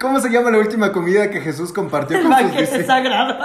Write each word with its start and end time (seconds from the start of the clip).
¿Cómo 0.00 0.20
se 0.20 0.30
llama 0.30 0.50
la 0.50 0.58
última 0.58 0.92
comida 0.92 1.30
que 1.30 1.40
Jesús 1.40 1.72
compartió 1.72 2.16
El 2.18 2.24
con 2.24 2.38
sus 2.38 2.52
discípulos? 2.56 2.86
sagrado. 2.86 3.38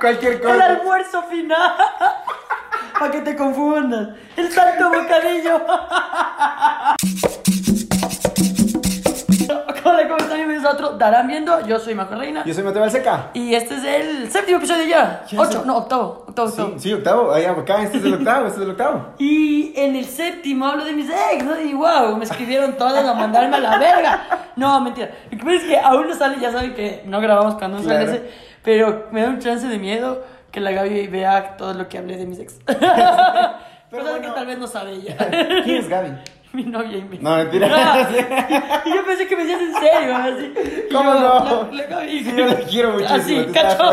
Cualquier 0.00 0.32
El 0.34 0.40
cosa. 0.40 0.64
almuerzo 0.66 1.22
final. 1.24 1.72
Para 2.98 3.10
que 3.12 3.20
te 3.20 3.36
confundan. 3.36 4.16
El 4.36 4.50
santo 4.52 4.88
bocadillo. 4.90 5.60
otro 10.70 10.90
Darán 10.98 11.26
Viendo. 11.26 11.60
Yo 11.66 11.78
soy 11.78 11.94
Majo 11.94 12.14
Reina. 12.14 12.44
Yo 12.44 12.54
soy 12.54 12.62
Mateo 12.64 12.80
Balseca. 12.82 13.30
Y 13.34 13.54
este 13.54 13.74
es 13.76 13.84
el 13.84 14.30
séptimo 14.30 14.58
episodio 14.58 14.84
ya. 14.86 15.22
Ya 15.28 15.40
Ocho, 15.40 15.60
sé. 15.60 15.66
no, 15.66 15.76
octavo. 15.78 16.24
Octavo, 16.28 16.48
Sí, 16.48 16.60
octavo. 16.60 16.78
sí, 16.80 16.92
octavo. 16.94 17.32
Ahí 17.32 17.44
acá, 17.44 17.82
este 17.82 17.98
es 17.98 18.04
el 18.04 18.14
octavo, 18.14 18.46
este 18.46 18.58
es 18.60 18.64
el 18.64 18.70
octavo. 18.70 19.06
Y 19.18 19.72
en 19.76 19.96
el 19.96 20.04
séptimo 20.04 20.66
hablo 20.66 20.84
de 20.84 20.92
mis 20.92 21.08
ex, 21.10 21.44
¿no? 21.44 21.60
Y 21.60 21.74
wow, 21.74 22.16
me 22.16 22.24
escribieron 22.24 22.74
todas 22.76 23.04
a 23.04 23.14
mandarme 23.14 23.56
a 23.56 23.60
la 23.60 23.78
verga. 23.78 24.22
No, 24.56 24.80
mentira. 24.80 25.10
Lo 25.30 25.38
que 25.38 25.44
pasa 25.44 25.56
es 25.56 25.62
que 25.64 25.78
aún 25.78 26.08
no 26.08 26.14
sale, 26.14 26.38
ya 26.40 26.50
saben 26.52 26.74
que 26.74 27.02
no 27.06 27.20
grabamos 27.20 27.54
cuando 27.54 27.78
no 27.78 27.82
sale 27.84 28.04
Claro. 28.04 28.12
ese, 28.12 28.30
pero 28.62 29.06
me 29.12 29.22
da 29.22 29.28
un 29.28 29.38
chance 29.38 29.66
de 29.68 29.78
miedo 29.78 30.22
que 30.50 30.60
la 30.60 30.70
Gaby 30.72 31.06
vea 31.08 31.56
todo 31.56 31.74
lo 31.74 31.88
que 31.88 31.98
hablé 31.98 32.16
de 32.16 32.26
mis 32.26 32.38
ex. 32.38 32.58
Cosas 32.66 34.04
bueno. 34.10 34.20
que 34.20 34.28
tal 34.28 34.46
vez 34.46 34.58
no 34.58 34.66
sabe 34.66 34.92
ella. 34.92 35.16
¿Quién 35.64 35.76
es 35.78 35.88
Gaby? 35.88 36.08
Mi 36.52 36.64
novia 36.64 36.98
y 36.98 37.02
mi. 37.02 37.18
No, 37.18 37.36
mentira. 37.36 37.66
y 38.86 38.94
yo 38.94 39.04
pensé 39.04 39.26
que 39.26 39.36
me 39.36 39.44
decías 39.44 39.60
en 39.60 39.74
serio, 39.74 40.16
así. 40.16 40.52
Y 40.88 40.92
¿Cómo 40.92 41.14
yo, 41.14 41.20
no? 41.20 41.68
La, 41.72 41.82
la 41.82 41.86
Gaby. 41.88 42.24
Sí, 42.24 42.32
yo 42.36 42.46
la 42.46 42.54
quiero 42.56 42.92
muchísimo, 42.92 43.16
Así, 43.16 43.34
te 43.46 43.52
cacho. 43.52 43.84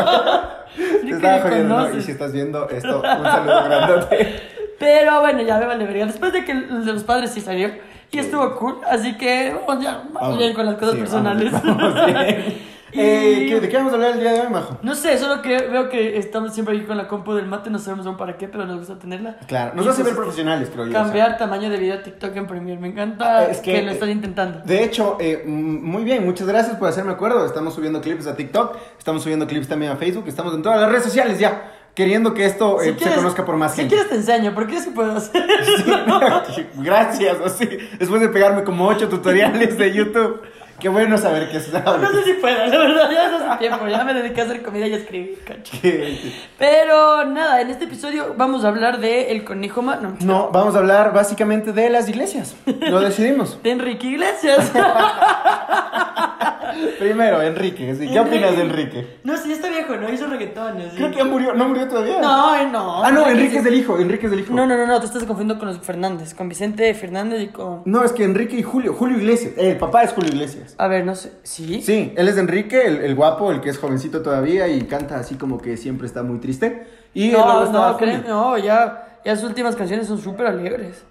Te 0.76 1.10
estaba 1.10 1.40
jodiendo, 1.40 1.76
¿no? 1.76 1.96
Y 1.96 2.02
si 2.02 2.12
estás 2.12 2.32
viendo 2.32 2.68
esto, 2.68 2.96
un 2.98 3.24
saludo 3.24 3.64
grandote. 3.64 4.42
Pero 4.78 5.20
bueno, 5.20 5.42
ya 5.42 5.58
me 5.58 5.66
vale 5.66 5.84
verga. 5.84 6.06
Después 6.06 6.32
de 6.32 6.44
que 6.44 6.52
el 6.52 6.84
de 6.84 6.92
los 6.92 7.04
padres 7.04 7.30
sí 7.30 7.40
salió 7.40 7.70
y 8.10 8.18
estuvo 8.18 8.54
cool, 8.56 8.78
así 8.88 9.16
que 9.16 9.54
vamos 9.66 9.84
ya, 9.84 10.02
vamos 10.12 10.38
bien 10.38 10.54
con 10.54 10.64
las 10.66 10.76
cosas 10.76 10.94
Sí, 10.94 11.00
personales. 11.00 11.52
Vamos, 11.52 11.76
vamos 11.76 12.06
bien. 12.06 12.75
Eh, 12.98 13.46
¿qué- 13.48 13.60
¿De 13.60 13.68
qué 13.68 13.76
vamos 13.76 13.92
a 13.92 13.96
hablar 13.96 14.12
el 14.12 14.20
día 14.20 14.32
de 14.32 14.40
hoy, 14.40 14.48
Majo? 14.50 14.78
No 14.82 14.94
sé, 14.94 15.18
solo 15.18 15.42
que 15.42 15.56
veo 15.68 15.88
que 15.88 16.18
estamos 16.18 16.54
siempre 16.54 16.76
aquí 16.76 16.86
con 16.86 16.96
la 16.96 17.06
compu 17.08 17.34
del 17.34 17.46
mate, 17.46 17.70
no 17.70 17.78
sabemos 17.78 18.06
aún 18.06 18.16
para 18.16 18.36
qué, 18.36 18.48
pero 18.48 18.64
nos 18.66 18.78
gusta 18.78 18.98
tenerla. 18.98 19.36
Claro, 19.46 19.74
nos 19.74 19.86
hace 19.86 20.02
ver 20.02 20.14
profesionales, 20.14 20.68
creo 20.72 20.84
yo. 20.86 20.90
o 20.90 20.92
sea. 20.94 21.02
Cambiar 21.02 21.36
tamaño 21.38 21.68
de 21.70 21.76
video 21.78 22.00
TikTok 22.00 22.36
en 22.36 22.46
Premiere, 22.46 22.80
me 22.80 22.88
encanta 22.88 23.46
Es 23.50 23.58
que, 23.58 23.72
que, 23.72 23.82
lo 23.82 23.90
están 23.92 24.10
intentando. 24.10 24.60
De 24.64 24.82
hecho, 24.84 25.16
eh, 25.20 25.42
muy 25.46 26.04
bien, 26.04 26.24
muchas 26.24 26.46
gracias 26.46 26.76
por 26.76 26.88
hacerme 26.88 27.12
acuerdo. 27.12 27.44
Estamos 27.46 27.74
subiendo 27.74 28.00
clips 28.00 28.26
a 28.26 28.34
TikTok, 28.36 28.76
estamos 28.98 29.22
subiendo 29.22 29.46
clips 29.46 29.68
también 29.68 29.92
a 29.92 29.96
Facebook, 29.96 30.24
estamos 30.28 30.54
en 30.54 30.62
todas 30.62 30.80
las 30.80 30.90
redes 30.90 31.04
sociales 31.04 31.38
ya, 31.38 31.72
queriendo 31.94 32.34
que 32.34 32.44
esto 32.46 32.78
Si 32.80 32.88
eh, 32.88 32.92
se 32.92 32.98
quieres- 32.98 33.16
conozca 33.16 33.44
por 33.44 33.56
más 33.56 33.72
si 33.72 33.80
gente. 33.82 33.94
quieres 33.94 34.10
te 34.10 34.16
enseño, 34.16 34.52
porque 34.54 34.80
sí 34.80 34.90
puedo 34.90 35.12
hacer. 35.16 35.44
Gracias, 36.76 37.36
así. 37.44 37.68
Después 37.98 38.20
de 38.20 38.28
pegarme 38.28 38.64
como 38.64 38.86
ocho 38.86 39.08
tutoriales 39.08 39.76
de 39.78 39.92
YouTube, 39.92 40.40
qué 40.80 40.88
bueno 40.88 41.16
saber 41.18 41.48
que 41.50 41.58
No 41.58 41.62
sabes. 41.82 42.10
sé 42.10 42.24
si 42.24 42.32
puedo, 42.34 42.56
la 42.66 42.78
verdad, 42.78 43.10
ya 43.10 43.26
hace 43.26 43.44
hace 43.44 43.58
tiempo, 43.58 43.86
ya 43.88 44.04
me 44.04 44.14
dediqué 44.14 44.40
a 44.40 44.44
hacer 44.44 44.62
comida 44.62 44.86
y 44.86 44.94
a 44.94 44.96
escribir, 44.96 45.38
cacho. 45.44 45.76
Pero 46.58 47.24
nada, 47.24 47.60
en 47.60 47.70
este 47.70 47.84
episodio 47.84 48.34
vamos 48.36 48.64
a 48.64 48.68
hablar 48.68 48.98
de 49.00 49.30
El 49.32 49.44
Conejo 49.44 49.82
Ma... 49.82 49.96
No, 49.96 50.16
No, 50.20 50.50
vamos 50.50 50.74
a 50.74 50.78
hablar 50.78 51.12
básicamente 51.12 51.72
de 51.72 51.90
las 51.90 52.08
iglesias. 52.08 52.54
Lo 52.66 53.00
decidimos. 53.00 53.62
de 53.62 53.70
Enrique 53.70 54.06
Iglesias. 54.08 54.72
Primero, 56.98 57.42
Enrique. 57.42 57.94
sí, 57.94 58.08
¿Qué 58.08 58.20
opinas 58.20 58.56
de 58.56 58.62
Enrique? 58.62 59.18
No, 59.24 59.36
sí, 59.36 59.52
está 59.52 59.68
viejo, 59.68 59.96
¿no? 59.96 60.12
Hizo 60.12 60.26
reggaetones. 60.26 60.94
Creo 60.94 61.10
que 61.10 61.16
ya 61.16 61.24
murió, 61.24 61.54
no 61.54 61.68
murió 61.68 61.88
todavía. 61.88 62.20
No, 62.20 62.70
no. 62.70 63.04
Ah, 63.04 63.10
no, 63.10 63.26
Enrique 63.28 63.58
es 63.58 63.64
del 63.64 63.74
hijo, 63.74 63.98
Enrique 63.98 64.26
es 64.26 64.30
del 64.30 64.40
hijo. 64.40 64.54
No, 64.54 64.66
no, 64.66 64.76
no, 64.76 64.86
no, 64.86 65.00
te 65.00 65.06
estás 65.06 65.24
confundiendo 65.24 65.58
con 65.58 65.68
los 65.68 65.78
Fernández, 65.84 66.34
con 66.34 66.48
Vicente 66.48 66.92
Fernández 66.94 67.42
y 67.42 67.48
con... 67.48 67.82
No, 67.84 68.02
es 68.04 68.12
que 68.12 68.24
Enrique 68.24 68.56
y 68.56 68.62
Julio, 68.62 68.94
Julio 68.94 69.18
Iglesias. 69.18 69.52
El 69.56 69.76
papá 69.76 70.02
es 70.02 70.12
Julio 70.12 70.30
Iglesias. 70.32 70.74
A 70.78 70.88
ver, 70.88 71.04
no 71.04 71.14
sé, 71.14 71.32
¿sí? 71.42 71.82
Sí, 71.82 72.12
él 72.16 72.28
es 72.28 72.34
de 72.36 72.40
Enrique, 72.42 72.86
el, 72.86 72.98
el 72.98 73.14
guapo, 73.14 73.50
el 73.52 73.60
que 73.60 73.70
es 73.70 73.78
jovencito 73.78 74.22
todavía 74.22 74.68
y 74.68 74.82
canta 74.82 75.18
así 75.18 75.36
como 75.36 75.58
que 75.60 75.76
siempre 75.76 76.06
está 76.06 76.22
muy 76.22 76.38
triste. 76.38 76.86
Y 77.14 77.28
No, 77.30 77.70
no, 77.70 77.96
creo, 77.96 78.22
no, 78.26 78.58
ya, 78.58 79.18
ya 79.24 79.36
sus 79.36 79.48
últimas 79.48 79.76
canciones 79.76 80.06
son 80.06 80.18
súper 80.18 80.46
alegres. 80.46 81.04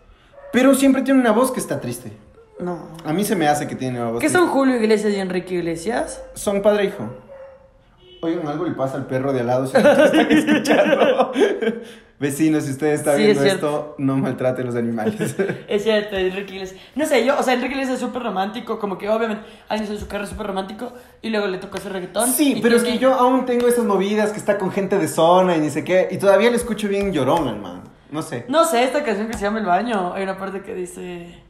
Pero 0.52 0.74
siempre 0.74 1.02
tiene 1.02 1.20
una 1.20 1.32
voz 1.32 1.52
que 1.52 1.60
está 1.60 1.82
triste. 1.82 2.12
No. 2.60 2.88
A 3.04 3.12
mí 3.14 3.24
se 3.26 3.36
me 3.36 3.48
hace 3.48 3.68
que 3.68 3.76
tiene 3.76 4.02
voz 4.04 4.22
¿Qué 4.22 4.30
son 4.30 4.48
Julio 4.48 4.78
Iglesias 4.78 5.14
y 5.14 5.18
Enrique 5.20 5.56
Iglesias? 5.56 6.24
Son 6.36 6.62
padre 6.62 6.84
e 6.84 6.86
hijo. 6.88 7.10
Oigan, 8.22 8.48
algo 8.48 8.66
le 8.66 8.72
pasa 8.72 8.96
al 8.96 9.06
perro 9.06 9.34
de 9.34 9.42
al 9.42 9.48
lado 9.48 9.68
si 9.68 9.74
lo 9.80 9.92
están 9.92 10.32
escuchando. 10.32 11.32
Vecinos, 12.18 12.64
si 12.64 12.72
ustedes 12.72 13.02
están 13.02 13.18
Sí, 13.18 13.24
viendo 13.24 13.44
es 13.44 13.54
esto, 13.56 13.96
no 13.98 14.16
maltraten 14.16 14.66
los 14.66 14.76
animales. 14.76 15.36
Es 15.68 15.84
cierto, 15.84 16.16
Enrique 16.16 16.54
Iglesias. 16.56 16.80
No 16.96 17.06
sé, 17.06 17.26
yo, 17.26 17.38
o 17.38 17.44
sea, 17.44 17.56
Enrique 17.56 17.74
Iglesias 17.74 17.96
es 17.96 18.00
súper 18.00 18.24
romántico, 18.24 18.80
como 18.80 18.98
que 18.98 19.10
obviamente 19.10 19.44
al 19.68 19.78
inicio 19.80 19.96
de 19.96 20.00
su 20.02 20.08
carrera 20.08 20.24
es 20.24 20.30
súper 20.30 20.48
romántico 20.48 20.94
y 21.22 21.30
luego 21.30 21.48
le 21.48 21.58
tocó 21.58 21.78
hacer 21.78 21.92
reggaetón. 21.92 22.30
Sí, 22.30 22.54
y 22.58 22.62
pero 22.62 22.78
es 22.78 22.84
que 22.84 22.98
yo 22.98 23.14
aún 23.14 23.46
tengo 23.46 23.68
esas 23.68 23.84
movidas 23.84 24.32
que 24.32 24.40
está 24.40 24.58
con 24.58 24.72
gente 24.72 24.98
de 24.98 25.10
zona 25.10 25.58
y 25.58 25.60
ni 25.60 25.70
sé 25.70 25.84
qué. 25.84 26.08
Y 26.10 26.18
todavía 26.18 26.50
le 26.50 26.56
escucho 26.56 26.88
bien 26.88 27.12
llorón, 27.12 27.50
hermano. 27.50 27.84
No 28.12 28.22
sé. 28.22 28.46
No 28.48 28.64
sé, 28.64 28.86
esta 28.86 29.04
canción 29.04 29.28
que 29.28 29.34
se 29.34 29.42
llama 29.42 29.60
El 29.60 29.66
Baño, 29.66 30.14
hay 30.14 30.24
una 30.24 30.38
parte 30.38 30.62
que 30.62 30.74
dice... 30.74 31.44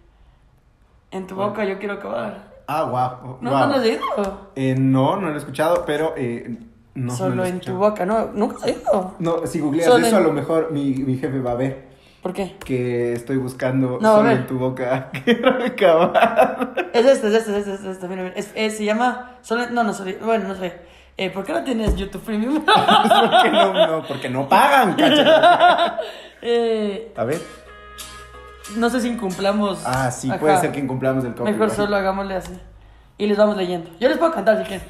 En 1.15 1.27
tu 1.27 1.35
boca 1.35 1.63
yo 1.65 1.77
quiero 1.79 1.95
acabar. 1.95 2.53
Ah, 2.67 2.83
guau. 2.83 3.37
No, 3.41 3.51
lo 3.51 3.57
has 3.57 3.77
oído. 3.77 4.49
Eh, 4.55 4.75
no, 4.77 5.17
no 5.17 5.27
lo 5.29 5.35
he 5.35 5.37
escuchado, 5.37 5.83
pero 5.85 6.13
eh, 6.17 6.57
no. 6.95 7.15
Solo 7.15 7.35
lo 7.35 7.45
he 7.45 7.49
en 7.49 7.59
tu 7.61 7.75
boca, 7.75 8.05
no, 8.05 8.31
nunca 8.33 8.55
lo 8.55 8.59
has 8.59 8.65
oído. 8.65 9.15
No, 9.19 9.45
si 9.47 9.59
googleas 9.59 9.87
Solo 9.87 10.05
eso, 10.05 10.17
en- 10.17 10.23
a 10.23 10.27
lo 10.27 10.33
mejor 10.33 10.71
mi, 10.71 10.93
mi 10.95 11.17
jefe 11.17 11.39
va 11.39 11.51
a 11.51 11.55
ver 11.55 11.85
¿Por 12.21 12.33
qué? 12.33 12.55
que 12.65 13.13
estoy 13.13 13.37
buscando 13.37 13.99
No, 14.01 14.15
solo 14.17 14.31
en 14.31 14.47
tu 14.47 14.57
boca. 14.57 15.11
Quiero 15.25 15.63
acabar. 15.63 16.73
Es 16.91 17.05
este, 17.05 17.27
es 17.27 17.33
este, 17.35 17.51
es 17.59 17.67
este, 17.67 17.73
es 17.73 17.85
este, 17.95 18.07
mira, 18.07 18.23
mira. 18.23 18.35
Es, 18.35 18.51
es- 18.55 18.77
se 18.77 18.83
llama... 18.83 19.37
Solo, 19.41 19.69
no, 19.69 19.83
no, 19.83 19.93
sorry, 19.93 20.17
bueno, 20.23 20.47
no 20.49 20.55
sé. 20.55 20.73
Eh, 21.17 21.29
¿Por 21.29 21.45
qué 21.45 21.53
no 21.53 21.63
tienes 21.63 21.95
YouTube 21.95 22.23
Premium? 22.23 22.55
porque 22.65 23.49
no, 23.51 23.87
no, 23.87 24.03
porque 24.07 24.29
no 24.29 24.49
pagan, 24.49 24.95
cacha. 24.97 25.97
eh, 26.41 27.13
A 27.15 27.23
ver. 27.23 27.39
No 28.75 28.89
sé 28.89 29.01
si 29.01 29.09
incumplamos... 29.09 29.81
Ah, 29.85 30.09
sí, 30.11 30.29
Ajá. 30.29 30.39
puede 30.39 30.57
ser 30.59 30.71
que 30.71 30.79
incumplamos 30.79 31.23
el 31.23 31.31
copyright. 31.33 31.57
Mejor 31.59 31.75
solo 31.75 31.95
hagámosle 31.95 32.35
así. 32.35 32.53
Y 33.17 33.27
les 33.27 33.37
vamos 33.37 33.55
leyendo. 33.57 33.89
Yo 33.99 34.09
les 34.09 34.17
puedo 34.17 34.31
cantar 34.33 34.57
si 34.59 34.63
quieren. 34.65 34.87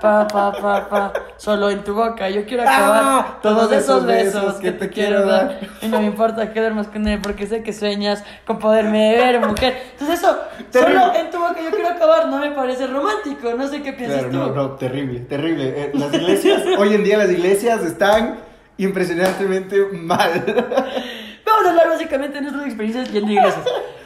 Pa, 0.00 0.28
pa, 0.28 0.52
pa, 0.52 0.88
pa. 0.88 1.12
Solo 1.38 1.70
en 1.70 1.82
tu 1.82 1.94
boca 1.94 2.28
yo 2.28 2.44
quiero 2.44 2.62
acabar 2.62 3.00
Ah, 3.02 3.38
todos 3.42 3.72
esos 3.72 4.04
besos 4.04 4.56
que 4.56 4.70
te 4.72 4.90
quiero 4.90 5.24
dar. 5.24 5.58
Y 5.80 5.88
no 5.88 5.98
me 6.00 6.06
importa 6.06 6.52
que 6.52 6.60
duermas 6.60 6.88
con 6.88 7.08
él 7.08 7.20
porque 7.22 7.46
sé 7.46 7.62
que 7.62 7.72
sueñas 7.72 8.22
con 8.46 8.58
poderme 8.58 9.16
ver, 9.16 9.40
mujer. 9.40 9.82
Entonces 9.92 10.18
eso, 10.18 10.36
Terrible. 10.70 11.00
solo 11.00 11.14
en 11.14 11.30
tu 11.30 11.38
boca 11.38 11.56
yo 11.64 11.70
quiero 11.70 11.88
acabar, 11.88 12.28
no 12.28 12.38
me 12.38 12.50
parece 12.50 12.86
romántico. 12.86 13.54
No 13.56 13.66
sé 13.66 13.82
qué 13.82 13.94
piensas 13.94 14.24
Claro, 14.26 14.30
tú. 14.30 14.36
no, 14.36 14.54
no, 14.54 14.70
terrible, 14.72 15.20
terrible. 15.20 15.68
Eh, 15.74 15.90
las 15.94 16.12
iglesias, 16.12 16.62
hoy 16.78 16.94
en 16.94 17.02
día 17.02 17.16
las 17.16 17.30
iglesias 17.30 17.82
están 17.82 18.36
impresionantemente 18.76 19.76
mal. 19.92 20.44
Vamos 21.54 21.66
a 21.66 21.70
hablar 21.70 21.88
básicamente 21.88 22.34
de 22.36 22.42
nuestras 22.42 22.66
experiencias 22.66 23.10
yendo 23.12 23.28
a 23.28 23.32
iglesias. 23.32 23.64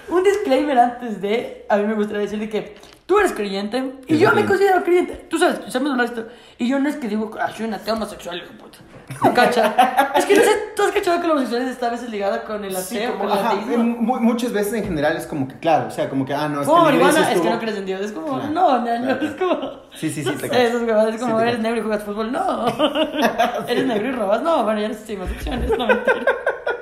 Un 0.08 0.22
disclaimer 0.22 0.78
antes 0.78 1.20
de, 1.20 1.66
a 1.68 1.76
mí 1.76 1.86
me 1.86 1.94
gustaría 1.94 2.22
decirle 2.22 2.48
que 2.48 2.76
tú 3.06 3.18
eres 3.18 3.32
creyente 3.32 3.94
y 4.06 4.14
Sí, 4.14 4.18
yo 4.20 4.30
sí. 4.30 4.36
me 4.36 4.44
considero 4.44 4.82
creyente. 4.84 5.14
Tú 5.30 5.38
sabes, 5.38 5.74
hablar 5.74 5.96
de 5.98 6.04
esto. 6.04 6.26
Y 6.58 6.68
yo 6.68 6.78
no 6.78 6.88
es 6.88 6.96
que 6.96 7.08
digo, 7.08 7.30
ah, 7.40 7.50
soy 7.54 7.66
un 7.66 7.74
ateo 7.74 7.94
homosexual, 7.94 8.36
hijo 8.38 8.52
puta. 8.58 8.78
No, 9.24 9.32
cacha. 9.34 10.12
es 10.16 10.26
que 10.26 10.34
no 10.36 10.42
sé, 10.42 10.50
tú 10.76 10.82
has 10.82 10.92
cachado 10.92 11.20
que 11.20 11.26
la 11.26 11.32
homosexualidad 11.32 11.70
está 11.72 11.86
a 11.86 11.90
veces 11.90 12.10
ligada 12.10 12.44
con 12.44 12.62
el 12.64 12.76
Sí, 12.76 12.98
ateo, 12.98 13.12
como, 13.12 13.24
con 13.24 13.32
el 13.32 13.38
ajá, 13.44 13.50
ateísmo. 13.52 13.84
muchas 14.20 14.52
veces 14.52 14.72
en 14.74 14.84
general 14.84 15.16
es 15.16 15.26
como 15.26 15.48
que, 15.48 15.58
claro, 15.58 15.88
o 15.88 15.90
sea, 15.90 16.08
como 16.10 16.26
que, 16.26 16.34
ah, 16.34 16.48
no, 16.48 16.60
es 16.60 16.66
Como 16.68 16.86
que 16.88 16.96
es 17.02 17.40
que 17.40 17.50
no 17.50 17.58
crees 17.58 17.76
en 17.78 17.86
Dios. 17.86 18.00
Es 18.02 18.12
como, 18.12 18.34
Claro. 18.38 18.50
no, 18.52 18.84
ñaño, 18.84 19.04
Claro. 19.18 19.26
es 19.26 19.34
como. 19.34 19.70
Sí, 19.94 20.10
sí, 20.10 20.22
sí, 20.22 20.30
te 20.32 20.36
Sí, 20.42 20.48
cacho. 20.48 20.60
Esas 20.60 20.82
huevadas, 20.82 21.14
es 21.14 21.20
Sí, 21.20 21.26
como, 21.26 21.38
te 21.38 21.42
eres 21.44 21.58
negro 21.60 21.78
y 21.78 21.82
juegas 21.82 22.02
fútbol. 22.04 22.32
No. 22.32 22.66
eres 23.68 23.86
negro 23.86 24.08
y 24.08 24.12
robas. 24.12 24.42
No, 24.42 24.62
bueno, 24.64 24.80
ya 24.80 24.86
eres 24.86 24.98
sin 25.00 25.20
opciones, 25.22 25.70
no 25.70 25.86
mentira. 25.86 26.20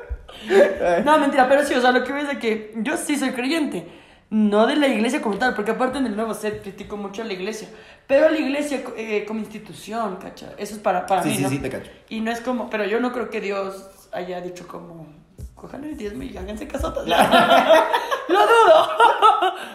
No, 1.04 1.18
mentira, 1.18 1.48
pero 1.48 1.64
sí, 1.64 1.74
o 1.74 1.80
sea, 1.80 1.92
lo 1.92 2.04
que 2.04 2.12
ves 2.12 2.28
es 2.30 2.38
que 2.38 2.72
yo 2.76 2.96
sí 2.96 3.16
soy 3.16 3.30
creyente. 3.30 3.86
No 4.28 4.66
de 4.66 4.74
la 4.74 4.88
iglesia 4.88 5.22
como 5.22 5.36
tal, 5.38 5.54
porque 5.54 5.70
aparte 5.70 5.98
en 5.98 6.06
el 6.06 6.16
nuevo 6.16 6.34
set 6.34 6.60
critico 6.62 6.96
mucho 6.96 7.22
a 7.22 7.24
la 7.24 7.32
iglesia. 7.32 7.68
Pero 8.08 8.28
la 8.28 8.36
iglesia 8.38 8.82
eh, 8.96 9.24
como 9.26 9.38
institución, 9.40 10.16
¿cacha? 10.16 10.52
Eso 10.58 10.74
es 10.74 10.80
para, 10.80 11.06
para 11.06 11.22
Sí, 11.22 11.28
mí, 11.28 11.36
sí, 11.36 11.42
¿no? 11.44 11.48
sí, 11.48 11.58
te 11.60 11.70
cacho. 11.70 11.90
Y 12.08 12.20
no 12.20 12.32
es 12.32 12.40
como, 12.40 12.68
pero 12.68 12.84
yo 12.84 12.98
no 12.98 13.12
creo 13.12 13.30
que 13.30 13.40
Dios 13.40 13.88
haya 14.12 14.40
dicho 14.40 14.66
como, 14.66 15.06
cojan 15.54 15.84
el 15.84 15.96
diezmo 15.96 16.24
y 16.24 16.36
háganse 16.36 16.66
casotas. 16.66 17.06
Lo 18.28 18.40
dudo. 18.40 18.88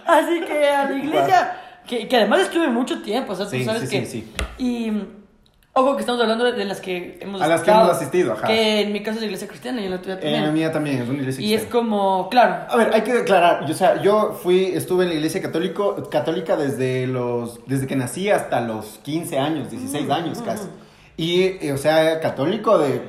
Así 0.05 0.41
que 0.41 0.67
a 0.67 0.89
la 0.89 0.97
iglesia, 0.97 1.55
que, 1.87 2.07
que 2.09 2.17
además 2.17 2.41
estuve 2.41 2.67
mucho 2.67 3.01
tiempo, 3.01 3.31
o 3.31 3.35
sea, 3.37 3.45
tú 3.45 3.51
Sí, 3.51 3.63
sabes 3.63 3.89
sí, 3.89 3.99
que... 3.99 4.05
sí, 4.05 4.21
sí. 4.57 4.63
Y, 4.63 4.91
ojo 5.73 5.95
que 5.95 6.01
estamos 6.01 6.21
hablando 6.21 6.51
de, 6.51 6.65
las 6.65 6.81
que 6.81 7.17
hemos 7.21 7.41
A 7.41 7.47
las 7.47 7.61
que 7.61 7.69
estado, 7.71 7.85
hemos 7.89 7.97
asistido, 7.97 8.33
ajá. 8.33 8.47
Que 8.47 8.81
en 8.81 8.91
mi 8.93 9.01
caso 9.01 9.15
es 9.15 9.21
la 9.21 9.25
iglesia 9.27 9.47
cristiana 9.47 9.81
y 9.81 9.85
en 9.85 9.91
la 9.91 10.01
tuya 10.01 10.13
En 10.15 10.19
también. 10.19 10.43
la 10.43 10.51
mía 10.51 10.71
también, 10.71 11.01
es 11.01 11.09
una 11.09 11.19
iglesia 11.19 11.41
y 11.43 11.53
es 11.53 11.61
cristiana. 11.61 11.71
como, 11.89 12.29
claro, 12.29 12.55
A 12.69 12.75
ver, 12.77 12.91
hay 12.93 13.01
que 13.01 13.11
aclarar, 13.13 13.65
yo, 13.65 13.73
o 13.73 13.77
sea, 13.77 14.01
yo 14.01 14.33
fui, 14.41 14.65
estuve 14.75 15.03
en 15.03 15.09
la 15.09 15.15
iglesia 15.15 15.41
católico, 15.41 16.09
católica 16.09 16.55
desde 16.57 17.07
los, 17.07 17.59
desde 17.67 17.87
que 17.87 17.95
nací 17.95 18.29
hasta 18.29 18.59
los 18.61 18.99
15 19.03 19.39
años, 19.39 19.69
16 19.71 20.07
Mm, 20.07 20.11
años 20.11 20.41
casi. 20.41 20.67
Y, 21.17 21.43
eh, 21.65 21.71
o 21.73 21.77
sea, 21.77 22.19
católico 22.19 22.77
de, 22.77 23.01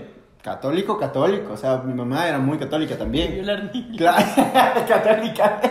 católico, 0.42 0.98
católico, 0.98 1.52
o 1.54 1.56
sea, 1.56 1.78
mi 1.78 1.94
mamá 1.94 2.28
era 2.28 2.38
muy 2.38 2.58
católica 2.58 2.96
también. 2.96 3.32
violar 3.34 3.70
niños. 3.74 3.96
Claro, 3.96 4.24
católica. 4.88 5.60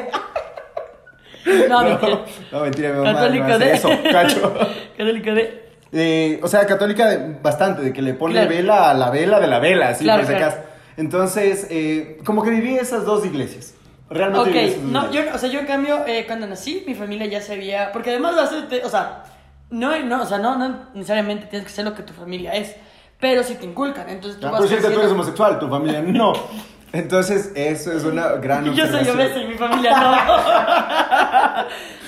No, 1.68 1.82
mentira. 1.84 2.20
No, 2.52 2.60
mentira, 2.62 2.90
mi 2.90 2.98
mamá 3.00 3.14
Católico 3.14 3.48
no 3.48 3.54
hace 3.56 3.66
de. 3.66 3.74
eso, 3.74 3.90
cacho. 4.12 4.54
Católico 4.96 5.32
de. 5.34 5.71
Eh, 5.94 6.40
o 6.42 6.48
sea, 6.48 6.66
católica 6.66 7.08
de- 7.10 7.38
bastante, 7.42 7.82
de 7.82 7.92
que 7.94 8.02
le 8.02 8.14
pone 8.14 8.34
Claro. 8.36 8.50
vela 8.50 8.90
a 8.92 8.94
la 8.94 9.10
vela 9.10 9.40
de 9.40 9.48
la 9.48 9.60
vela, 9.60 9.90
así 9.90 10.04
Claro, 10.06 10.24
por 10.26 10.36
claro. 10.36 10.56
Entonces, 10.98 11.68
eh, 11.70 12.20
como 12.26 12.44
que 12.44 12.50
viví 12.50 12.76
esas 12.78 13.06
dos 13.06 13.26
iglesias. 13.26 13.74
Realmente 14.10 14.50
viví 14.52 14.60
esas 14.60 14.78
Ok, 14.78 14.84
dos 14.84 14.92
no, 14.92 15.12
yo, 15.12 15.22
o 15.34 15.38
sea, 15.38 15.50
yo 15.50 15.60
en 15.60 15.66
cambio, 15.66 16.06
eh, 16.08 16.26
cuando 16.28 16.48
nací, 16.48 16.84
mi 16.88 16.96
familia 16.96 17.26
ya 17.28 17.42
sabía, 17.42 17.92
porque 17.92 18.10
además, 18.12 18.36
lo 18.36 18.42
hace- 18.42 18.84
o 18.84 18.90
sea, 18.90 19.24
no, 19.70 19.98
no, 20.04 20.22
o 20.24 20.26
sea, 20.26 20.38
no, 20.38 20.58
no 20.58 20.88
necesariamente 20.94 21.48
tienes 21.48 21.68
que 21.68 21.74
ser 21.74 21.86
lo 21.86 21.94
que 21.94 22.04
tu 22.04 22.14
familia 22.14 22.54
es, 22.54 22.76
pero 23.20 23.44
si 23.44 23.56
te 23.56 23.66
inculcan, 23.66 24.10
entonces 24.10 24.40
tú 24.40 24.48
Ah, 24.48 24.52
vas 24.52 24.60
por 24.62 24.70
cierto, 24.70 24.92
tú 24.92 25.00
eres 25.00 25.12
homosexual, 25.12 25.60
tu 25.60 25.68
familia 25.70 26.02
no. 26.02 26.34
Entonces, 26.94 27.52
eso 27.56 27.94
es 27.94 28.04
una 28.04 28.34
gran 28.34 28.74
Yo 28.74 28.86
soy 28.86 29.08
obeso 29.08 29.40
y 29.40 29.46
mi 29.48 29.54
familia 29.56 29.98
no. 29.98 30.12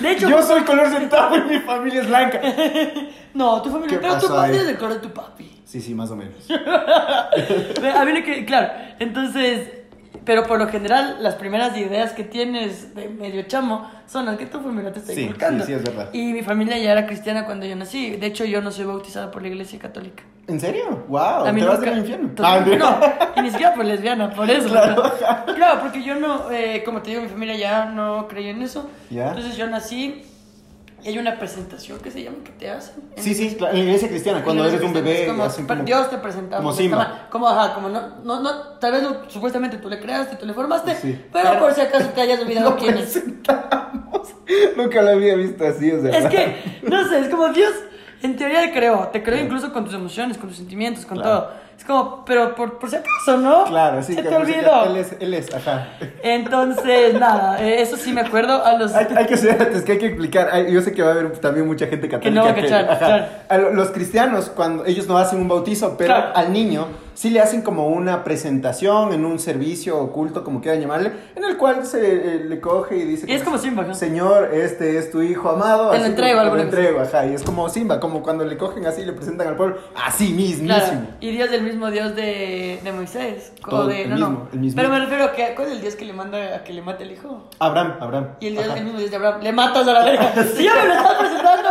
De 0.00 0.12
hecho, 0.12 0.28
Yo 0.28 0.42
soy 0.42 0.62
color 0.62 0.88
centavo 0.90 1.36
y 1.36 1.42
mi 1.42 1.58
familia 1.60 2.02
es 2.02 2.08
blanca. 2.08 2.40
no, 3.34 3.62
tu 3.62 3.70
familia, 3.70 3.98
¿Qué 3.98 4.06
pero 4.06 4.18
tu 4.18 4.36
ahí? 4.38 4.56
es 4.56 4.68
el 4.68 4.76
color 4.76 4.94
de 4.94 5.00
tu 5.00 5.10
papi. 5.10 5.62
Sí, 5.64 5.80
sí, 5.80 5.94
más 5.94 6.10
o 6.10 6.16
menos. 6.16 6.46
A 6.50 8.04
mí 8.04 8.12
lo 8.12 8.24
que, 8.24 8.44
claro, 8.44 8.72
entonces, 8.98 9.68
pero 10.24 10.44
por 10.44 10.58
lo 10.58 10.68
general, 10.68 11.18
las 11.20 11.34
primeras 11.34 11.76
ideas 11.76 12.12
que 12.12 12.24
tienes 12.24 12.94
de 12.94 13.08
medio 13.08 13.42
chamo 13.42 13.90
son 14.06 14.26
las 14.26 14.36
que 14.36 14.46
tu 14.46 14.60
familia 14.60 14.92
te 14.92 14.98
está 15.00 15.12
Sí, 15.12 15.22
inculcando. 15.22 15.64
sí, 15.64 15.72
sí, 15.72 15.78
es 15.78 15.84
verdad. 15.84 16.08
Y 16.12 16.32
mi 16.32 16.42
familia 16.42 16.78
ya 16.78 16.92
era 16.92 17.06
cristiana 17.06 17.44
cuando 17.44 17.66
yo 17.66 17.76
nací. 17.76 18.16
De 18.16 18.26
hecho, 18.26 18.44
yo 18.44 18.60
no 18.60 18.70
soy 18.70 18.84
bautizada 18.84 19.30
por 19.30 19.42
la 19.42 19.48
iglesia 19.48 19.78
católica. 19.78 20.22
¿En 20.46 20.60
serio? 20.60 21.04
wow, 21.08 21.46
A 21.46 21.52
mí 21.52 21.60
te 21.60 21.66
vas 21.66 21.80
del 21.80 21.98
infierno. 21.98 22.30
Ah, 22.42 22.60
no, 22.66 23.00
y 23.36 23.42
ni 23.42 23.50
siquiera 23.50 23.74
por 23.74 23.84
lesbiana, 23.84 24.30
por 24.30 24.50
eso. 24.50 24.68
Claro. 24.68 25.02
Claro, 25.18 25.54
claro 25.54 25.80
porque 25.80 26.02
yo 26.02 26.14
no, 26.16 26.50
eh, 26.50 26.82
como 26.84 27.00
te 27.00 27.10
digo, 27.10 27.22
mi 27.22 27.28
familia 27.28 27.56
ya 27.56 27.86
no 27.86 28.28
creía 28.28 28.50
en 28.50 28.60
eso. 28.62 28.90
Ya. 29.10 29.28
Entonces 29.28 29.56
yo 29.56 29.66
nací 29.68 30.22
y 31.04 31.08
hay 31.08 31.18
una 31.18 31.38
presentación 31.38 31.98
que 32.00 32.10
se 32.10 32.22
llama 32.24 32.38
que 32.42 32.50
te 32.52 32.70
hacen. 32.70 32.94
Sí, 33.16 33.34
sí, 33.34 33.56
en 33.60 33.62
la 33.62 33.78
iglesia 33.78 34.08
cristiana, 34.08 34.42
cuando 34.42 34.64
eres 34.64 34.80
un 34.82 34.92
bebé, 34.94 35.26
como, 35.26 35.44
hacen 35.44 35.66
como... 35.66 35.84
Dios 35.84 36.08
te 36.10 36.16
presenta. 36.18 36.56
como 36.56 36.72
Simba. 36.72 37.28
Como, 37.30 37.46
ajá, 37.48 37.74
como 37.74 37.90
no, 37.90 38.16
no, 38.24 38.40
no, 38.40 38.50
tal 38.80 38.92
vez 38.92 39.02
lo- 39.02 39.28
supuestamente 39.30 39.76
tú 39.76 39.88
le 39.90 40.00
creaste, 40.00 40.36
tú 40.36 40.46
le 40.46 40.54
formaste, 40.54 40.94
Sí. 40.96 41.20
pero, 41.32 41.50
Pero- 41.50 41.60
por 41.60 41.74
si 41.74 41.82
acaso 41.82 42.08
te 42.08 42.20
hayas 42.22 42.40
olvidado 42.40 42.70
Lo 42.70 42.76
quién 42.76 42.96
es. 42.96 43.22
Nunca 44.76 45.02
lo 45.02 45.10
había 45.10 45.34
visto 45.36 45.64
así, 45.66 45.90
o 45.92 46.00
sea. 46.02 46.10
Es 46.18 46.26
que, 46.26 46.80
no 46.88 47.08
sé, 47.08 47.20
es 47.20 47.28
como 47.28 47.48
Dios 47.50 47.72
en 48.22 48.36
teoría 48.36 48.62
te 48.62 48.72
creó, 48.72 49.08
te 49.12 49.22
creó 49.22 49.42
incluso 49.44 49.72
con 49.72 49.84
tus 49.84 49.94
emociones, 49.94 50.38
con 50.38 50.48
tus 50.48 50.56
sentimientos, 50.56 51.04
con 51.06 51.18
Claro. 51.18 51.40
todo. 51.40 51.50
Es 51.76 51.84
como, 51.84 52.24
pero 52.24 52.54
por, 52.54 52.78
por 52.78 52.88
si 52.88 52.96
acaso, 52.96 53.36
¿no? 53.36 53.64
Claro, 53.64 54.02
sí, 54.02 54.14
Se 54.14 54.22
que 54.22 54.28
te 54.28 54.36
olvidó. 54.36 54.84
Él 54.86 54.96
es, 54.96 55.12
él 55.20 55.34
es, 55.34 55.52
ajá. 55.54 55.88
Entonces, 56.22 57.14
nada, 57.18 57.60
eh, 57.62 57.82
eso 57.82 57.96
sí 57.96 58.12
me 58.12 58.20
acuerdo 58.22 58.64
a 58.64 58.76
los... 58.78 58.94
Hay, 58.94 59.06
hay 59.14 59.26
que 59.26 59.36
ser, 59.36 59.56
que 59.84 59.92
hay 59.92 59.98
que 59.98 60.06
explicar. 60.06 60.48
hay- 60.52 60.72
yo 60.72 60.80
sé 60.80 60.92
que 60.92 61.02
va 61.02 61.08
a 61.10 61.12
haber 61.12 61.30
también 61.38 61.66
mucha 61.66 61.86
gente 61.86 62.08
católica. 62.08 62.40
no 62.40 62.44
va 62.46 62.52
a 62.52 62.54
cachar, 62.54 62.84
ajá. 62.90 62.98
claro. 62.98 63.24
A 63.48 63.58
lo- 63.58 63.72
los 63.74 63.90
cristianos, 63.90 64.50
cuando 64.54 64.84
ellos 64.86 65.06
no 65.06 65.18
hacen 65.18 65.40
un 65.40 65.48
bautizo, 65.48 65.96
pero 65.98 66.14
Claro. 66.14 66.32
al 66.36 66.52
niño 66.52 66.86
sí 67.14 67.30
le 67.30 67.40
hacen 67.40 67.62
como 67.62 67.88
una 67.88 68.24
presentación 68.24 69.12
en 69.12 69.24
un 69.24 69.38
servicio 69.38 69.98
oculto, 69.98 70.44
como 70.44 70.60
quieran 70.60 70.80
llamarle, 70.80 71.12
en 71.34 71.44
el 71.44 71.56
cual 71.56 71.86
se 71.86 72.00
eh, 72.00 72.44
le 72.44 72.60
coge 72.60 72.96
y 72.96 73.04
dice: 73.04 73.26
Y 73.28 73.32
es 73.32 73.42
como 73.42 73.58
Simba, 73.58 73.82
¿no? 73.82 73.94
Señor, 73.94 74.50
este 74.52 74.98
es 74.98 75.10
tu 75.10 75.22
hijo 75.22 75.50
amado. 75.50 75.90
Te 75.90 75.98
lo 75.98 76.04
entrego, 76.06 76.40
Te 76.42 76.46
lo 76.46 76.60
entrego, 76.60 77.00
ajá. 77.00 77.26
Y 77.26 77.34
es 77.34 77.42
como 77.42 77.68
Simba, 77.68 78.00
como 78.00 78.22
cuando 78.22 78.44
le 78.44 78.56
cogen 78.56 78.86
así 78.86 79.02
y 79.02 79.04
le 79.04 79.12
presentan 79.12 79.48
al 79.48 79.56
pueblo, 79.56 79.78
así 79.94 80.28
mismísimo. 80.28 80.66
Claro, 80.66 81.06
y 81.20 81.30
Dios 81.30 81.50
del 81.50 81.62
mismo 81.62 81.90
Dios 81.90 82.14
de, 82.14 82.80
de 82.82 82.92
Moisés. 82.92 83.52
Todo, 83.68 83.86
de, 83.86 84.02
el 84.02 84.10
no, 84.10 84.16
mismo, 84.16 84.30
no. 84.30 84.48
el 84.52 84.58
mismo. 84.58 84.76
Pero 84.76 84.88
me 84.90 85.00
refiero 85.00 85.24
a 85.24 85.32
que, 85.32 85.54
¿cuál 85.54 85.68
es 85.68 85.74
el 85.74 85.80
Dios 85.80 85.96
que 85.96 86.04
le 86.04 86.12
manda 86.12 86.56
a 86.56 86.64
que 86.64 86.72
le 86.72 86.82
mate 86.82 87.04
el 87.04 87.12
hijo? 87.12 87.48
Abraham, 87.58 87.96
Abraham. 88.00 88.28
Y 88.40 88.48
el, 88.48 88.54
Dios, 88.54 88.66
el 88.76 88.84
mismo 88.84 88.98
Dios 88.98 89.10
de 89.10 89.16
Abraham, 89.16 89.40
le 89.42 89.52
matas 89.52 89.86
a 89.86 89.92
la 89.92 90.04
verga. 90.04 90.34
Ya 90.64 90.74
me 90.74 90.88
lo 90.88 90.94
estás 90.94 91.14
presentando, 91.18 91.63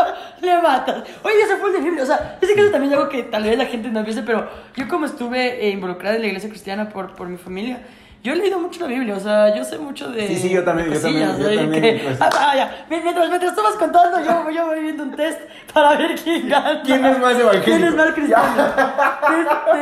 le 0.44 0.62
matas. 0.62 1.04
Oye, 1.24 1.42
eso 1.44 1.58
fue 1.58 1.70
el 1.70 1.76
de 1.76 1.82
Biblia. 1.82 2.04
O 2.04 2.06
sea, 2.06 2.38
ese 2.42 2.56
caso 2.56 2.70
también 2.72 2.94
es 2.94 2.98
algo 3.00 3.10
que 3.10 3.24
tal 3.24 3.44
vez 3.44 3.58
la 3.58 3.66
gente 3.66 3.90
no 3.90 4.04
piense, 4.04 4.24
pero 4.24 4.48
yo 4.76 4.88
como 4.88 5.06
estuve 5.06 5.66
eh, 5.66 5.70
involucrada 5.72 6.16
en 6.16 6.22
la 6.22 6.28
iglesia 6.28 6.50
cristiana 6.50 6.90
por, 6.90 7.14
por 7.16 7.28
mi 7.28 7.38
familia, 7.38 7.82
yo 8.24 8.32
he 8.32 8.36
leído 8.38 8.58
mucho 8.58 8.80
la 8.82 8.88
Biblia, 8.88 9.18
o 9.18 9.20
sea, 9.20 9.54
yo 9.54 9.66
sé 9.66 9.78
mucho 9.78 10.10
de. 10.10 10.26
Sí, 10.28 10.38
sí, 10.38 10.50
yo 10.50 10.64
también, 10.64 10.90
yo 10.94 11.02
también, 11.02 11.38
yo 11.38 11.56
también, 11.56 11.72
Que- 11.72 12.02
pues. 12.06 12.22
Ah, 12.22 12.30
vaya, 12.32 12.86
mientras, 12.90 13.28
mientras 13.28 13.54
tú 13.54 13.62
vas 13.62 13.76
contando, 13.76 14.24
yo, 14.24 14.50
yo 14.50 14.66
voy 14.68 14.80
viendo 14.80 15.04
un 15.04 15.12
test 15.14 15.42
para 15.74 15.98
ver 15.98 16.16
quién 16.24 16.48
gana. 16.48 16.82
¿Quién 16.84 17.06
es 17.06 17.20
más 17.20 17.38
evangélico? 17.38 17.66
¿Quién 17.66 17.84
es 17.84 17.96
más 17.96 18.12
cristiano? 18.12 18.64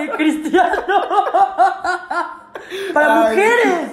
Este, 0.02 0.10
cristiano. 0.18 0.82
para 2.94 3.14
Ay. 3.14 3.20
mujeres. 3.36 3.92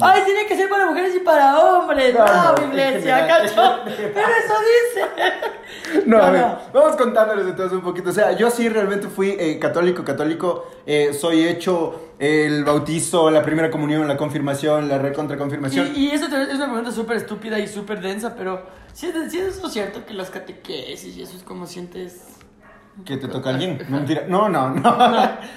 Ay, 0.00 0.22
tiene 0.24 0.46
que 0.46 0.56
ser 0.56 0.68
para 0.68 0.86
mujeres 0.86 1.14
y 1.16 1.20
para 1.20 1.58
hombres. 1.58 2.14
No, 2.14 2.24
No, 2.26 2.52
no, 2.52 2.58
mi 2.60 2.66
iglesia, 2.68 3.26
cacho. 3.26 3.80
Pero 3.84 4.26
eso 4.44 4.54
dice. 4.94 6.02
No, 6.06 6.18
a 6.18 6.26
No, 6.26 6.32
ver, 6.32 6.40
no. 6.42 6.58
vamos 6.72 6.96
contándoles 6.96 7.46
entonces 7.46 7.72
un 7.76 7.82
poquito. 7.84 8.10
O 8.10 8.12
sea, 8.12 8.32
yo 8.32 8.50
sí 8.50 8.68
realmente 8.68 9.08
fui 9.08 9.36
eh, 9.38 9.58
católico, 9.58 10.04
católico. 10.04 10.66
eh, 10.86 11.12
soy 11.12 11.46
hecho 11.46 12.10
el 12.18 12.64
bautizo, 12.64 13.30
la 13.30 13.42
primera 13.42 13.70
comunión, 13.70 14.06
la 14.06 14.16
confirmación, 14.16 14.88
la 14.88 14.98
recontraconfirmación. 14.98 15.92
Y, 15.94 16.06
y 16.06 16.10
eso 16.10 16.26
es 16.26 16.54
una 16.56 16.66
pregunta 16.66 16.92
súper 16.92 17.16
estúpida 17.16 17.58
y 17.58 17.66
súper 17.66 18.00
densa, 18.00 18.34
pero 18.36 18.62
sí 18.92 19.06
es, 19.06 19.32
sí 19.32 19.38
es 19.38 19.56
eso 19.56 19.68
cierto 19.70 20.04
que 20.04 20.14
las 20.14 20.30
catequesis 20.30 21.16
y 21.16 21.22
eso 21.22 21.36
es 21.36 21.42
como 21.42 21.66
sientes. 21.66 22.36
Que 23.04 23.16
te 23.16 23.28
toca 23.28 23.50
alguien. 23.50 23.78
No, 23.88 23.96
mentira. 23.98 24.24
No, 24.28 24.48
no, 24.48 24.70
no. 24.70 24.98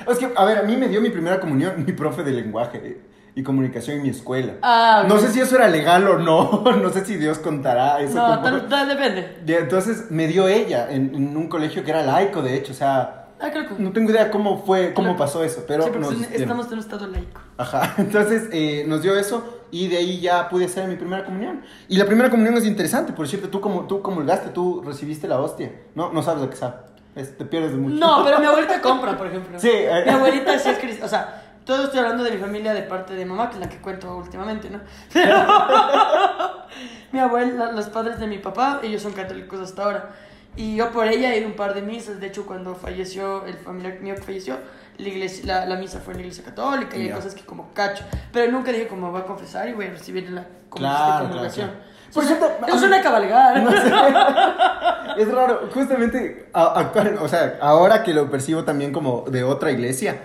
Es 0.11 0.17
que, 0.17 0.31
a 0.35 0.45
ver, 0.45 0.59
a 0.59 0.63
mí 0.63 0.77
me 0.77 0.87
dio 0.87 1.01
mi 1.01 1.09
primera 1.09 1.39
comunión 1.39 1.83
mi 1.85 1.91
profe 1.91 2.23
de 2.23 2.31
lenguaje 2.31 2.77
eh, 2.83 3.01
y 3.35 3.43
comunicación 3.43 3.97
en 3.97 4.03
mi 4.03 4.09
escuela. 4.09 4.53
Ah, 4.61 5.05
no 5.07 5.15
ok. 5.15 5.21
sé 5.21 5.29
si 5.31 5.39
eso 5.39 5.55
era 5.55 5.67
legal 5.67 6.07
o 6.07 6.17
no. 6.19 6.63
No 6.81 6.89
sé 6.91 7.03
si 7.05 7.15
Dios 7.15 7.39
contará 7.39 7.99
eso. 8.01 8.15
No, 8.15 8.41
tal, 8.41 8.67
tal- 8.67 8.87
depende. 8.87 9.37
Entonces 9.47 10.11
me 10.11 10.27
dio 10.27 10.47
ella 10.47 10.87
en, 10.91 11.13
en 11.15 11.35
un 11.37 11.47
colegio 11.47 11.83
que 11.83 11.91
era 11.91 12.03
laico, 12.03 12.41
de 12.41 12.55
hecho. 12.55 12.71
O 12.73 12.75
sea, 12.75 13.19
Ah, 13.39 13.49
creo 13.51 13.67
que. 13.67 13.73
no 13.83 13.91
tengo 13.91 14.09
idea 14.09 14.31
cómo 14.31 14.63
fue, 14.63 14.93
cómo 14.93 15.07
Claro. 15.09 15.17
pasó 15.17 15.43
eso, 15.43 15.65
pero 15.67 15.83
sí, 15.83 15.89
nos 15.99 16.13
estamos 16.31 16.67
en 16.67 16.73
un 16.73 16.79
estado 16.79 17.07
laico. 17.07 17.41
Ajá, 17.57 17.93
entonces 17.97 18.43
eh, 18.53 18.85
nos 18.87 19.01
dio 19.01 19.17
eso 19.17 19.59
y 19.69 19.89
de 19.89 19.97
ahí 19.97 20.21
ya 20.21 20.47
pude 20.47 20.63
hacer 20.65 20.87
mi 20.87 20.95
primera 20.95 21.25
comunión. 21.25 21.61
Y 21.89 21.97
la 21.97 22.05
primera 22.05 22.29
comunión 22.29 22.55
es 22.55 22.65
interesante, 22.65 23.11
por 23.11 23.27
cierto, 23.27 23.49
tú, 23.49 23.59
como, 23.59 23.81
tú 23.85 24.01
comulgaste, 24.01 24.49
tú 24.51 24.81
recibiste 24.85 25.27
la 25.27 25.41
hostia, 25.41 25.73
¿no? 25.93 26.13
No 26.13 26.23
sabes 26.23 26.41
lo 26.41 26.49
que 26.49 26.55
sabe, 26.55 26.75
Es- 27.15 27.37
te 27.37 27.43
pierdes 27.43 27.71
de 27.71 27.77
mucho. 27.79 27.95
No, 27.95 28.23
pero 28.23 28.39
mi 28.39 28.45
abuelita 28.49 28.79
compra, 28.79 29.17
por 29.17 29.27
ejemplo. 29.27 29.59
Sí, 29.59 29.69
eh. 29.73 30.03
Mi 30.05 30.11
abuelita 30.13 30.57
sí 30.57 30.69
es 30.69 30.77
cristiana. 30.77 31.05
O 31.05 31.09
sea, 31.09 31.42
todo 31.65 31.85
estoy 31.85 31.99
hablando 31.99 32.23
de 32.23 32.31
mi 32.31 32.37
familia 32.37 32.73
de 32.73 32.81
parte 32.83 33.13
de 33.13 33.25
mamá, 33.25 33.49
que 33.49 33.55
es 33.55 33.61
la 33.61 33.69
que 33.69 33.77
cuento 33.77 34.15
últimamente, 34.17 34.69
¿no? 34.69 34.79
Pero 35.13 35.35
mi 37.11 37.19
abuela, 37.19 37.71
los 37.71 37.87
padres 37.87 38.19
de 38.19 38.27
mi 38.27 38.37
papá, 38.39 38.79
ellos 38.83 39.01
son 39.01 39.13
católicos 39.13 39.59
hasta 39.59 39.83
ahora. 39.83 40.09
Y 40.55 40.75
yo 40.75 40.91
por 40.91 41.07
ella 41.07 41.33
he 41.33 41.37
ido 41.39 41.47
a 41.47 41.49
un 41.49 41.55
par 41.55 41.73
de 41.73 41.81
misas. 41.81 42.19
De 42.19 42.27
hecho, 42.27 42.45
cuando 42.45 42.75
falleció 42.75 43.45
el 43.45 43.55
familiar 43.55 43.99
mío 44.01 44.13
que 44.15 44.21
falleció, 44.21 44.57
la, 44.97 45.07
iglesia, 45.07 45.43
la, 45.45 45.65
la 45.65 45.75
misa 45.77 45.99
fue 45.99 46.13
en 46.13 46.19
la 46.19 46.25
iglesia 46.27 46.43
católica 46.43 46.95
y 46.95 47.07
hay 47.07 47.09
cosas 47.11 47.33
que 47.33 47.41
como 47.43 47.73
cacho. 47.73 48.03
Pero 48.31 48.51
nunca 48.51 48.71
dije 48.71 48.87
como 48.87 49.09
voy 49.11 49.21
a 49.21 49.25
confesar 49.25 49.67
y 49.69 49.73
voy 49.73 49.85
a 49.87 49.91
recibir 49.91 50.29
la 50.29 50.45
Claro, 50.69 51.27
comulgación. 51.27 51.69
claro, 51.69 51.83
claro. 51.83 51.93
Por 52.13 52.23
cierto, 52.25 52.45
a 52.45 52.67
es 52.67 52.81
mí- 52.81 52.87
una 52.87 53.01
cabalgada. 53.01 53.59
No 53.59 53.71
sé. 53.71 53.91
Es 55.21 55.31
raro, 55.31 55.69
justamente 55.71 56.49
a- 56.53 56.79
actual, 56.79 57.17
o 57.21 57.27
sea, 57.27 57.57
ahora 57.61 58.03
que 58.03 58.13
lo 58.15 58.31
percibo 58.31 58.63
también 58.63 58.91
como 58.91 59.25
de 59.29 59.43
otra 59.43 59.69
iglesia, 59.71 60.21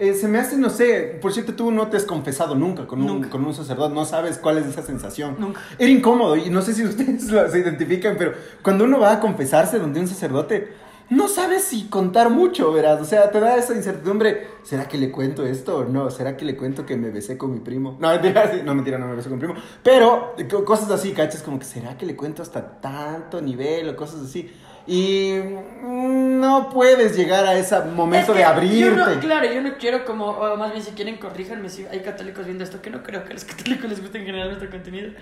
eh, 0.00 0.14
se 0.14 0.28
me 0.28 0.38
hace, 0.38 0.56
no 0.56 0.70
sé, 0.70 1.18
por 1.20 1.32
cierto, 1.32 1.54
tú 1.54 1.70
no 1.70 1.88
te 1.88 1.96
has 1.96 2.04
confesado 2.04 2.54
nunca 2.54 2.86
con 2.86 3.00
un, 3.00 3.06
Nunca. 3.06 3.30
con 3.30 3.44
un 3.44 3.54
sacerdote, 3.54 3.94
no 3.94 4.04
sabes 4.04 4.38
cuál 4.38 4.58
es 4.58 4.66
esa 4.66 4.82
sensación. 4.82 5.36
Nunca. 5.38 5.60
Era 5.78 5.90
incómodo 5.90 6.36
y 6.36 6.50
no 6.50 6.62
sé 6.62 6.74
si 6.74 6.84
ustedes 6.86 7.30
lo- 7.30 7.48
se 7.50 7.58
identifican, 7.58 8.16
pero 8.18 8.32
cuando 8.62 8.84
uno 8.84 8.98
va 9.00 9.12
a 9.12 9.20
confesarse 9.20 9.78
donde 9.78 10.00
un 10.00 10.08
sacerdote, 10.08 10.72
no 11.10 11.26
sabes 11.26 11.64
si 11.64 11.84
contar 11.88 12.28
mucho, 12.28 12.70
verás, 12.70 13.00
o 13.00 13.04
sea, 13.06 13.30
te 13.30 13.40
da 13.40 13.56
esa 13.56 13.74
incertidumbre, 13.74 14.46
¿será 14.62 14.86
que 14.88 14.98
le 14.98 15.10
cuento 15.10 15.46
esto 15.46 15.78
o 15.78 15.84
no? 15.84 16.10
¿Será 16.10 16.36
que 16.36 16.44
le 16.44 16.54
cuento 16.54 16.84
que 16.84 16.98
me 16.98 17.08
besé 17.10 17.38
con 17.38 17.52
mi 17.54 17.60
primo? 17.60 17.96
No, 17.98 18.08
mentira, 18.12 18.52
no, 18.64 18.74
mentira, 18.74 18.98
no 18.98 19.06
me 19.08 19.16
besé 19.16 19.30
con 19.30 19.38
mi 19.38 19.44
primo, 19.46 19.58
pero 19.82 20.34
co- 20.50 20.64
cosas 20.66 20.90
así, 20.90 21.12
¿cachas? 21.12 21.42
Como 21.42 21.58
que, 21.58 21.64
¿será 21.64 21.96
que 21.96 22.04
le 22.04 22.14
cuento 22.14 22.42
hasta 22.42 22.80
tanto 22.82 23.40
nivel 23.40 23.88
o 23.88 23.96
cosas 23.96 24.20
así? 24.22 24.50
Y 24.90 25.38
no 25.82 26.70
puedes 26.70 27.14
llegar 27.14 27.44
a 27.46 27.54
ese 27.54 27.78
momento 27.80 28.32
Es 28.32 28.38
de 28.38 28.44
abrirte. 28.44 28.78
yo 28.78 28.90
no- 28.92 29.20
claro, 29.20 29.52
yo 29.52 29.60
no 29.60 29.74
quiero 29.76 30.04
como, 30.06 30.28
o 30.30 30.56
más 30.56 30.72
bien 30.72 30.82
si 30.82 30.92
quieren 30.92 31.18
corríjanme 31.18 31.68
si 31.68 31.84
hay 31.86 32.00
católicos 32.00 32.46
viendo 32.46 32.64
esto, 32.64 32.80
que 32.80 32.88
no 32.88 33.02
creo 33.02 33.22
que 33.22 33.30
a 33.30 33.34
los 33.34 33.44
católicos 33.44 33.90
les 33.90 34.00
guste 34.00 34.18
en 34.18 34.24
general 34.24 34.48
nuestro 34.48 34.70
contenido. 34.70 35.12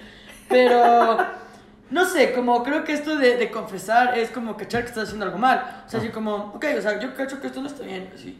Pero, 0.49 1.19
no 1.91 2.05
sé, 2.05 2.33
como 2.33 2.63
creo 2.63 2.85
que 2.85 2.93
esto 2.93 3.17
de, 3.17 3.37
de 3.37 3.51
confesar 3.51 4.17
es 4.17 4.31
como 4.31 4.57
cachar 4.57 4.83
que 4.83 4.89
estás 4.91 5.05
haciendo 5.05 5.27
algo 5.27 5.39
mal. 5.39 5.83
O 5.85 5.91
sea, 5.91 5.99
así 5.99 6.11
como, 6.11 6.35
ok, 6.55 6.65
o 6.79 6.81
sea, 6.81 7.01
yo 7.01 7.13
cacho 7.17 7.41
que 7.41 7.49
esto 7.49 7.61
no 7.61 7.67
está 7.67 7.83
bien, 7.83 8.09
así. 8.15 8.39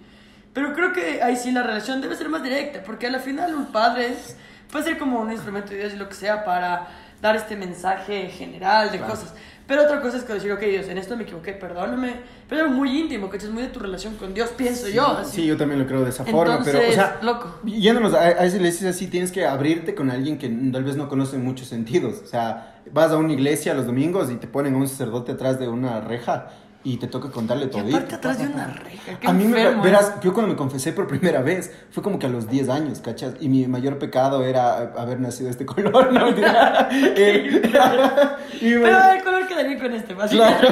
Pero 0.53 0.73
creo 0.75 0.93
que 0.93 1.23
ahí 1.25 1.35
sí 1.37 1.51
la 1.51 1.65
relación 1.65 2.01
debe 2.01 2.15
ser 2.15 2.29
más 2.29 2.43
directa, 2.45 2.83
porque 2.87 3.09
al 3.09 3.19
final 3.19 3.53
un 3.55 3.67
padre 3.67 4.07
es, 4.13 4.37
puede 4.71 4.85
ser 4.85 4.99
como 4.99 5.19
un 5.21 5.33
instrumento 5.33 5.71
de 5.71 5.79
Dios 5.79 5.93
y 5.93 5.97
lo 5.97 6.09
que 6.09 6.15
sea 6.15 6.45
para 6.45 6.87
dar 7.21 7.35
este 7.35 7.57
mensaje 7.57 8.29
general 8.29 8.93
de 8.93 8.99
Claro. 8.99 9.13
cosas. 9.15 9.35
Pero 9.67 9.83
otra 9.83 10.01
cosa 10.01 10.17
es 10.19 10.23
que 10.25 10.33
decir, 10.35 10.53
ok, 10.53 10.61
Dios, 10.61 10.89
en 10.89 10.97
esto 10.99 11.17
me 11.17 11.25
equivoqué, 11.25 11.53
perdóname. 11.53 12.21
Pero 12.49 12.67
es 12.67 12.73
muy 12.73 12.97
íntimo, 13.01 13.29
que 13.29 13.37
es 13.39 13.51
muy 13.51 13.63
de 13.65 13.69
tu 13.69 13.81
relación 13.81 14.15
con 14.15 14.33
Dios, 14.33 14.51
pienso 14.57 14.89
yo. 14.89 15.07
Así. 15.09 15.43
Sí, 15.43 15.47
yo 15.47 15.57
también 15.57 15.81
lo 15.81 15.87
creo 15.87 16.05
de 16.05 16.11
esa 16.11 16.25
forma, 16.25 16.63
pero, 16.65 16.79
o 16.79 16.83
Entonces, 16.83 16.95
sea, 16.95 17.19
loco. 17.23 17.59
yéndonos 17.65 18.15
a, 18.15 18.21
a 18.21 18.45
esa 18.45 18.57
iglesia 18.57 18.91
así, 18.91 19.09
tienes 19.09 19.33
que 19.33 19.45
abrirte 19.45 19.95
con 19.97 20.11
alguien 20.11 20.39
que 20.39 20.49
tal 20.49 20.85
vez 20.85 20.97
no 20.97 21.09
conoce 21.09 21.37
en 21.37 21.45
muchos 21.45 21.67
sentidos. 21.67 22.21
O 22.23 22.27
sea, 22.27 22.81
vas 22.93 23.11
a 23.11 23.17
una 23.17 23.33
iglesia 23.33 23.75
los 23.75 23.87
domingos 23.87 24.31
y 24.31 24.37
te 24.37 24.47
ponen 24.47 24.75
a 24.75 24.77
un 24.77 24.87
sacerdote 24.89 25.33
atrás 25.33 25.59
de 25.59 25.67
una 25.67 26.01
reja 26.01 26.51
y 26.89 26.99
te 26.99 27.09
toca 27.09 27.31
contarle 27.31 27.65
Y 27.65 27.69
todo. 27.69 27.89
aparte 27.89 28.15
atrás 28.15 28.39
de 28.39 28.47
una 28.47 28.67
reja, 28.69 29.19
qué 29.19 29.27
A 29.27 29.33
mí 29.33 29.45
me, 29.45 29.59
enfermo 29.61 29.83
verás, 29.83 30.13
es. 30.19 30.21
yo 30.23 30.33
cuando 30.33 30.53
me 30.53 30.57
confesé 30.57 30.93
por 30.93 31.09
primera 31.09 31.43
vez, 31.43 31.73
fue 31.91 32.01
como 32.01 32.19
que 32.21 32.27
a 32.27 32.29
los 32.29 32.49
10 32.49 32.69
años, 32.69 33.01
¿cachas? 33.01 33.35
Y 33.41 33.49
mi 33.49 33.67
mayor 33.67 33.99
pecado 33.99 34.45
era 34.45 34.93
haber 34.97 35.19
nacido 35.19 35.47
de 35.47 35.51
este 35.51 35.67
color, 35.73 36.13
¿no? 36.13 36.29
Eh, 36.93 37.61
y 38.61 38.67
me- 38.67 38.81
Pero 38.83 38.99
el 39.17 39.25
color 39.25 39.49
queda 39.49 39.63
bien 39.65 39.79
con 39.81 39.93
este, 39.93 40.15
más 40.15 40.31
Claro. 40.31 40.69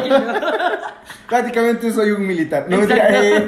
Prácticamente 1.28 1.92
soy 1.92 2.10
un 2.12 2.26
militar. 2.26 2.66
No, 2.68 2.78
mentira, 2.78 3.08
eh, 3.10 3.46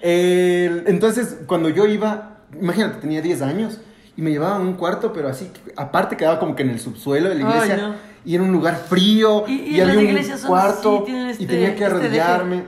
eh, 0.00 0.82
entonces, 0.86 1.36
cuando 1.46 1.68
yo 1.68 1.86
iba, 1.86 2.38
imagínate, 2.60 3.00
tenía 3.00 3.22
10 3.22 3.42
años 3.42 3.80
y 4.16 4.22
me 4.22 4.30
llevaban 4.30 4.62
a 4.62 4.64
un 4.64 4.74
cuarto, 4.74 5.12
pero 5.12 5.28
así, 5.28 5.50
aparte 5.76 6.16
quedaba 6.16 6.38
como 6.38 6.56
que 6.56 6.62
en 6.62 6.70
el 6.70 6.80
subsuelo 6.80 7.28
de 7.28 7.36
la 7.36 7.48
Ay, 7.48 7.54
iglesia 7.54 7.76
no. 7.76 7.94
Y 8.24 8.34
era 8.34 8.44
un 8.44 8.52
lugar 8.52 8.76
frío 8.76 9.44
Y- 9.48 9.52
y, 9.52 9.76
y 9.76 9.80
había 9.80 9.98
un 9.98 10.46
cuarto 10.46 11.04
y 11.08 11.12
este- 11.30 11.46
tenía 11.46 11.68
que 11.68 11.72
este 11.72 11.84
arrodillarme. 11.84 12.64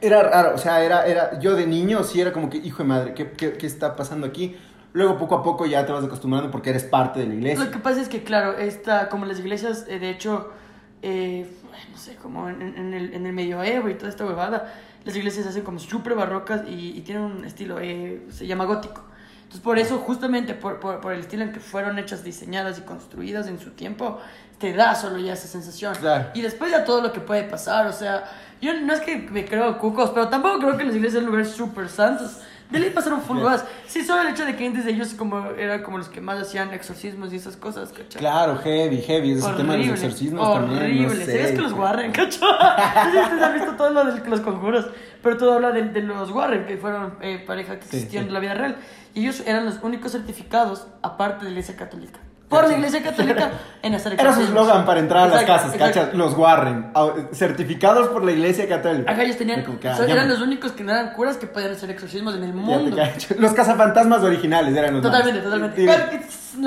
Era 0.00 0.22
raro, 0.24 0.54
o 0.54 0.58
sea, 0.58 0.82
era, 0.84 1.06
era, 1.06 1.38
yo 1.38 1.54
de 1.54 1.66
niño 1.66 2.02
sí 2.02 2.20
era 2.20 2.32
como 2.32 2.50
que, 2.50 2.58
hijo 2.58 2.82
de 2.82 2.88
madre, 2.88 3.14
¿qué, 3.14 3.30
qué, 3.32 3.52
qué 3.52 3.66
está 3.66 3.94
pasando 3.94 4.26
aquí? 4.26 4.56
Luego 4.94 5.16
poco 5.16 5.36
a 5.36 5.42
poco 5.44 5.64
ya 5.64 5.86
te 5.86 5.92
vas 5.92 6.04
acostumbrando 6.04 6.50
porque 6.50 6.70
eres 6.70 6.82
parte 6.84 7.20
de 7.20 7.26
la 7.26 7.34
iglesia. 7.34 7.64
Lo 7.64 7.70
que 7.70 7.78
pasa 7.78 8.00
es 8.02 8.08
que, 8.08 8.24
claro, 8.24 8.58
esta, 8.58 9.08
como 9.08 9.26
las 9.26 9.38
iglesias, 9.38 9.86
eh, 9.88 9.98
de 10.00 10.10
hecho, 10.10 10.50
eh, 11.02 11.46
no 11.90 11.96
sé, 11.96 12.16
como 12.16 12.48
en, 12.48 12.60
en 12.62 12.92
el, 12.94 13.14
en 13.14 13.26
el 13.26 13.32
medioevo 13.32 13.88
y 13.88 13.94
toda 13.94 14.08
esta 14.10 14.26
huevada, 14.26 14.74
las 15.04 15.16
iglesias 15.16 15.44
se 15.44 15.50
hacen 15.50 15.62
como 15.62 15.78
súper 15.78 16.14
barrocas 16.14 16.62
y, 16.68 16.90
y 16.96 17.00
tienen 17.02 17.24
un 17.24 17.44
estilo, 17.44 17.78
eh, 17.80 18.22
se 18.30 18.46
llama 18.46 18.64
gótico. 18.64 19.04
Entonces, 19.52 19.60
por 19.60 19.78
eso, 19.78 19.98
justamente 19.98 20.54
por, 20.54 20.80
por, 20.80 21.00
por 21.02 21.12
el 21.12 21.20
estilo 21.20 21.42
en 21.42 21.52
que 21.52 21.60
fueron 21.60 21.98
hechas, 21.98 22.24
diseñadas 22.24 22.78
y 22.78 22.82
construidas 22.82 23.48
en 23.48 23.58
su 23.60 23.72
tiempo, 23.72 24.18
te 24.58 24.72
da 24.72 24.94
solo 24.94 25.18
ya 25.18 25.34
esa 25.34 25.46
sensación. 25.46 25.94
Claro. 25.96 26.30
Y 26.32 26.40
después 26.40 26.70
ya 26.70 26.84
todo 26.86 27.02
lo 27.02 27.12
que 27.12 27.20
puede 27.20 27.42
pasar, 27.42 27.86
o 27.86 27.92
sea, 27.92 28.24
yo 28.62 28.72
no 28.80 28.94
es 28.94 29.00
que 29.00 29.16
me 29.18 29.44
creo 29.44 29.76
cucos, 29.78 30.08
pero 30.10 30.28
tampoco 30.28 30.58
creo 30.60 30.78
que 30.78 30.84
las 30.84 30.94
iglesias 30.94 31.14
sean 31.20 31.26
lugares 31.26 31.50
súper 31.50 31.90
santos. 31.90 32.38
De 32.70 32.78
ley 32.78 32.88
pasaron 32.88 33.20
full. 33.20 33.38
Sí, 33.86 34.02
solo 34.02 34.22
el 34.22 34.28
hecho 34.28 34.46
de 34.46 34.56
que 34.56 34.66
antes 34.66 34.86
de 34.86 34.92
ellos 34.92 35.12
como, 35.12 35.44
eran 35.58 35.82
como 35.82 35.98
los 35.98 36.08
que 36.08 36.22
más 36.22 36.40
hacían 36.40 36.72
exorcismos 36.72 37.30
y 37.34 37.36
esas 37.36 37.54
cosas, 37.58 37.90
¿cachai? 37.92 38.18
Claro, 38.20 38.56
heavy, 38.56 39.02
heavy, 39.02 39.32
ese 39.32 39.52
tema 39.58 39.74
de 39.74 39.80
los 39.80 39.88
exorcismos 39.88 40.50
también. 40.54 40.78
Horrible. 40.82 41.08
No 41.08 41.14
sé. 41.26 41.26
¿Sabías 41.26 41.50
que 41.50 41.60
los 41.60 41.72
Warren, 41.72 42.14
si 42.14 42.20
ustedes 42.20 43.42
han 43.42 43.54
visto 43.54 43.72
todo 43.76 43.90
lo 43.90 44.04
de 44.06 44.26
los 44.26 44.40
conjuros, 44.40 44.86
pero 45.22 45.36
todo 45.36 45.52
habla 45.52 45.72
de, 45.72 45.82
de 45.82 46.00
los 46.00 46.30
Warren, 46.30 46.64
que 46.64 46.78
fueron 46.78 47.16
eh, 47.20 47.44
pareja 47.46 47.78
que 47.78 47.86
Sí, 47.86 47.96
existían 47.96 48.24
sí. 48.24 48.28
en 48.28 48.34
la 48.34 48.40
vida 48.40 48.54
real. 48.54 48.76
Ellos 49.14 49.42
eran 49.46 49.66
los 49.66 49.82
únicos 49.82 50.12
certificados, 50.12 50.86
aparte 51.02 51.40
de 51.40 51.44
la 51.44 51.50
iglesia 51.50 51.76
católica. 51.76 52.18
Por 52.60 52.68
la 52.68 52.74
iglesia 52.76 53.02
católica 53.02 53.50
en 53.82 53.94
hacer 53.94 54.12
Era 54.14 54.34
su 54.34 54.42
eslogan 54.42 54.84
para 54.86 55.00
entrar 55.00 55.24
a 55.24 55.28
las 55.28 55.42
Exacto, 55.42 55.52
casas, 55.62 55.74
exacto. 55.74 56.00
¿cachas? 56.00 56.14
Los 56.14 56.34
Warren, 56.36 56.92
certificados 57.32 58.08
por 58.08 58.24
la 58.24 58.32
iglesia 58.32 58.68
católica. 58.68 59.10
Ajá, 59.10 59.22
ellos 59.22 59.36
tenían, 59.36 59.62
Como 59.64 59.80
que, 59.80 59.88
ah, 59.88 59.96
ya 59.98 60.12
eran 60.12 60.26
me- 60.28 60.34
los 60.34 60.42
únicos 60.42 60.72
que 60.72 60.84
no 60.84 60.92
eran 60.92 61.12
curas 61.14 61.36
que 61.36 61.46
podían 61.46 61.72
hacer 61.72 61.90
exorcismos 61.90 62.34
en 62.36 62.44
el 62.44 62.52
mundo. 62.54 62.96
Los 63.38 63.52
cazafantasmas 63.52 64.22
originales 64.22 64.76
eran 64.76 64.94
los 64.94 65.02
Totalmente, 65.02 65.40
más. 65.40 65.44
totalmente. 65.44 66.28
Sí. 66.52 66.58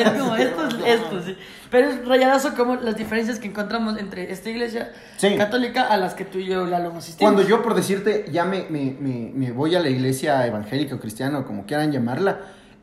Es 0.00 0.10
como 0.20 0.36
esto, 0.36 0.66
es 0.68 0.74
esto, 1.00 1.22
sí. 1.24 1.36
Pero 1.70 1.88
es 1.88 2.06
rayadazo 2.06 2.54
como 2.54 2.76
las 2.76 2.96
diferencias 2.96 3.38
que 3.38 3.48
encontramos 3.48 3.98
entre 3.98 4.30
esta 4.30 4.50
iglesia 4.50 4.92
Sí. 5.16 5.36
católica 5.36 5.82
a 5.88 5.96
las 5.96 6.14
que 6.14 6.24
tú 6.24 6.38
y 6.38 6.46
yo 6.46 6.64
la 6.66 6.78
lo 6.78 6.90
asistimos. 6.96 7.32
Cuando 7.32 7.42
yo, 7.48 7.62
por 7.62 7.74
decirte, 7.74 8.26
ya 8.30 8.44
me, 8.44 8.66
me, 8.70 8.96
me, 9.00 9.30
me 9.34 9.52
voy 9.52 9.74
a 9.74 9.80
la 9.80 9.88
iglesia 9.88 10.46
evangélica 10.46 10.94
o 10.94 11.00
cristiana, 11.00 11.40
o 11.40 11.44
como 11.44 11.66
quieran 11.66 11.90
llamarla, 11.92 12.38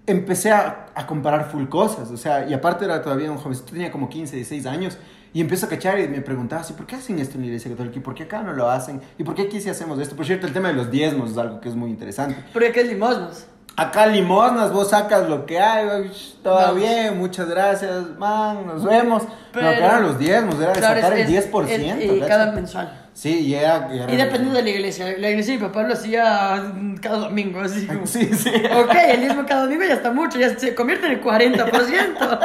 empecé 0.07 0.51
a, 0.51 0.87
a 0.95 1.05
comparar 1.05 1.51
full 1.51 1.67
cosas. 1.67 2.09
O 2.09 2.17
sea, 2.17 2.47
y 2.47 2.53
aparte 2.53 2.85
era 2.85 3.01
todavía 3.03 3.31
un 3.31 3.37
jovencito, 3.37 3.71
tenía 3.73 3.91
como 3.91 4.09
15, 4.09 4.35
16 4.37 4.65
años. 4.65 4.97
Y 5.33 5.41
empiezo 5.41 5.67
a 5.67 5.69
cachar 5.69 5.99
y 5.99 6.07
me 6.07 6.21
preguntaba 6.21 6.61
así, 6.61 6.73
¿por 6.73 6.87
qué 6.87 6.95
hacen 6.95 7.19
esto 7.19 7.35
en 7.35 7.41
la 7.41 7.47
iglesia 7.47 7.69
católica? 7.69 7.97
¿Y 7.97 8.01
por 8.01 8.15
qué 8.15 8.23
acá 8.23 8.41
no 8.41 8.53
lo 8.53 8.71
hacen? 8.71 9.01
¿Y 9.19 9.23
por 9.23 9.35
qué 9.35 9.43
aquí 9.43 9.61
sí 9.61 9.69
hacemos 9.69 9.99
esto? 9.99 10.15
Por 10.15 10.25
cierto, 10.25 10.47
el 10.47 10.53
tema 10.53 10.69
de 10.69 10.73
los 10.73 10.89
diezmos 10.89 11.31
es 11.31 11.37
algo 11.37 11.59
que 11.61 11.69
es 11.69 11.75
muy 11.75 11.91
interesante. 11.91 12.43
Porque 12.53 12.69
acá 12.69 12.79
es 12.79 12.87
limosnas. 12.87 13.45
Acá 13.75 14.07
limosnas, 14.07 14.71
vos 14.73 14.89
sacas 14.89 15.29
lo 15.29 15.45
que 15.45 15.59
hay, 15.59 16.09
todo 16.41 16.73
bien, 16.73 17.15
muchas 17.19 17.47
gracias, 17.47 18.17
man, 18.17 18.65
nos 18.65 18.83
vemos. 18.83 19.21
Pero- 19.53 19.67
no, 19.67 19.71
que 19.73 19.83
eran 19.83 20.01
los 20.03 20.17
diezmos, 20.17 20.55
era 20.59 20.73
Claro, 20.73 21.01
sacar 21.01 21.13
es- 21.19 21.29
el 21.29 21.35
es- 21.35 21.51
10%. 21.51 21.97
es- 21.99 22.11
y 22.11 22.19
cada 22.21 22.51
mensual. 22.53 23.06
Sí, 23.17 23.39
y 23.47 23.55
era... 23.55 23.89
era- 23.91 24.13
Y 24.13 24.15
dependiendo 24.15 24.53
de 24.57 24.61
la 24.61 24.69
iglesia. 24.69 25.05
La 25.17 25.31
iglesia 25.31 25.53
de 25.55 25.59
mi 25.59 25.65
papá 25.65 25.81
lo 25.81 25.93
hacía 25.93 26.71
mm, 26.75 26.97
cada 26.97 27.17
domingo, 27.17 27.59
así 27.61 27.87
como... 27.87 28.05
Sí, 28.05 28.25
sí. 28.25 28.51
Ok, 28.75 28.93
el 29.09 29.21
diezmo 29.21 29.43
cada 29.47 29.63
domingo 29.63 29.83
ya 29.85 29.95
está 29.95 30.11
mucho, 30.11 30.37
ya 30.37 30.55
se 30.57 30.75
convierte 30.75 31.07
en 31.07 31.13
el 31.13 31.23
40%. 31.23 32.39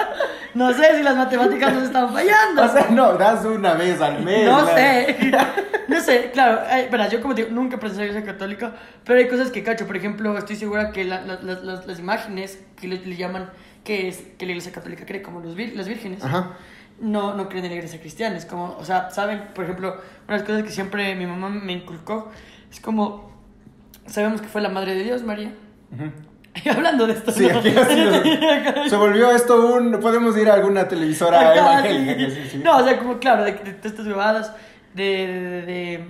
No 0.55 0.73
sé 0.73 0.97
si 0.97 1.03
las 1.03 1.15
matemáticas 1.17 1.75
nos 1.75 1.83
están 1.85 2.11
fallando. 2.11 2.63
O 2.63 2.69
sea, 2.69 2.87
no, 2.91 3.13
das 3.19 3.45
una 3.45 3.75
vez 3.75 4.01
al 4.01 4.23
mes. 4.23 4.47
No 4.47 4.67
sé, 4.67 5.17
no 5.89 6.01
sé, 6.01 6.31
claro, 6.33 6.63
eh, 6.71 6.89
verás, 6.91 7.11
yo 7.13 7.21
como 7.21 7.35
digo, 7.35 7.49
nunca 7.51 7.79
pensé 7.79 7.97
en 7.97 8.01
la 8.01 8.07
iglesia 8.07 8.33
católica, 8.33 8.73
pero 9.05 9.19
hay 9.19 9.29
cosas 9.29 9.51
que 9.51 9.63
cacho, 9.63 9.87
por 9.87 9.97
ejemplo, 9.99 10.39
estoy 10.39 10.57
segura 10.57 10.91
que 10.91 11.05
la- 11.05 11.21
la- 11.21 11.39
la- 11.43 11.61
las, 11.61 11.87
las 11.87 11.99
imágenes 11.99 12.59
que 12.81 12.89
le, 12.89 12.97
le 13.05 13.17
llaman, 13.17 13.51
que 13.85 14.09
es 14.09 14.23
que 14.39 14.47
la 14.47 14.53
iglesia 14.53 14.73
católica 14.73 15.05
cree, 15.05 15.21
como 15.21 15.41
los 15.41 15.55
vir- 15.55 15.75
las 15.75 15.87
vírgenes, 15.87 16.25
Ajá. 16.25 16.53
No, 17.03 17.35
no 17.35 17.49
creen 17.49 17.65
en 17.67 17.71
la 17.73 17.77
iglesia 17.77 18.01
cristiana, 18.01 18.37
es 18.37 18.47
como, 18.47 18.77
o 18.79 18.85
sea, 18.85 19.11
saben, 19.11 19.49
por 19.55 19.65
ejemplo, 19.65 19.91
una 20.27 20.37
de 20.37 20.39
las 20.39 20.43
cosas 20.43 20.63
que 20.63 20.71
siempre 20.71 21.15
mi 21.17 21.27
mamá 21.27 21.49
me 21.51 21.73
inculcó, 21.73 22.31
es 22.71 22.81
como, 22.81 23.31
sabemos 24.07 24.41
que 24.41 24.49
fue 24.49 24.61
la 24.63 24.69
madre 24.71 24.95
de 24.95 25.05
Dios, 25.05 25.23
María, 25.23 25.53
y 26.65 26.69
hablando 26.69 27.07
de 27.07 27.15
esto, 27.15 27.31
Sí, 27.33 27.47
¿no? 27.47 27.59
aquí 27.59 27.69
así 27.71 28.89
Se 28.91 28.97
volvió 28.97 29.31
esto 29.31 29.75
un. 29.75 30.01
Podemos 30.01 30.37
ir 30.37 30.49
a 30.51 30.55
alguna 30.55 30.87
televisora 30.89 31.55
evangélica. 31.57 32.31
sí, 32.35 32.49
sí. 32.51 32.61
No, 32.65 32.79
o 32.79 32.85
sea, 32.85 32.99
como 32.99 33.19
claro, 33.19 33.45
de, 33.45 33.53
de, 33.53 33.73
de 33.75 33.89
estas 33.89 34.07
bebadas, 34.07 34.53
de, 34.95 35.03
de, 35.05 35.63
de, 35.63 36.05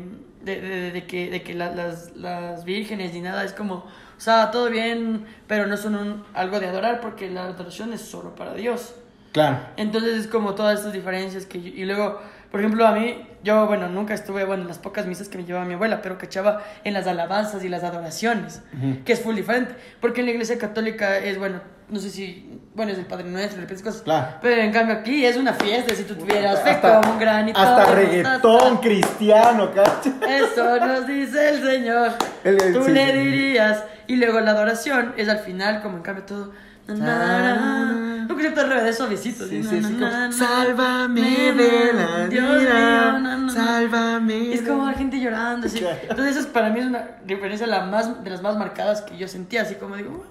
de, 0.45 0.61
de- 0.61 0.91
de 0.93 1.07
que, 1.07 1.31
de 1.31 1.43
que 1.43 1.55
la- 1.55 1.73
las, 1.75 2.17
las 2.17 2.65
vírgenes 2.65 3.13
ni 3.15 3.21
nada, 3.21 3.45
es 3.45 3.53
como, 3.53 3.75
o 3.77 4.21
sea, 4.21 4.51
todo 4.51 4.69
bien, 4.69 5.25
pero 5.47 5.67
no 5.67 5.77
son 5.77 5.95
un- 5.95 6.25
algo 6.35 6.59
de 6.61 6.67
adorar 6.67 7.01
porque 7.01 7.31
la 7.31 7.45
adoración 7.45 7.93
es 7.93 8.01
solo 8.03 8.35
para 8.35 8.55
Dios. 8.55 8.95
Claro. 9.33 9.59
Entonces 9.77 10.19
es 10.19 10.27
como 10.27 10.55
todas 10.55 10.79
estas 10.79 10.93
diferencias 10.93 11.47
que 11.47 11.61
yo- 11.61 11.69
y 11.75 11.85
luego, 11.85 12.21
por 12.51 12.61
ejemplo, 12.61 12.87
a 12.87 12.93
mí, 12.93 13.27
yo, 13.43 13.67
bueno, 13.67 13.89
nunca 13.89 14.13
estuve, 14.15 14.45
bueno, 14.45 14.63
en 14.63 14.69
las 14.69 14.79
pocas 14.79 15.07
misas 15.07 15.29
que 15.29 15.39
me 15.39 15.45
llevaba 15.45 15.65
mi 15.65 15.75
abuela, 15.75 16.03
pero 16.03 16.19
cachaba 16.19 16.63
en 16.85 16.93
las 16.95 17.07
alabanzas 17.07 17.65
y 17.65 17.69
las 17.69 17.83
adoraciones, 17.83 18.63
Ujú. 18.77 19.03
que 19.05 19.13
es 19.15 19.21
full 19.21 19.35
diferente, 19.35 19.75
porque 20.01 20.21
en 20.21 20.27
la 20.27 20.33
iglesia 20.33 20.59
católica 20.59 21.17
es, 21.19 21.39
bueno, 21.39 21.61
no 21.89 21.99
sé 21.99 22.11
si, 22.11 22.61
bueno, 22.75 22.93
es 22.93 22.99
el 22.99 23.05
Padre 23.07 23.25
Nuestro, 23.25 23.59
y 23.59 23.63
repites 23.63 23.83
cosas, 23.83 24.03
Claro. 24.03 24.37
pero 24.41 24.61
en 24.63 24.73
cambio 24.73 24.95
aquí 24.97 25.25
es 25.27 25.37
una 25.37 25.53
fiesta, 25.55 25.95
si 25.95 26.05
tú 26.05 26.15
tuvieras 26.15 26.61
fe 26.63 26.71
Hasta- 26.71 27.01
como 27.01 27.13
un 27.15 27.19
granito. 27.19 27.59
Hasta 27.59 27.95
reggaetón 27.95 28.77
cristiano, 28.79 29.71
¿cacho? 29.75 30.13
Eso 30.29 30.79
nos 30.87 31.07
dice 31.07 31.49
el 31.51 31.63
Señor. 31.63 32.13
El- 32.45 32.63
el- 32.63 32.73
Tú 32.75 32.85
sí, 32.85 32.93
le 32.93 33.13
dirías. 33.17 33.85
Y 34.07 34.17
luego 34.17 34.41
la 34.41 34.51
adoración 34.53 35.15
es 35.17 35.29
al 35.29 35.39
final, 35.39 35.83
como 35.83 35.97
en 35.99 36.03
cambio 36.03 36.25
todo. 36.25 36.53
No 36.89 38.37
que 38.37 38.49
al 38.61 38.69
revés 38.69 38.97
suavecito. 38.97 39.47
Sí, 39.47 39.63
sí, 39.63 39.83
sí, 39.83 39.97
Sálvame 40.31 41.21
de 41.53 41.93
la 41.93 42.29
Dios 42.29 42.63
mío, 42.63 43.51
sálvame. 43.51 44.53
Es 44.55 44.63
como 44.63 44.87
la 44.87 44.95
gente 44.95 45.21
llorando, 45.21 45.67
así. 45.67 45.85
Entonces, 46.03 46.37
eso 46.37 46.41
es- 46.41 46.47
para 46.47 46.71
mí 46.71 46.81
es 46.81 46.87
una 46.87 47.07
diferencia 47.25 47.67
la 47.67 47.85
más, 47.87 48.23
de 48.25 48.31
las 48.31 48.43
más 48.43 48.57
marcadas 48.57 49.03
que 49.03 49.17
yo 49.17 49.29
sentía, 49.29 49.63
así 49.63 49.77
como 49.77 49.97
digo, 49.97 50.25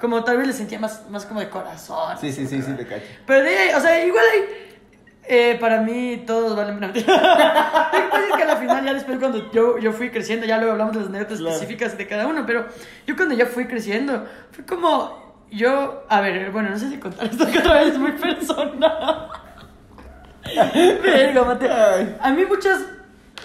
como 0.00 0.22
tal 0.24 0.36
vez 0.38 0.46
le 0.48 0.52
sentía 0.52 0.78
más, 0.78 1.08
más 1.10 1.24
como 1.26 1.40
de 1.40 1.48
corazón. 1.48 2.16
Sí, 2.20 2.32
sí, 2.32 2.46
sí, 2.46 2.60
sí, 2.62 2.72
te 2.72 2.86
cacho. 2.86 3.02
Pero 3.26 3.42
de 3.42 3.56
ahí, 3.56 3.74
o 3.74 3.80
sea, 3.80 4.04
igual 4.04 4.24
hay. 4.32 4.40
eh, 5.26 5.56
para 5.58 5.80
mí 5.80 6.22
todos 6.26 6.54
valen 6.54 6.76
una 6.76 6.92
pasa 6.92 8.26
es 8.30 8.36
que 8.36 8.42
a 8.42 8.46
la 8.46 8.56
final, 8.56 8.84
ya 8.84 8.92
después, 8.92 9.18
cuando 9.18 9.50
yo, 9.52 9.78
yo 9.78 9.92
fui 9.92 10.10
creciendo, 10.10 10.44
ya 10.46 10.58
luego 10.58 10.72
hablamos 10.72 10.92
de 10.94 11.00
las 11.00 11.08
anécdotas 11.08 11.38
Claro. 11.38 11.54
específicas 11.54 11.96
de 11.96 12.06
cada 12.06 12.26
uno, 12.26 12.44
pero 12.46 12.66
yo 13.06 13.16
cuando 13.16 13.34
ya 13.34 13.46
fui 13.46 13.66
creciendo, 13.66 14.26
fue 14.52 14.64
como. 14.66 15.23
Yo, 15.50 16.04
a 16.08 16.20
ver, 16.20 16.50
bueno, 16.50 16.70
no 16.70 16.78
sé 16.78 16.90
si 16.90 16.98
contar 16.98 17.26
esto 17.26 17.46
que 17.50 17.58
otra 17.58 17.74
vez 17.74 17.92
es 17.92 17.98
muy 17.98 18.12
personal. 18.12 19.28
Verga, 21.02 21.44
Mateo. 21.44 21.72
Ay. 21.72 22.16
A 22.20 22.30
mí 22.32 22.44
muchas. 22.44 22.80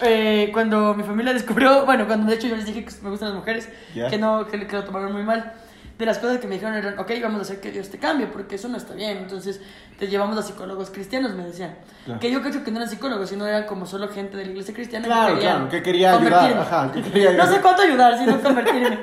eh, 0.02 0.50
cuando 0.52 0.94
mi 0.94 1.02
familia 1.02 1.32
descubrió, 1.32 1.84
bueno, 1.86 2.06
cuando 2.06 2.28
de 2.30 2.36
hecho 2.36 2.48
yo 2.48 2.56
les 2.56 2.66
dije 2.66 2.84
que 2.84 2.92
me 3.02 3.10
gustan 3.10 3.28
las 3.30 3.38
mujeres, 3.38 3.68
que 4.08 4.18
no, 4.18 4.46
que, 4.46 4.66
que 4.66 4.76
lo 4.76 4.84
tomaron 4.84 5.12
muy 5.12 5.22
mal. 5.22 5.52
De 6.00 6.06
las 6.06 6.16
cosas 6.16 6.38
que 6.38 6.46
me 6.46 6.54
dijeron 6.54 6.74
eran, 6.74 6.98
ok, 6.98 7.10
vamos 7.22 7.40
a 7.40 7.42
hacer 7.42 7.60
que 7.60 7.70
Dios 7.70 7.90
te 7.90 7.98
cambie, 7.98 8.26
porque 8.26 8.54
eso 8.54 8.68
no 8.68 8.78
está 8.78 8.94
bien. 8.94 9.18
Entonces, 9.18 9.60
te 9.98 10.08
llevamos 10.08 10.38
a 10.38 10.42
psicólogos 10.42 10.88
cristianos, 10.88 11.34
me 11.34 11.44
decían. 11.44 11.76
Claro. 12.06 12.18
Que 12.20 12.30
yo 12.30 12.40
creo 12.40 12.64
que 12.64 12.70
no 12.70 12.78
eran 12.78 12.88
psicólogos, 12.88 13.28
sino 13.28 13.46
eran 13.46 13.66
como 13.66 13.84
solo 13.84 14.08
gente 14.08 14.38
de 14.38 14.46
la 14.46 14.50
iglesia 14.52 14.72
cristiana. 14.72 15.04
Claro, 15.04 15.34
que 15.34 15.40
claro, 15.42 15.68
que 15.68 15.82
quería 15.82 16.14
ayudar, 16.16 16.56
ajá, 16.56 16.90
que 16.90 17.02
quería 17.02 17.32
No 17.32 17.36
sé 17.36 17.42
ayudar. 17.42 17.60
cuánto 17.60 17.82
ayudar, 17.82 18.18
sino 18.18 18.40
convertirme. 18.40 18.98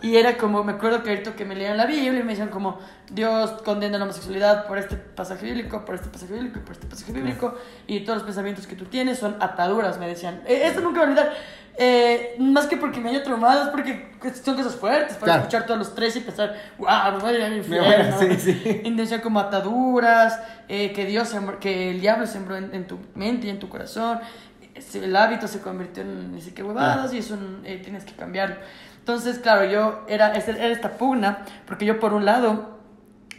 Y 0.00 0.16
era 0.16 0.36
como, 0.38 0.64
me 0.64 0.72
acuerdo 0.72 1.02
que 1.02 1.10
ahorita 1.10 1.36
que 1.36 1.44
me 1.44 1.54
leían 1.54 1.76
la 1.76 1.84
Biblia 1.86 2.08
y 2.18 2.22
me 2.24 2.30
decían 2.30 2.48
como, 2.48 2.78
Dios 3.10 3.52
condena 3.62 3.98
la 3.98 4.04
homosexualidad 4.04 4.66
por 4.66 4.78
este 4.78 4.96
pasaje 4.96 5.44
bíblico, 5.44 5.84
por 5.84 5.94
este 5.94 6.08
pasaje 6.08 6.32
bíblico 6.32 6.60
por 6.60 6.72
este 6.72 6.86
pasaje 6.86 7.12
bíblico. 7.12 7.54
Y 7.86 8.00
todos 8.00 8.16
los 8.16 8.24
pensamientos 8.24 8.66
que 8.66 8.74
tú 8.74 8.86
tienes 8.86 9.18
son 9.18 9.36
ataduras, 9.38 9.98
me 9.98 10.08
decían. 10.08 10.42
Eh, 10.46 10.62
esto 10.64 10.80
nunca 10.80 11.00
voy 11.00 11.08
a 11.08 11.10
olvidar. 11.10 11.32
Eh, 11.78 12.34
más 12.38 12.66
que 12.66 12.76
porque 12.76 13.00
me 13.00 13.08
haya 13.10 13.22
traumado, 13.22 13.62
es 13.64 13.68
porque 13.70 14.10
son 14.44 14.56
cosas 14.56 14.74
fuertes 14.76 15.14
para 15.16 15.24
Claro. 15.24 15.40
escuchar 15.40 15.66
todos 15.66 15.78
los 15.78 15.94
tres 15.94 16.14
y 16.16 16.20
pensar, 16.20 16.54
wow, 16.78 17.12
me 17.14 17.18
voy 17.18 17.30
a 17.30 17.38
ir 17.38 17.42
al 17.44 17.56
infierno. 17.56 18.18
sí, 18.18 18.34
sí. 18.38 18.80
Y 18.84 18.90
decían 18.94 19.20
como 19.22 19.40
ataduras, 19.40 20.38
eh, 20.68 20.92
que 20.92 21.06
Dios 21.06 21.28
sembró- 21.28 21.58
que 21.58 21.90
el 21.90 22.00
diablo 22.00 22.26
sembró 22.26 22.56
en, 22.56 22.74
en 22.74 22.86
tu 22.86 22.98
mente 23.14 23.46
y 23.46 23.50
en 23.50 23.58
tu 23.58 23.68
corazón. 23.68 24.20
El 24.94 25.16
hábito 25.16 25.48
se 25.48 25.60
convirtió 25.60 26.02
en 26.02 26.32
ni 26.32 26.40
siquiera 26.40 26.68
huevadas 26.68 27.12
y 27.14 27.18
eso 27.18 27.36
eh, 27.64 27.80
tienes 27.82 28.04
que 28.04 28.12
cambiarlo. 28.12 28.56
Entonces, 28.98 29.38
claro, 29.38 29.64
yo 29.64 30.04
era, 30.08 30.32
era 30.32 30.66
esta 30.68 30.92
pugna, 30.92 31.38
porque 31.66 31.84
yo 31.84 31.98
por 31.98 32.12
un 32.14 32.24
lado 32.24 32.71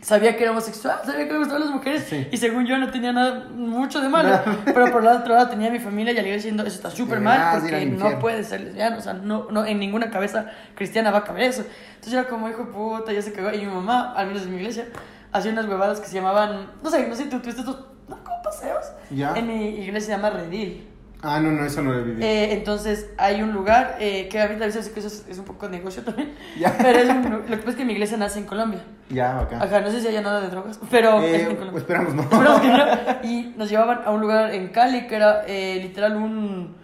sabía 0.03 0.35
que 0.35 0.43
era 0.43 0.51
homosexual, 0.51 0.99
sabía 1.05 1.25
que 1.27 1.31
me 1.33 1.39
gustaban 1.39 1.61
las 1.63 1.71
mujeres 1.71 2.03
Sí. 2.09 2.27
y 2.29 2.37
según 2.37 2.65
yo 2.65 2.77
no 2.77 2.91
tenía 2.91 3.11
nada 3.13 3.47
mucho 3.55 4.01
de 4.01 4.09
malo, 4.09 4.37
pero 4.65 4.91
por 4.91 5.01
el 5.01 5.07
otro 5.07 5.33
lado 5.33 5.49
tenía 5.49 5.69
a 5.69 5.71
mi 5.71 5.79
familia 5.79 6.13
y 6.13 6.17
al 6.19 6.27
ir 6.27 6.35
diciendo 6.35 6.63
eso 6.63 6.75
está 6.75 6.89
súper 6.91 7.19
mal 7.21 7.39
ir 7.55 7.61
porque 7.61 7.85
no 7.85 7.93
infierno". 7.93 8.19
puedes 8.19 8.47
ser 8.47 8.61
lesbiano, 8.61 8.97
o 8.97 9.01
sea, 9.01 9.13
no, 9.13 9.47
no, 9.49 9.65
en 9.65 9.79
ninguna 9.79 10.11
cabeza 10.11 10.47
cristiana 10.75 11.09
va 11.09 11.19
a 11.19 11.23
caber 11.23 11.43
eso. 11.43 11.63
Entonces 11.95 12.13
era 12.13 12.25
como, 12.27 12.49
hijo 12.49 12.69
puta, 12.71 13.13
ya 13.13 13.21
se 13.21 13.31
cagó. 13.33 13.51
Y 13.53 13.59
mi 13.59 13.73
mamá, 13.73 14.13
al 14.13 14.27
menos 14.27 14.43
en 14.43 14.51
mi 14.51 14.57
iglesia, 14.57 14.87
hacía 15.31 15.51
unas 15.51 15.65
huevadas 15.67 15.99
que 16.01 16.07
se 16.07 16.15
llamaban, 16.15 16.69
no 16.83 16.89
sé, 16.89 17.07
no 17.07 17.15
sé 17.15 17.25
tú 17.25 17.39
tuviste 17.39 17.61
estos, 17.61 17.79
no, 18.09 18.21
como 18.23 18.41
paseos. 18.43 18.85
Ya. 19.09 19.33
En 19.37 19.47
mi 19.47 19.69
iglesia 19.79 20.01
se 20.01 20.11
llama 20.21 20.29
Redil. 20.31 20.87
Ah, 21.25 21.39
no, 21.39 21.51
no, 21.51 21.65
eso 21.65 21.81
no 21.81 21.93
lo 21.93 21.99
he 21.99 22.03
vivido. 22.03 22.27
Eh, 22.27 22.51
entonces 22.53 23.09
hay 23.17 23.41
un 23.41 23.53
lugar 23.53 23.95
eh, 23.99 24.27
que 24.29 24.41
a 24.41 24.47
mí 24.49 24.55
a 24.55 24.65
veces 24.65 24.89
que 24.89 24.99
eso 24.99 25.07
es, 25.07 25.25
es 25.29 25.37
un 25.39 25.45
poco 25.45 25.69
negocio 25.69 26.03
también. 26.03 26.33
Ya. 26.59 26.75
Pero 26.77 26.99
es 26.99 27.09
un- 27.09 27.31
lo 27.31 27.45
que 27.45 27.57
pasa 27.57 27.69
es 27.71 27.75
que 27.77 27.85
mi 27.85 27.93
iglesia 27.93 28.17
nace 28.17 28.39
en 28.39 28.45
Colombia. 28.45 28.83
ya, 29.09 29.39
acá. 29.39 29.63
Ajá, 29.63 29.79
no 29.79 29.89
sé 29.89 30.01
si 30.01 30.07
haya 30.09 30.21
nada 30.21 30.41
de 30.41 30.49
drogas, 30.49 30.79
pero 30.91 31.21
es 31.23 31.41
en 31.45 31.51
Eh, 31.51 31.55
Colombia. 31.55 31.79
esperamos, 31.79 32.13
no. 32.13 32.21
Esperamos 32.23 32.59
que 32.61 32.67
no. 32.67 32.85
Y 33.23 33.53
nos 33.57 33.69
llevaban 33.69 34.01
a 34.05 34.11
un 34.11 34.19
lugar 34.21 34.53
en 34.53 34.67
Cali 34.67 35.07
que 35.07 35.15
era 35.15 35.43
eh, 35.47 35.79
literal 35.81 36.17
un, 36.17 36.75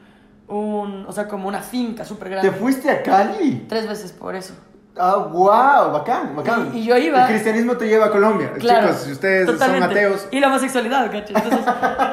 un, 0.48 1.06
o 1.06 1.12
sea, 1.12 1.28
como 1.28 1.48
una 1.48 1.62
finca 1.62 2.06
súper 2.06 2.30
¿Te 2.30 2.36
grande. 2.36 2.52
fuiste 2.52 2.90
a 2.90 3.04
Cali? 3.04 3.66
Tres 3.68 3.88
veces 3.88 4.12
por 4.14 4.36
eso. 4.36 4.56
Ah, 5.02 5.16
wow, 5.16 5.94
bacán, 5.94 6.36
bacán. 6.36 6.72
Y- 6.74 6.80
y 6.80 6.84
yo 6.86 6.98
iba- 6.98 7.22
El 7.24 7.30
cristianismo 7.30 7.78
te 7.78 7.88
lleva 7.88 8.08
a 8.08 8.12
Colombia. 8.12 8.52
Claro. 8.60 8.88
Chicos, 8.88 9.02
si 9.04 9.12
ustedes 9.14 9.46
totalmente. 9.46 9.86
son 9.88 9.92
ateos. 9.92 10.28
Y 10.32 10.40
la 10.42 10.48
homosexualidad, 10.48 11.06
¿cachai? 11.10 11.36
Entonces, 11.36 11.66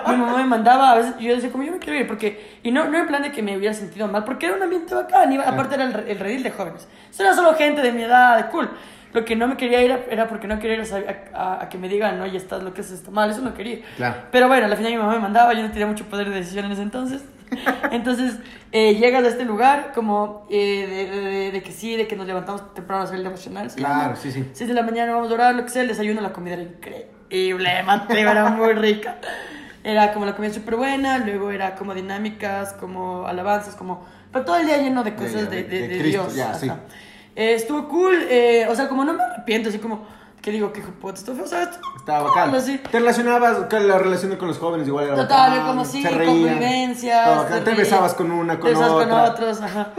mi 0.09 0.17
mamá 0.17 0.37
me 0.37 0.45
mandaba, 0.45 0.93
a 0.93 0.95
veces 0.95 1.15
yo 1.19 1.35
decía, 1.35 1.51
como 1.51 1.65
yo 1.65 1.73
no 1.73 1.79
quiero 1.81 1.99
ir, 1.99 2.07
porque. 2.07 2.59
Y 2.63 2.71
no, 2.71 2.85
no 2.89 2.97
en 2.97 3.07
plan 3.09 3.23
de 3.23 3.33
que 3.33 3.43
me 3.43 3.57
hubiera 3.57 3.75
sentido 3.75 4.07
mal, 4.07 4.23
porque 4.25 4.47
era 4.47 4.55
un 4.55 4.63
ambiente 4.63 4.95
bacán, 4.95 5.33
iba- 5.33 5.43
aparte 5.49 5.75
era 5.75 5.85
el, 5.85 5.93
re- 5.95 6.13
el 6.13 6.19
redil 6.21 6.43
de 6.45 6.51
jóvenes. 6.53 6.87
Eso 7.11 7.23
era 7.25 7.35
solo 7.35 7.55
gente 7.55 7.83
de 7.83 7.91
mi 7.93 8.03
edad, 8.05 8.51
cool. 8.53 8.71
Lo 9.13 9.25
que 9.25 9.35
no 9.35 9.49
me 9.49 9.57
quería 9.57 9.83
ir 9.83 9.99
era 10.11 10.29
porque 10.29 10.47
no 10.47 10.59
quería 10.59 10.77
ir 10.77 10.85
a, 11.35 11.69
que 11.69 11.79
me 11.79 11.89
digan, 11.89 12.21
oye, 12.21 12.37
estás 12.37 12.63
lo 12.63 12.73
que 12.75 12.83
es 12.83 12.91
está 12.91 13.11
mal, 13.11 13.31
eso 13.31 13.41
no 13.41 13.55
quería. 13.55 13.79
Claro. 13.97 14.15
Pero 14.31 14.47
bueno, 14.47 14.67
al 14.67 14.77
final 14.77 14.93
mi 14.93 14.99
mamá 14.99 15.13
me 15.15 15.21
mandaba, 15.21 15.55
yo 15.55 15.63
no 15.63 15.71
tenía 15.71 15.87
mucho 15.87 16.05
poder 16.05 16.29
de 16.29 16.37
decisión 16.37 16.67
en 16.67 16.73
ese 16.73 16.83
entonces. 16.83 17.23
Entonces, 17.91 18.35
eh, 18.73 18.95
llegas 18.97 19.25
a 19.25 19.29
este 19.29 19.45
lugar 19.45 19.93
como 19.95 20.47
eh, 20.51 20.87
de, 20.89 21.21
de- 21.21 21.21
de- 21.31 21.51
de 21.53 21.63
que 21.63 21.73
sí, 21.73 21.97
de 21.97 22.07
que 22.07 22.17
nos 22.17 22.27
levantamos 22.27 22.75
temprano 22.75 23.03
a 23.03 23.05
hacer 23.05 23.17
el 23.17 23.25
devocional. 23.25 23.71
¿se 23.71 23.77
Claro, 23.79 24.17
sí, 24.17 24.33
sí. 24.33 24.45
6 24.53 24.69
de 24.69 24.75
la 24.75 24.83
mañana 24.83 25.15
vamos 25.15 25.31
a 25.31 25.35
orar, 25.35 25.55
lo 25.55 25.63
que 25.65 25.71
sea, 25.71 25.83
el 25.83 25.89
desayuno, 25.89 26.21
la 26.21 26.33
comida 26.33 26.55
era 26.55 26.63
increíble, 26.63 27.83
Mateo, 27.87 28.31
era 28.31 28.51
muy 28.51 28.73
rica. 28.75 29.17
Era 29.85 30.13
como 30.13 30.27
la 30.27 30.35
comida 30.35 30.53
súper 30.53 30.75
buena, 30.77 31.19
luego 31.19 31.51
era 31.53 31.77
como 31.77 31.95
dinámicas, 31.95 32.73
como 32.73 33.27
alabanzas, 33.27 33.77
como... 33.77 34.05
Pero 34.33 34.45
todo 34.45 34.57
el 34.57 34.67
día 34.67 34.79
lleno 34.79 35.05
de 35.05 35.15
cosas 35.15 35.49
de, 35.49 35.65
Cristo, 35.65 36.03
Dios. 36.25 36.35
ya, 36.35 36.55
sí. 36.55 36.69
Eh, 37.37 37.55
estuvo 37.55 37.87
cool, 37.89 38.15
o 38.69 38.75
sea, 38.75 38.89
como 38.89 39.05
no 39.05 39.13
me 39.15 39.23
arrepiento, 39.23 39.69
así 39.69 39.79
como... 39.79 40.16
Que 40.47 40.53
digo, 40.53 40.73
que 40.73 40.81
fue, 40.81 41.11
o 41.11 41.17
sea, 41.17 41.63
esto- 41.65 41.81
Estaba 41.97 42.29
bacán. 42.29 42.55
así. 42.55 42.79
Te 42.79 43.01
relacionabas, 43.01 43.67
la 43.83 43.99
relación 43.99 44.37
con 44.37 44.47
los 44.47 44.59
jóvenes 44.59 44.87
igual 44.87 45.07
era 45.07 45.17
Total, 45.17 45.51
bacán, 45.51 45.67
como 45.67 45.85
sí, 45.85 46.05
convivencias. 46.05 47.49
Te 47.49 47.61
ríen, 47.65 47.77
besabas 47.77 48.15
con 48.15 48.31
una, 48.31 48.55
con 48.61 48.69
te 48.71 48.77
besabas 48.79 48.93
otra. 48.93 49.09
con 49.09 49.21
otros, 49.33 49.61
ajá. 49.61 49.91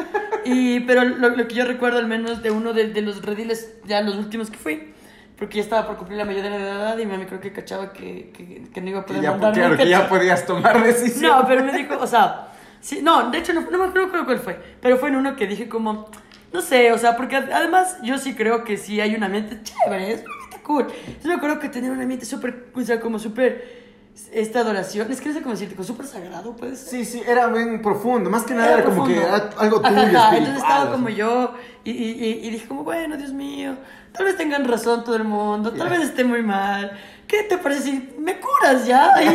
Y, 0.46 0.80
pero 0.82 1.04
lo, 1.04 1.32
lo 1.32 1.48
que 1.50 1.54
yo 1.54 1.66
recuerdo 1.66 1.98
al 2.00 2.08
menos 2.08 2.42
de 2.44 2.51
uno 2.51 2.72
de, 2.72 2.94
de 2.94 3.01
los 3.01 3.24
rediles, 3.25 3.74
ya 3.84 4.00
los 4.00 4.16
últimos 4.16 4.50
que 4.50 4.58
fui, 4.58 4.94
porque 5.38 5.58
ya 5.58 5.63
estaba 5.63 5.86
por 5.86 5.98
cumplir 5.98 6.18
la 6.18 6.24
mayoría 6.24 6.50
de 6.50 6.58
edad 6.63 6.98
y 6.98 7.06
mami 7.06 7.25
creo 7.25 7.42
que 7.42 7.51
cachaba 7.51 7.92
que, 7.92 8.32
que, 8.32 8.70
que 8.74 8.82
no 8.82 8.89
iba 8.89 9.00
a 9.01 9.06
poder 9.06 9.22
ya, 9.24 9.32
mandarme, 9.32 9.60
claro, 9.60 9.75
que 9.75 9.89
ya 9.89 10.08
podías 10.08 10.46
tomar 10.46 10.82
decisiones. 10.82 11.24
No, 11.24 11.46
pero 11.46 11.66
me 11.66 11.74
dijo, 11.74 11.98
o 12.00 12.08
sea, 12.08 12.48
sí, 12.80 13.01
no, 13.04 13.30
de 13.32 13.38
hecho 13.39 13.51
no, 13.51 13.70
no 13.70 13.77
me 13.80 13.86
acuerdo 13.88 14.24
cuál 14.24 14.39
fue, 14.39 14.58
pero 14.80 14.96
fue 14.98 15.10
en 15.10 15.18
uno 15.18 15.36
que 15.36 15.46
dije 15.46 15.68
como, 15.68 16.10
no 16.53 16.62
sé, 16.62 16.94
o 16.94 16.98
sea, 16.98 17.18
porque 17.18 17.36
además 17.36 17.98
yo 18.01 18.18
sí 18.18 18.33
creo 18.33 18.64
que 18.64 18.77
sí 18.77 19.01
hay 19.01 19.14
un 19.16 19.24
ambiente 19.25 19.60
chévere, 19.64 20.14
es 20.14 20.24
cool. 20.68 20.88
Yo 21.24 21.30
me 21.30 21.36
acuerdo 21.36 21.60
que 21.60 21.70
tenía 21.70 21.90
un 21.92 22.00
ambiente 22.01 22.25
súper, 22.25 22.68
o 22.75 22.82
sea, 22.82 23.00
como 23.00 23.18
súper, 23.18 23.88
esta 24.34 24.60
adoración, 24.60 25.12
es 25.12 25.22
que 25.22 25.32
sé 25.32 25.42
cómo 25.42 25.53
decirte, 25.53 25.75
como 25.75 25.88
súper 25.88 26.06
sagrado, 26.06 26.56
puede 26.56 26.75
ser. 26.75 26.90
Sí, 26.90 27.06
sí, 27.06 27.24
era 27.25 27.48
bien 27.48 27.82
profundo. 27.82 28.30
Más 28.30 28.44
que 28.44 28.53
nada 28.53 28.74
era, 28.74 28.84
como 28.84 29.06
que 29.08 29.16
era 29.16 29.50
algo 29.58 29.80
tuyo 29.82 29.96
Ajá. 30.00 30.36
Entonces 30.38 30.62
estaba 30.64 30.92
como 30.92 31.10
yo 31.10 31.53
y, 31.84 31.92
y, 31.92 32.42
y- 32.44 32.50
dije 32.50 32.68
como, 32.68 32.84
bueno, 32.84 33.16
Dios 33.16 33.32
mío, 33.32 33.75
tal 34.12 34.25
vez 34.25 34.36
tengan 34.36 34.66
razón 34.68 35.03
todo 35.03 35.16
el 35.16 35.24
mundo, 35.24 35.72
tal 35.72 35.90
Ya. 35.90 35.98
vez 35.98 36.10
esté 36.10 36.24
muy 36.24 36.42
mal. 36.44 36.92
¿Qué 37.27 37.44
te 37.44 37.58
parece 37.58 37.82
si 37.84 38.10
me 38.20 38.40
curas 38.40 38.86
ya? 38.88 39.12
Y, 39.22 39.27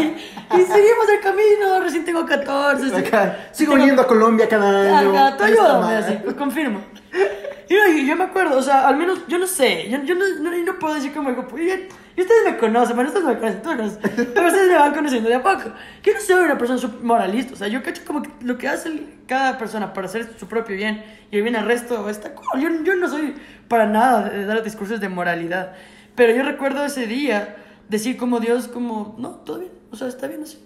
y 0.61 0.65
seguimos 0.65 1.09
el 1.15 1.21
camino, 1.23 1.81
recién 1.83 2.05
tengo 2.05 2.27
14. 2.27 2.91
sí. 2.91 2.95
Acá, 2.97 3.49
sigo 3.53 3.73
tengo- 3.75 3.87
yendo 3.87 4.03
a 4.03 4.07
Colombia 4.07 4.49
cada 4.49 4.99
año. 4.99 5.37
Tú 5.37 5.45
ayúdame, 5.45 5.97
así, 5.97 6.19
pues 6.25 6.35
confirmo. 6.37 6.81
Y 7.69 7.75
no, 7.75 7.99
yo 8.07 8.17
me 8.17 8.25
acuerdo, 8.25 8.59
o 8.59 8.63
sea, 8.63 8.89
al 8.89 8.97
menos, 8.97 9.21
yo 9.29 9.39
no 9.39 9.47
sé, 9.47 9.89
yo, 9.89 10.03
yo 10.03 10.15
no, 10.15 10.25
no, 10.41 10.57
yo 10.57 10.65
no 10.65 10.79
puedo 10.79 10.95
decir 10.95 11.13
como, 11.13 11.31
y 11.31 11.89
y 12.15 12.21
ustedes 12.21 12.45
me 12.45 12.59
conocen, 12.59 12.95
bueno, 12.95 13.09
ustedes 13.11 13.27
me 13.27 13.39
conocen, 13.39 13.61
conoces, 13.63 13.99
pero 14.35 14.47
ustedes 14.49 14.69
me 14.69 14.77
van 14.77 14.93
conociendo 14.95 15.31
de 15.31 15.35
a 15.37 15.43
poco. 15.43 15.73
Yo 16.03 16.13
no 16.13 16.21
soy 16.21 16.45
una 16.45 16.59
persona 16.59 16.95
moralista, 17.03 17.55
o 17.55 17.57
sea, 17.57 17.69
yo 17.69 17.83
cacho 17.83 18.03
como 18.07 18.23
que 18.23 18.31
lo 18.43 18.59
que 18.59 18.69
hace 18.69 18.93
cada 19.27 19.57
persona 19.57 19.95
para 19.95 20.07
hacer 20.09 20.29
su 20.39 20.47
propio 20.47 20.77
bien 20.77 21.03
y 21.31 21.39
el 21.39 21.43
bien 21.43 21.57
al 21.57 21.65
resto 21.65 22.11
está 22.11 22.35
cool. 22.35 22.61
Yo, 22.61 22.69
yo 22.85 22.97
no 22.97 23.09
soy 23.09 23.35
para 23.67 23.87
nada 23.87 24.29
de 24.29 24.45
dar 24.45 24.63
discursos 24.63 25.01
de 25.01 25.09
moralidad, 25.09 25.73
pero 26.15 26.35
yo 26.35 26.43
recuerdo 26.43 26.85
ese 26.85 27.07
día 27.07 27.57
decir 27.89 28.19
como 28.19 28.41
Dios, 28.41 28.69
como, 28.69 29.15
no, 29.19 29.31
todo 29.37 29.61
bien, 29.61 29.73
o 29.91 29.97
sea, 29.97 30.09
está 30.09 30.27
bien 30.27 30.43
así, 30.43 30.63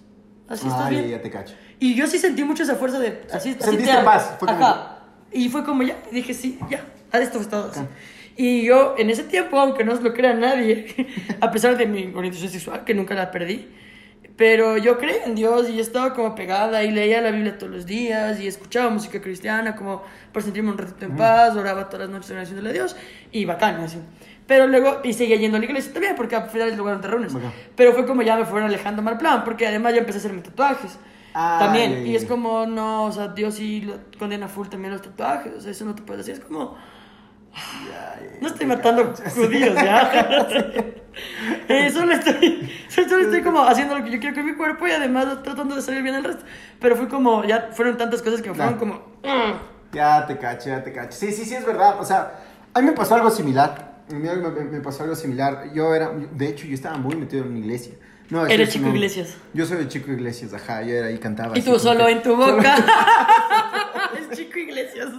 así 0.49 0.67
está 0.67 0.87
Ay, 0.87 0.97
bien. 0.97 1.11
ya 1.11 1.23
te 1.23 1.31
cacho. 1.31 1.55
Y 1.79 1.95
yo 1.95 2.09
sí 2.09 2.19
sentí 2.19 2.43
mucho 2.43 2.65
esa 2.65 2.75
fuerza 2.75 2.99
de 2.99 3.23
así, 3.33 3.51
así 3.51 3.57
Sentiste 3.61 3.85
te 3.85 3.93
amo. 3.93 4.05
paz, 4.05 4.35
fue 4.41 4.51
Ajá. 4.51 4.96
Y 5.37 5.51
fue 5.51 5.64
como 5.64 5.83
ya, 5.83 5.96
dije 6.11 6.33
sí, 6.33 6.59
ya, 6.70 6.85
a 7.12 7.18
esto 7.18 7.40
es 7.40 7.49
todo. 7.49 7.70
así. 7.70 7.81
Y 8.37 8.64
yo 8.64 8.94
en 8.99 9.11
ese 9.11 9.22
tiempo, 9.22 9.59
aunque 9.59 9.85
no 9.85 9.94
se 9.94 10.03
lo 10.03 10.14
crea 10.14 10.33
nadie, 10.33 10.94
a 11.40 11.51
pesar 11.51 11.77
de 11.77 11.87
mi 11.87 12.12
orientación 12.14 12.51
sexual, 12.51 12.85
que 12.85 12.94
nunca 12.94 13.14
la 13.14 13.31
perdí, 13.31 13.68
pero 14.37 14.79
yo 14.79 14.99
creía 14.99 15.25
en 15.25 15.35
Dios 15.35 15.68
y 15.68 15.79
estaba 15.79 16.14
como 16.14 16.35
pegada 16.35 16.85
y 16.85 16.90
leía 16.90 17.20
la 17.20 17.31
Biblia 17.31 17.59
todos 17.59 17.72
los 17.72 17.87
días 17.87 18.40
y 18.40 18.46
escuchaba 18.46 18.90
música 18.90 19.20
cristiana 19.20 19.77
como 19.77 20.03
para 20.33 20.44
sentirme 20.44 20.70
un 20.70 20.79
ratito 20.79 21.05
en 21.05 21.16
paz, 21.16 21.55
oraba 21.55 21.88
todas 21.88 22.09
las 22.09 22.11
noches 22.11 22.31
agradeciéndole 22.31 22.70
a 22.70 22.72
Dios 22.72 22.96
y 23.31 23.44
bacán, 23.44 23.77
así. 23.77 23.99
Pero 24.46 24.66
luego, 24.66 25.01
y 25.05 25.12
seguía 25.12 25.37
yendo 25.37 25.57
a 25.57 25.61
la 25.61 25.66
iglesia 25.66 25.92
también, 25.92 26.14
porque 26.16 26.37
al 26.37 26.49
final 26.49 26.68
es 26.68 26.72
el 26.72 26.79
lugar 26.79 26.94
donde 26.94 27.09
reúnes. 27.09 27.35
Bacán. 27.35 27.53
Pero 27.75 27.92
fue 27.92 28.07
como 28.07 28.22
ya 28.22 28.37
me 28.37 28.44
fueron 28.44 28.68
alejando 28.68 29.03
mal 29.03 29.18
plan, 29.18 29.44
porque 29.44 29.66
además 29.66 29.92
ya 29.92 30.01
empecé 30.01 30.18
a 30.18 30.20
hacerme 30.20 30.40
tatuajes. 30.42 30.99
Ah, 31.38 31.59
también. 31.61 32.07
Y 32.07 32.16
es 32.16 32.25
como, 32.25 32.64
no, 32.64 33.05
o 33.05 33.12
sea, 33.12 33.29
Dios 33.29 33.57
sí 33.57 33.87
condena 34.18 34.49
full 34.49 34.68
también 34.68 34.92
los 34.92 35.03
tatuajes. 35.03 35.53
O 35.55 35.61
sea, 35.61 35.70
eso 35.70 35.85
no 35.85 35.94
te 35.94 36.01
puedes 36.03 36.25
decir. 36.25 36.40
Es 36.42 36.46
como, 36.49 36.77
no 38.40 38.49
estoy 38.49 38.66
matando 38.66 39.12
judíos, 39.35 39.75
¿ya? 39.75 40.46
Eh, 41.68 41.90
solo 41.90 42.12
estoy, 42.12 42.70
solo 42.90 43.18
estoy 43.22 43.42
como 43.42 43.62
haciendo 43.62 43.96
lo 43.96 44.05
que 44.05 44.11
yo 44.11 44.20
quiero 44.20 44.35
con 44.37 44.44
mi 44.44 44.55
cuerpo 44.55 44.87
y 44.87 44.90
además 44.90 45.42
tratando 45.42 45.75
de 45.75 45.81
salir 45.81 46.03
bien 46.03 46.14
el 46.14 46.25
resto. 46.25 46.44
Pero 46.79 46.94
fue 46.94 47.09
como, 47.09 47.42
ya 47.44 47.70
fueron 47.72 47.96
tantas 47.96 48.20
cosas 48.20 48.42
que 48.42 48.51
me 48.51 48.55
fueron 48.55 48.75
Claro. 48.75 48.92
como, 49.22 49.35
"Mm". 49.35 49.55
Ya 49.92 50.27
te 50.27 50.37
cacho, 50.37 50.68
ya 50.68 50.85
te 50.85 50.92
cacho. 50.92 51.16
Sí, 51.16 51.33
sí, 51.33 51.46
sí, 51.46 51.55
es 51.55 51.64
verdad. 51.64 51.96
O 52.01 52.05
sea, 52.05 52.35
a 52.75 52.81
mí 52.83 52.87
me 52.87 52.92
pasó 52.92 53.14
algo 53.14 53.31
similar. 53.31 54.03
A 54.11 54.12
mí 54.14 54.20
me, 54.20 54.37
me- 54.37 54.64
me 54.70 54.81
pasó 54.81 55.05
algo 55.05 55.14
similar. 55.16 55.72
Yo 55.72 55.94
era, 55.94 56.11
de 56.11 56.49
hecho, 56.49 56.66
yo 56.66 56.75
estaba 56.75 56.99
muy 56.99 57.16
metido 57.16 57.44
en 57.44 57.51
una 57.53 57.59
iglesia. 57.61 57.94
No, 58.31 58.45
es 58.47 58.53
Eres 58.53 58.71
chico 58.71 58.87
no. 58.87 58.95
iglesias. 58.95 59.35
Yo 59.55 59.67
soy 59.67 59.79
de 59.79 59.89
chico 59.89 60.11
iglesias, 60.11 60.53
ajá. 60.53 60.83
Yo 60.83 60.95
era 60.95 61.07
ahí 61.09 61.19
cantaba. 61.19 61.57
Y 61.57 61.62
tú 61.62 61.79
solo 61.79 62.07
que- 62.07 62.12
en 62.12 62.23
tu 62.23 62.35
boca. 62.37 62.75
es 64.31 64.37
chico 64.37 64.59
iglesias. 64.59 65.09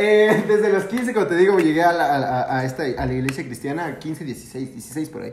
Eh, 0.00 0.44
desde 0.46 0.72
los 0.72 0.84
15, 0.84 1.12
como 1.12 1.26
te 1.26 1.34
digo, 1.34 1.58
llegué 1.58 1.82
a 1.82 1.92
la, 1.92 2.04
a, 2.14 2.58
a 2.58 2.64
esta, 2.64 2.84
a 2.84 3.04
la 3.04 3.12
iglesia 3.12 3.42
cristiana, 3.44 3.98
15, 3.98 4.24
16, 4.24 4.72
16 4.74 5.08
por 5.08 5.22
ahí. 5.22 5.32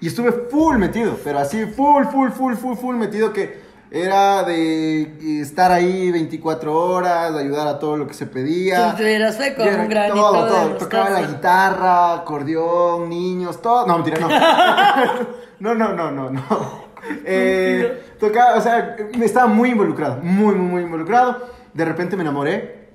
Y 0.00 0.08
estuve 0.08 0.32
full 0.50 0.78
metido, 0.78 1.16
pero 1.22 1.38
así 1.38 1.64
full, 1.66 2.06
full, 2.10 2.30
full, 2.30 2.54
full, 2.54 2.76
full 2.76 2.96
metido 2.96 3.32
que 3.32 3.60
era 3.90 4.44
de 4.44 5.40
estar 5.40 5.72
ahí 5.72 6.10
24 6.12 6.72
horas, 6.74 7.34
de 7.34 7.40
ayudar 7.40 7.66
a 7.66 7.78
todo 7.78 7.96
lo 7.96 8.06
que 8.06 8.14
se 8.14 8.26
pedía. 8.26 8.94
Eras 8.98 9.36
con 9.56 9.68
un 9.80 9.88
granito 9.88 10.14
todo, 10.20 10.44
de 10.44 10.50
todo. 10.50 10.76
Tocaba 10.76 11.10
la 11.10 11.22
guitarra, 11.22 12.14
acordeón, 12.14 13.08
niños, 13.08 13.60
todo. 13.60 13.86
No, 13.86 13.98
mentira, 13.98 14.18
no. 14.20 14.28
no, 15.74 15.74
no, 15.74 15.92
no, 15.94 16.10
no, 16.12 16.30
no. 16.30 16.90
Eh, 17.24 18.14
tocaba, 18.20 18.58
o 18.58 18.60
sea, 18.60 18.96
me 19.18 19.24
estaba 19.24 19.46
muy 19.48 19.70
involucrado, 19.70 20.18
muy, 20.22 20.54
muy, 20.54 20.66
muy 20.66 20.82
involucrado. 20.82 21.48
De 21.74 21.84
repente 21.84 22.14
me 22.16 22.22
enamoré, 22.22 22.90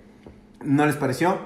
no 0.64 0.86
les 0.86 0.96
pareció. 0.96 1.38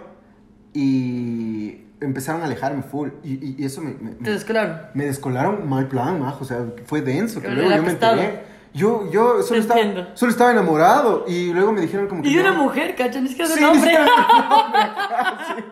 y 0.74 1.86
empezaron 2.02 2.42
a 2.42 2.46
alejarme 2.46 2.84
full. 2.84 3.10
Y, 3.24 3.34
y- 3.34 3.56
y 3.58 3.66
eso 3.66 3.82
me, 3.82 3.94
me, 4.00 4.12
Te 4.12 4.32
descolaron. 4.32 4.78
me 4.94 5.06
descolaron 5.06 5.68
mal 5.68 5.88
plan, 5.88 6.20
majo. 6.20 6.44
O 6.44 6.48
sea, 6.48 6.66
fue 6.86 7.02
denso. 7.02 7.42
Que 7.42 7.50
luego 7.50 7.72
yo 7.72 7.84
me 7.84 7.90
enteré. 7.92 8.42
Yo, 8.73 9.10
yo 9.12 9.41
solo, 9.41 9.60
estaba, 9.60 9.82
solo 10.15 10.32
estaba 10.32 10.51
enamorado. 10.51 11.25
Y 11.27 11.51
luego 11.53 11.71
me 11.71 11.82
dijeron 11.82 12.08
como 12.08 12.21
que. 12.21 12.29
Y 12.29 12.36
de 12.36 12.43
no. 12.43 12.51
una 12.51 12.62
mujer, 12.63 12.95
cacho, 12.95 13.19
ni 13.21 13.29
siquiera 13.29 13.49
de 13.49 13.55
Sí, 13.58 13.63
un 13.63 13.69
hombre. 13.71 13.97
ajá, 13.97 15.55
sí. 15.55 15.63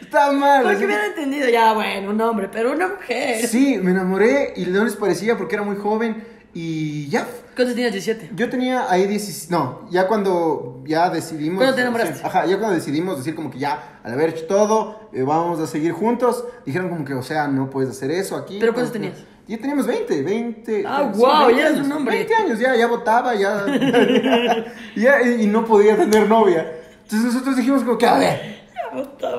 Está 0.00 0.32
mal. 0.32 0.62
Porque 0.62 0.84
hubiera 0.86 1.06
entendido, 1.06 1.48
ya, 1.48 1.74
bueno, 1.74 2.10
un 2.10 2.20
hombre, 2.20 2.48
pero 2.50 2.72
una 2.72 2.88
mujer. 2.88 3.46
Sí, 3.46 3.78
me 3.82 3.90
enamoré 3.90 4.54
y 4.56 4.64
no 4.66 4.84
les 4.84 4.96
parecía 4.96 5.36
porque 5.36 5.56
era 5.56 5.64
muy 5.64 5.76
joven. 5.76 6.24
Y 6.54 7.08
ya. 7.08 7.26
¿Cuántos 7.54 7.74
tenías? 7.74 7.92
17. 7.92 8.30
Yo 8.34 8.48
tenía 8.48 8.90
ahí 8.90 9.06
16. 9.06 9.50
No, 9.50 9.86
ya 9.90 10.08
cuando 10.08 10.82
ya 10.86 11.10
decidimos. 11.10 11.58
¿Cuándo 11.58 11.74
te 11.76 11.82
enamoraste? 11.82 12.14
sí, 12.14 12.20
ajá, 12.24 12.46
ya 12.46 12.58
cuando 12.58 12.74
decidimos 12.76 13.18
decir 13.18 13.34
como 13.34 13.50
que 13.50 13.58
ya, 13.58 14.00
al 14.02 14.14
haber 14.14 14.30
hecho 14.30 14.46
todo, 14.46 15.10
eh, 15.12 15.22
vamos 15.22 15.60
a 15.60 15.66
seguir 15.66 15.92
juntos. 15.92 16.44
Dijeron 16.64 16.88
como 16.88 17.04
que, 17.04 17.12
o 17.14 17.22
sea, 17.22 17.46
no 17.48 17.68
puedes 17.68 17.90
hacer 17.90 18.10
eso 18.10 18.36
aquí. 18.36 18.56
¿Pero 18.58 18.72
cuántos 18.72 18.92
que- 18.92 18.98
tenías? 18.98 19.18
Ya 19.48 19.56
teníamos 19.56 19.86
20, 19.86 20.22
20. 20.22 20.84
Ah, 20.86 21.10
sí, 21.10 21.18
guau, 21.18 21.46
20 21.46 21.62
ya 21.62 21.68
años, 21.68 21.86
un 21.86 21.92
hombre. 21.92 22.16
20 22.16 22.34
años, 22.34 22.58
ya, 22.58 22.76
ya 22.76 22.86
votaba, 22.86 23.34
ya. 23.34 23.64
ya 24.94 25.22
y, 25.22 25.42
y 25.44 25.46
no 25.46 25.64
podía 25.64 25.96
tener 25.96 26.28
novia. 26.28 26.70
Entonces 27.02 27.32
nosotros 27.32 27.56
dijimos 27.56 27.82
como 27.82 27.96
que, 27.96 28.06
a 28.06 28.18
ver, 28.18 28.58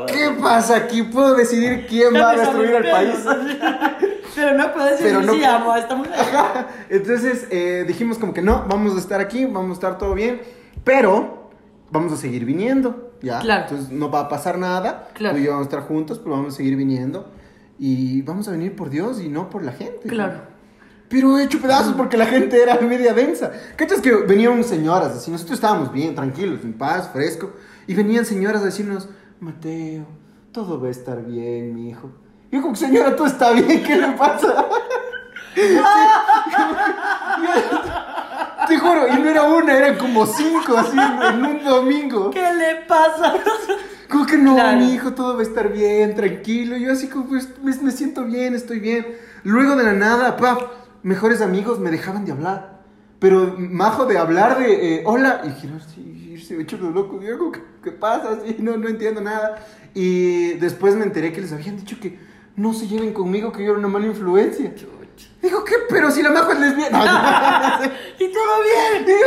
¿qué 0.08 0.32
pasa 0.42 0.78
aquí? 0.78 1.04
¿Puedo 1.04 1.36
decidir 1.36 1.86
quién 1.88 2.16
va 2.16 2.32
a 2.32 2.36
destruir 2.38 2.72
el 2.72 2.90
país? 2.90 3.16
Pero 4.36 4.58
no 4.58 4.74
puedo 4.74 4.86
decir 4.88 5.06
Pero 5.06 5.22
no 5.22 5.34
amo 5.48 5.72
a 5.74 5.80
esta 5.80 5.96
mujer. 5.96 6.14
Entonces 6.90 7.48
eh, 7.52 7.84
dijimos 7.88 8.18
como 8.18 8.34
que 8.34 8.42
no, 8.42 8.66
vamos 8.68 8.96
a 8.96 9.00
estar 9.00 9.20
aquí, 9.22 9.46
vamos 9.46 9.72
a 9.72 9.74
estar 9.74 9.98
todo 9.98 10.14
bien, 10.14 10.42
pero 10.84 11.50
vamos 11.92 12.14
a 12.14 12.16
seguir 12.18 12.46
viniendo, 12.46 13.12
¿ya? 13.22 13.40
Claro. 13.40 13.64
Entonces 13.64 13.92
no 13.92 14.10
va 14.10 14.22
a 14.22 14.30
pasar 14.30 14.58
nada, 14.58 15.10
Claro. 15.14 15.36
tú 15.36 15.42
y 15.42 15.46
yo 15.46 15.52
vamos 15.52 15.68
a 15.68 15.70
estar 15.70 15.88
juntos, 15.88 16.20
pero 16.20 16.36
vamos 16.36 16.54
a 16.54 16.58
seguir 16.58 16.76
viniendo 16.78 17.28
y 17.80 18.22
vamos 18.22 18.48
a 18.48 18.52
venir 18.52 18.76
por 18.76 18.90
Dios 18.90 19.22
y 19.22 19.30
no 19.30 19.50
por 19.50 19.64
la 19.64 19.72
gente. 19.72 20.08
Claro. 20.08 20.42
Pero 21.08 21.40
he 21.40 21.44
hecho 21.44 21.60
pedazos 21.60 21.94
porque 21.94 22.18
la 22.18 22.28
gente 22.28 22.62
era 22.62 22.80
media 22.82 23.14
densa. 23.14 23.52
¿Cachas 23.76 24.02
que 24.02 24.14
venían 24.14 24.64
señoras 24.64 25.16
así? 25.16 25.32
Nosotros 25.32 25.56
estábamos 25.56 25.92
bien, 25.92 26.14
tranquilos, 26.14 26.60
en 26.64 26.74
paz, 26.74 27.10
fresco. 27.12 27.54
Y 27.88 27.96
venían 27.96 28.26
señoras 28.26 28.62
a 28.62 28.66
decirnos, 28.66 29.10
Mateo, 29.40 30.06
todo 30.52 30.80
va 30.80 30.90
a 30.90 30.92
estar 30.92 31.26
bien, 31.26 31.74
mi 31.74 31.90
hijo. 31.90 32.12
Y 32.52 32.58
yo 32.58 32.62
como, 32.62 32.76
señora, 32.76 33.16
todo 33.16 33.26
está 33.26 33.54
bien, 33.54 33.84
¿qué 33.84 33.96
le 33.96 34.12
pasa? 34.12 34.68
Te 38.68 38.78
juro, 38.78 39.08
y 39.08 39.20
no 39.20 39.30
era 39.30 39.44
una, 39.44 39.76
eran 39.76 39.98
como 39.98 40.26
cinco 40.26 40.78
así 40.78 40.98
en 40.98 41.46
un 41.46 41.64
domingo. 41.64 42.30
¿Qué 42.30 42.54
le 42.54 42.76
pasa? 42.88 43.36
Como 44.10 44.26
que 44.26 44.38
no, 44.38 44.56
Claro. 44.56 44.78
mi 44.80 44.94
hijo, 44.94 45.14
todo 45.14 45.36
va 45.36 45.40
a 45.42 45.44
estar 45.44 45.72
bien, 45.72 46.16
tranquilo. 46.16 46.76
Yo 46.78 46.92
así 46.92 47.08
como, 47.08 47.28
pues, 47.28 47.50
me, 47.64 47.76
me 47.78 47.92
siento 47.92 48.26
bien, 48.26 48.56
estoy 48.56 48.80
bien. 48.80 49.06
Luego 49.44 49.76
de 49.76 49.84
la 49.84 49.94
nada, 49.94 50.36
paf, 50.38 50.64
mejores 51.04 51.42
amigos 51.42 51.80
me 51.80 51.92
dejaban 51.92 52.26
de 52.26 52.32
hablar. 52.32 52.80
Pero 53.20 53.56
majo 53.58 54.06
de 54.06 54.18
hablar 54.18 54.58
de, 54.60 54.96
eh, 54.96 55.04
hola, 55.06 55.42
y 55.44 55.68
no, 55.68 55.80
sí, 55.82 56.38
se 56.46 56.56
me 56.56 56.64
echó 56.64 56.78
lo 56.78 56.90
loco, 56.92 57.20
Diego, 57.20 57.52
¿qué, 57.52 57.62
qué 57.84 57.92
pasa? 57.92 58.40
Sí, 58.46 58.56
no, 58.60 58.78
no 58.78 58.88
entiendo 58.88 59.20
nada. 59.22 59.64
Y 59.94 60.54
después 60.54 60.96
me 60.96 61.04
enteré 61.04 61.32
que 61.34 61.42
les 61.42 61.52
habían 61.52 61.76
dicho 61.78 61.98
que 62.00 62.18
no 62.56 62.74
se 62.74 62.88
lleven 62.88 63.14
conmigo, 63.14 63.52
que 63.52 63.64
yo 63.64 63.72
era 63.72 63.80
una 63.80 63.90
mala 63.90 64.08
influencia. 64.08 64.74
Digo, 65.42 65.64
¿qué? 65.64 65.76
Pero 65.90 66.12
si 66.12 66.22
la 66.22 66.32
majo 66.32 66.52
es 66.52 66.60
lesbiana. 66.60 67.80
No, 67.80 67.86
y 68.20 68.32
todo 68.32 68.62
bien. 68.64 69.06
Digo, 69.06 69.20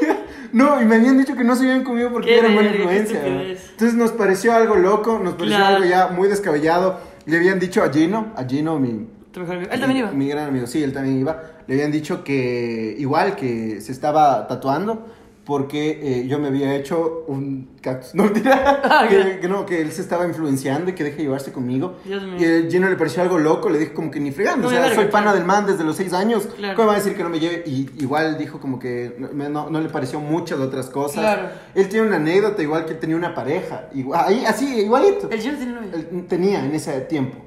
¿qué? 0.00 0.16
No, 0.52 0.80
y 0.80 0.84
me 0.84 0.96
habían 0.96 1.18
dicho 1.18 1.34
que 1.36 1.44
no 1.44 1.54
se 1.56 1.64
lleven 1.64 1.84
conmigo 1.84 2.10
porque 2.12 2.28
Qué 2.28 2.34
yo 2.36 2.40
era 2.40 2.48
mala 2.48 2.70
verga, 2.70 2.88
qué 2.90 2.98
influencia. 3.00 3.26
Entonces 3.72 3.94
nos 3.94 4.12
pareció 4.12 4.54
algo 4.54 4.76
loco, 4.76 5.18
nos 5.18 5.34
pareció 5.34 5.56
Claro. 5.58 5.76
algo 5.76 5.88
ya 5.88 6.08
muy 6.08 6.28
descabellado. 6.28 7.00
Le 7.26 7.36
habían 7.36 7.58
dicho 7.58 7.82
a 7.82 7.90
Gino, 7.92 8.32
a 8.36 8.44
Gino, 8.44 8.78
mi, 8.78 9.06
Tu 9.32 9.40
mejor 9.40 9.56
amigo. 9.56 9.72
Él 9.72 9.80
también 9.80 9.98
iba. 10.04 10.10
mi 10.12 10.28
gran 10.28 10.48
amigo, 10.48 10.66
sí, 10.66 10.82
él 10.82 10.92
también 10.92 11.18
iba. 11.18 11.42
Le 11.66 11.74
habían 11.74 11.90
dicho 11.90 12.22
que 12.22 12.94
igual 12.98 13.34
que 13.34 13.80
se 13.80 13.90
estaba 13.92 14.46
tatuando 14.46 15.06
porque 15.44 16.00
eh, 16.02 16.26
yo 16.26 16.38
me 16.38 16.48
había 16.48 16.74
hecho 16.74 17.24
un 17.28 17.76
cactus. 17.82 18.14
No, 18.14 18.24
mentira. 18.24 18.80
Ah, 18.84 19.06
que, 19.08 19.40
que 19.40 19.48
no, 19.48 19.66
que 19.66 19.82
él 19.82 19.92
se 19.92 20.00
estaba 20.00 20.26
influenciando 20.26 20.90
y 20.90 20.94
que 20.94 21.04
deje 21.04 21.22
llevarse 21.22 21.52
conmigo. 21.52 21.96
Dios 22.04 22.22
mío. 22.22 22.36
Y 22.38 22.66
a 22.66 22.70
Gino 22.70 22.88
le 22.88 22.96
pareció 22.96 23.22
algo 23.22 23.38
loco, 23.38 23.68
le 23.68 23.78
dijo 23.78 23.92
como 23.94 24.10
que 24.10 24.20
ni 24.20 24.32
fregando. 24.32 24.62
No 24.62 24.68
o 24.68 24.70
sea, 24.70 24.94
soy 24.94 25.06
pana 25.06 25.24
claro. 25.24 25.36
del 25.36 25.46
man 25.46 25.66
desde 25.66 25.84
los 25.84 25.96
seis 25.96 26.12
años. 26.12 26.46
Claro. 26.56 26.76
¿Cómo 26.76 26.88
va 26.88 26.94
a 26.94 26.96
decir 26.96 27.14
que 27.14 27.22
no 27.22 27.28
me 27.28 27.40
lleve? 27.40 27.62
Y 27.66 27.90
igual 27.98 28.38
dijo 28.38 28.58
como 28.58 28.78
que 28.78 29.16
no, 29.18 29.68
no- 29.70 29.80
le 29.80 29.88
pareció 29.90 30.18
muchas 30.20 30.58
otras 30.60 30.86
cosas. 30.86 31.20
Claro. 31.20 31.48
Él 31.74 31.88
tiene 31.88 32.06
una 32.06 32.16
anécdota 32.16 32.62
igual 32.62 32.86
que 32.86 32.92
él 32.92 32.98
tenía 32.98 33.16
una 33.16 33.34
pareja. 33.34 33.88
Igual, 33.94 34.20
ahí, 34.26 34.44
así, 34.46 34.80
igualito. 34.80 35.28
El 35.30 35.40
Gino 35.40 35.56
tiene 35.58 35.72
novia. 35.72 35.90
Tenía 36.28 36.64
en 36.64 36.74
ese 36.74 36.98
tiempo. 37.02 37.38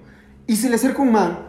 Y 0.45 0.55
se 0.55 0.69
le 0.69 0.75
acerca 0.75 1.01
un 1.01 1.11
man 1.11 1.39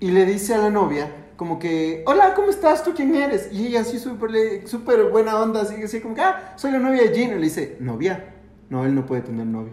y 0.00 0.10
le 0.10 0.24
dice 0.24 0.54
a 0.54 0.58
la 0.58 0.70
novia 0.70 1.08
como 1.42 1.58
que, 1.58 2.04
hola, 2.06 2.34
¿cómo 2.34 2.50
estás? 2.50 2.84
¿Tú 2.84 2.92
quién 2.94 3.16
eres? 3.16 3.48
Y 3.50 3.66
ella 3.66 3.80
así 3.80 3.98
súper 3.98 4.64
súper 4.68 5.10
buena 5.10 5.40
onda, 5.40 5.62
así, 5.62 5.82
así 5.82 6.00
como 6.00 6.14
que, 6.14 6.20
ah, 6.20 6.52
soy 6.54 6.70
la 6.70 6.78
novia 6.78 7.02
de 7.02 7.12
Gino. 7.12 7.32
Y 7.32 7.38
le 7.38 7.42
dice, 7.46 7.76
¿novia? 7.80 8.32
No, 8.70 8.84
él 8.84 8.94
no 8.94 9.04
puede 9.04 9.22
tener 9.22 9.44
novia. 9.44 9.72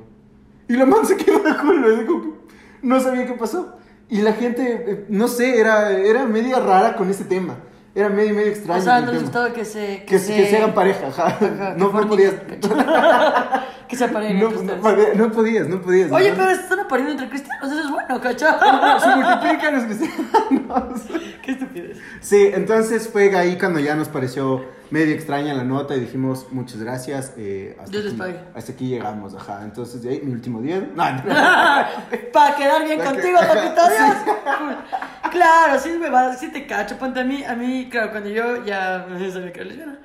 Y 0.68 0.74
la 0.74 0.88
man 0.88 1.06
se 1.06 1.16
quedó 1.16 1.44
que 1.44 2.34
no 2.82 3.00
sabía 3.00 3.28
qué 3.28 3.34
pasó. 3.34 3.78
Y 4.10 4.24
la 4.24 4.34
gente, 4.34 4.84
eh, 4.88 5.06
no 5.10 5.28
sé, 5.28 5.60
era, 5.60 5.92
era 5.92 6.26
media 6.26 6.60
rara 6.60 6.96
con 6.96 7.08
ese 7.12 7.24
tema. 7.24 7.58
Era 7.95 8.10
medio, 8.10 8.36
medio 8.36 8.52
extraño. 8.52 8.80
O 8.80 8.84
sea, 8.84 9.02
no 9.02 9.12
les 9.12 9.23
gustaba 9.23 9.52
que 9.52 9.65
se. 9.65 10.04
que, 10.06 10.19
se... 10.19 10.36
que 10.36 10.47
se 10.47 10.58
hagan 10.58 10.73
pareja, 10.73 11.08
ajá. 11.08 11.75
No, 11.78 11.91
no 11.91 12.08
podías. 12.08 12.34
que 13.88 13.95
se 13.95 14.06
apareen 14.06 14.39
no, 14.39 14.52
entre 14.52 14.78
no, 14.78 15.13
no 15.15 15.32
podías, 15.32 15.67
no 15.67 15.82
podías. 15.82 16.12
Oye, 16.12 16.32
pero 16.36 16.52
están 16.52 16.80
apareciendo 16.80 17.23
entre 17.23 17.30
cristianos, 17.30 17.71
eso 17.71 17.82
es 17.82 17.89
bueno, 17.89 18.21
¿cachai? 18.21 18.54
se 18.99 19.15
multiplican 19.15 19.75
los 19.75 19.84
cristianos. 19.86 21.02
Qué 21.41 21.52
estupidez. 21.52 21.97
Sí, 22.21 22.52
entonces 22.54 23.10
fue 23.10 23.36
ahí 23.36 23.58
cuando 23.58 23.80
ya 23.80 23.95
nos 23.95 24.08
pareció 24.08 24.63
medio 24.91 25.13
extraña 25.13 25.54
la 25.54 25.63
nota 25.63 25.95
y 25.95 25.99
dijimos 25.99 26.47
muchas 26.52 26.80
gracias. 26.82 27.34
eh, 27.38 27.78
hasta, 27.80 27.97
les 27.97 28.13
aquí, 28.19 28.36
hasta 28.56 28.71
aquí 28.71 28.88
llegamos, 28.89 29.36
ajá. 29.36 29.62
Entonces 29.63 30.02
de 30.02 30.10
ahí 30.10 30.21
mi 30.23 30.32
último 30.34 30.62
día. 30.62 30.80
No, 30.95 31.12
no. 31.12 31.23
Para 32.34 32.56
quedar 32.56 32.84
bien 32.86 32.97
Pa' 32.97 33.04
que- 33.06 33.10
contigo, 33.12 33.38
papito 33.39 33.82
Dios. 33.89 34.15
Cool. 34.25 35.32
Claro, 35.32 35.80
sí, 35.80 35.89
me 35.99 36.10
va, 36.10 36.36
sí 36.36 36.52
te 36.52 36.65
cacho. 36.65 36.97
Ponte 36.97 37.19
a 37.19 37.23
mí, 37.23 37.43
a 37.43 37.56
mí, 37.56 37.88
claro, 37.91 38.12
cuando 38.12 38.30
yo 38.30 38.63
ya 38.65 39.06
sabía 39.32 39.52
que 39.54 39.60
era 39.62 39.69
lesbiana 39.69 39.99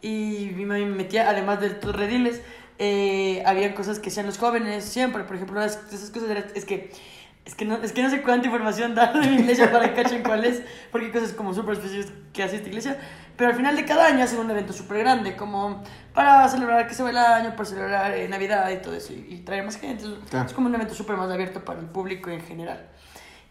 y 0.00 0.52
mi 0.56 0.64
mami 0.66 0.84
me 0.86 0.96
metía, 0.96 1.28
además 1.30 1.60
de 1.60 1.70
tus 1.70 1.94
rediles, 1.94 2.40
eh, 2.78 3.42
había 3.46 3.74
cosas 3.74 3.98
que 4.00 4.08
hacían 4.08 4.26
los 4.26 4.38
jóvenes 4.38 4.82
siempre. 4.84 5.22
Por 5.24 5.36
ejemplo, 5.36 5.54
una 5.56 5.66
de 5.66 5.72
esas 5.94 6.10
cosas 6.10 6.30
era, 6.30 6.44
es 6.54 6.64
que. 6.64 6.90
Es 7.44 7.56
que, 7.56 7.64
no, 7.64 7.76
es 7.76 7.92
que 7.92 8.02
no 8.02 8.08
sé 8.10 8.22
cuánta 8.22 8.46
información 8.46 8.94
dar 8.96 9.12
de 9.12 9.26
mi 9.26 9.36
iglesia 9.36 9.70
para 9.72 9.92
que 9.92 10.02
cachen 10.02 10.22
cuál 10.22 10.44
es, 10.44 10.62
porque 10.90 11.06
hay 11.06 11.12
cosas 11.12 11.32
como 11.32 11.52
súper 11.52 11.74
específicas 11.74 12.12
que 12.32 12.42
hace 12.42 12.56
esta 12.56 12.68
iglesia. 12.68 12.98
Pero 13.36 13.50
al 13.50 13.56
final 13.56 13.74
de 13.74 13.84
cada 13.84 14.06
año 14.06 14.22
hacen 14.22 14.38
un 14.38 14.50
evento 14.50 14.72
súper 14.72 14.98
grande, 14.98 15.34
como 15.36 15.82
para 16.14 16.48
celebrar 16.48 16.86
que 16.86 16.94
se 16.94 17.02
va 17.02 17.10
el 17.10 17.16
año, 17.18 17.50
para 17.56 17.64
celebrar 17.64 18.12
eh, 18.12 18.28
Navidad 18.28 18.70
y 18.70 18.76
todo 18.76 18.94
eso, 18.94 19.12
y, 19.12 19.26
y 19.28 19.38
traer 19.38 19.64
más 19.64 19.76
gente. 19.76 20.04
Entonces, 20.04 20.30
Claro. 20.30 20.46
Es 20.46 20.52
como 20.52 20.68
un 20.68 20.74
evento 20.74 20.94
súper 20.94 21.16
más 21.16 21.30
abierto 21.30 21.64
para 21.64 21.80
el 21.80 21.86
público 21.86 22.30
en 22.30 22.42
general. 22.42 22.88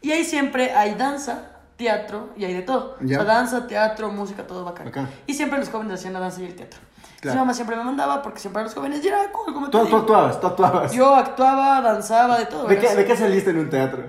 Y 0.02 0.12
ahí 0.12 0.24
siempre 0.24 0.72
hay 0.72 0.96
danza, 0.96 1.58
teatro 1.78 2.30
y 2.38 2.46
hay 2.46 2.54
de 2.54 2.62
todo. 2.62 2.98
Ya. 3.02 3.20
O 3.20 3.26
sea, 3.26 3.34
danza, 3.34 3.68
teatro, 3.68 4.12
música, 4.12 4.48
todo 4.48 4.64
bacán. 4.64 4.86
Bacán. 4.86 5.10
Y 5.28 5.34
siempre 5.34 5.60
los 5.60 5.70
jóvenes 5.70 5.94
hacían 5.96 6.14
la 6.14 6.20
danza 6.20 6.42
y 6.42 6.46
el 6.46 6.56
teatro. 6.56 6.80
Claro. 7.22 7.36
Mi 7.36 7.40
mamá 7.42 7.54
siempre 7.54 7.76
me 7.78 7.84
mandaba 7.84 8.22
porque 8.22 8.40
siempre 8.40 8.62
a 8.62 8.66
los 8.66 8.74
jóvenes 8.74 9.02
y 9.04 9.08
era 9.08 9.32
cool, 9.32 9.54
como 9.54 9.70
te 9.70 9.78
Tú, 9.78 9.86
tú 9.86 9.96
actuabas, 9.98 10.42
tú 10.42 10.48
actuabas. 10.48 10.92
Yo 10.92 11.16
actuaba, 11.16 11.80
danzaba, 11.82 12.38
de 12.40 12.46
todo. 12.48 12.68
¿De 12.68 12.78
qué. 12.80 12.94
¿De 12.96 13.06
qué 13.06 13.16
saliste 13.16 13.52
en 13.52 13.60
un 13.60 13.70
teatro? 13.70 14.04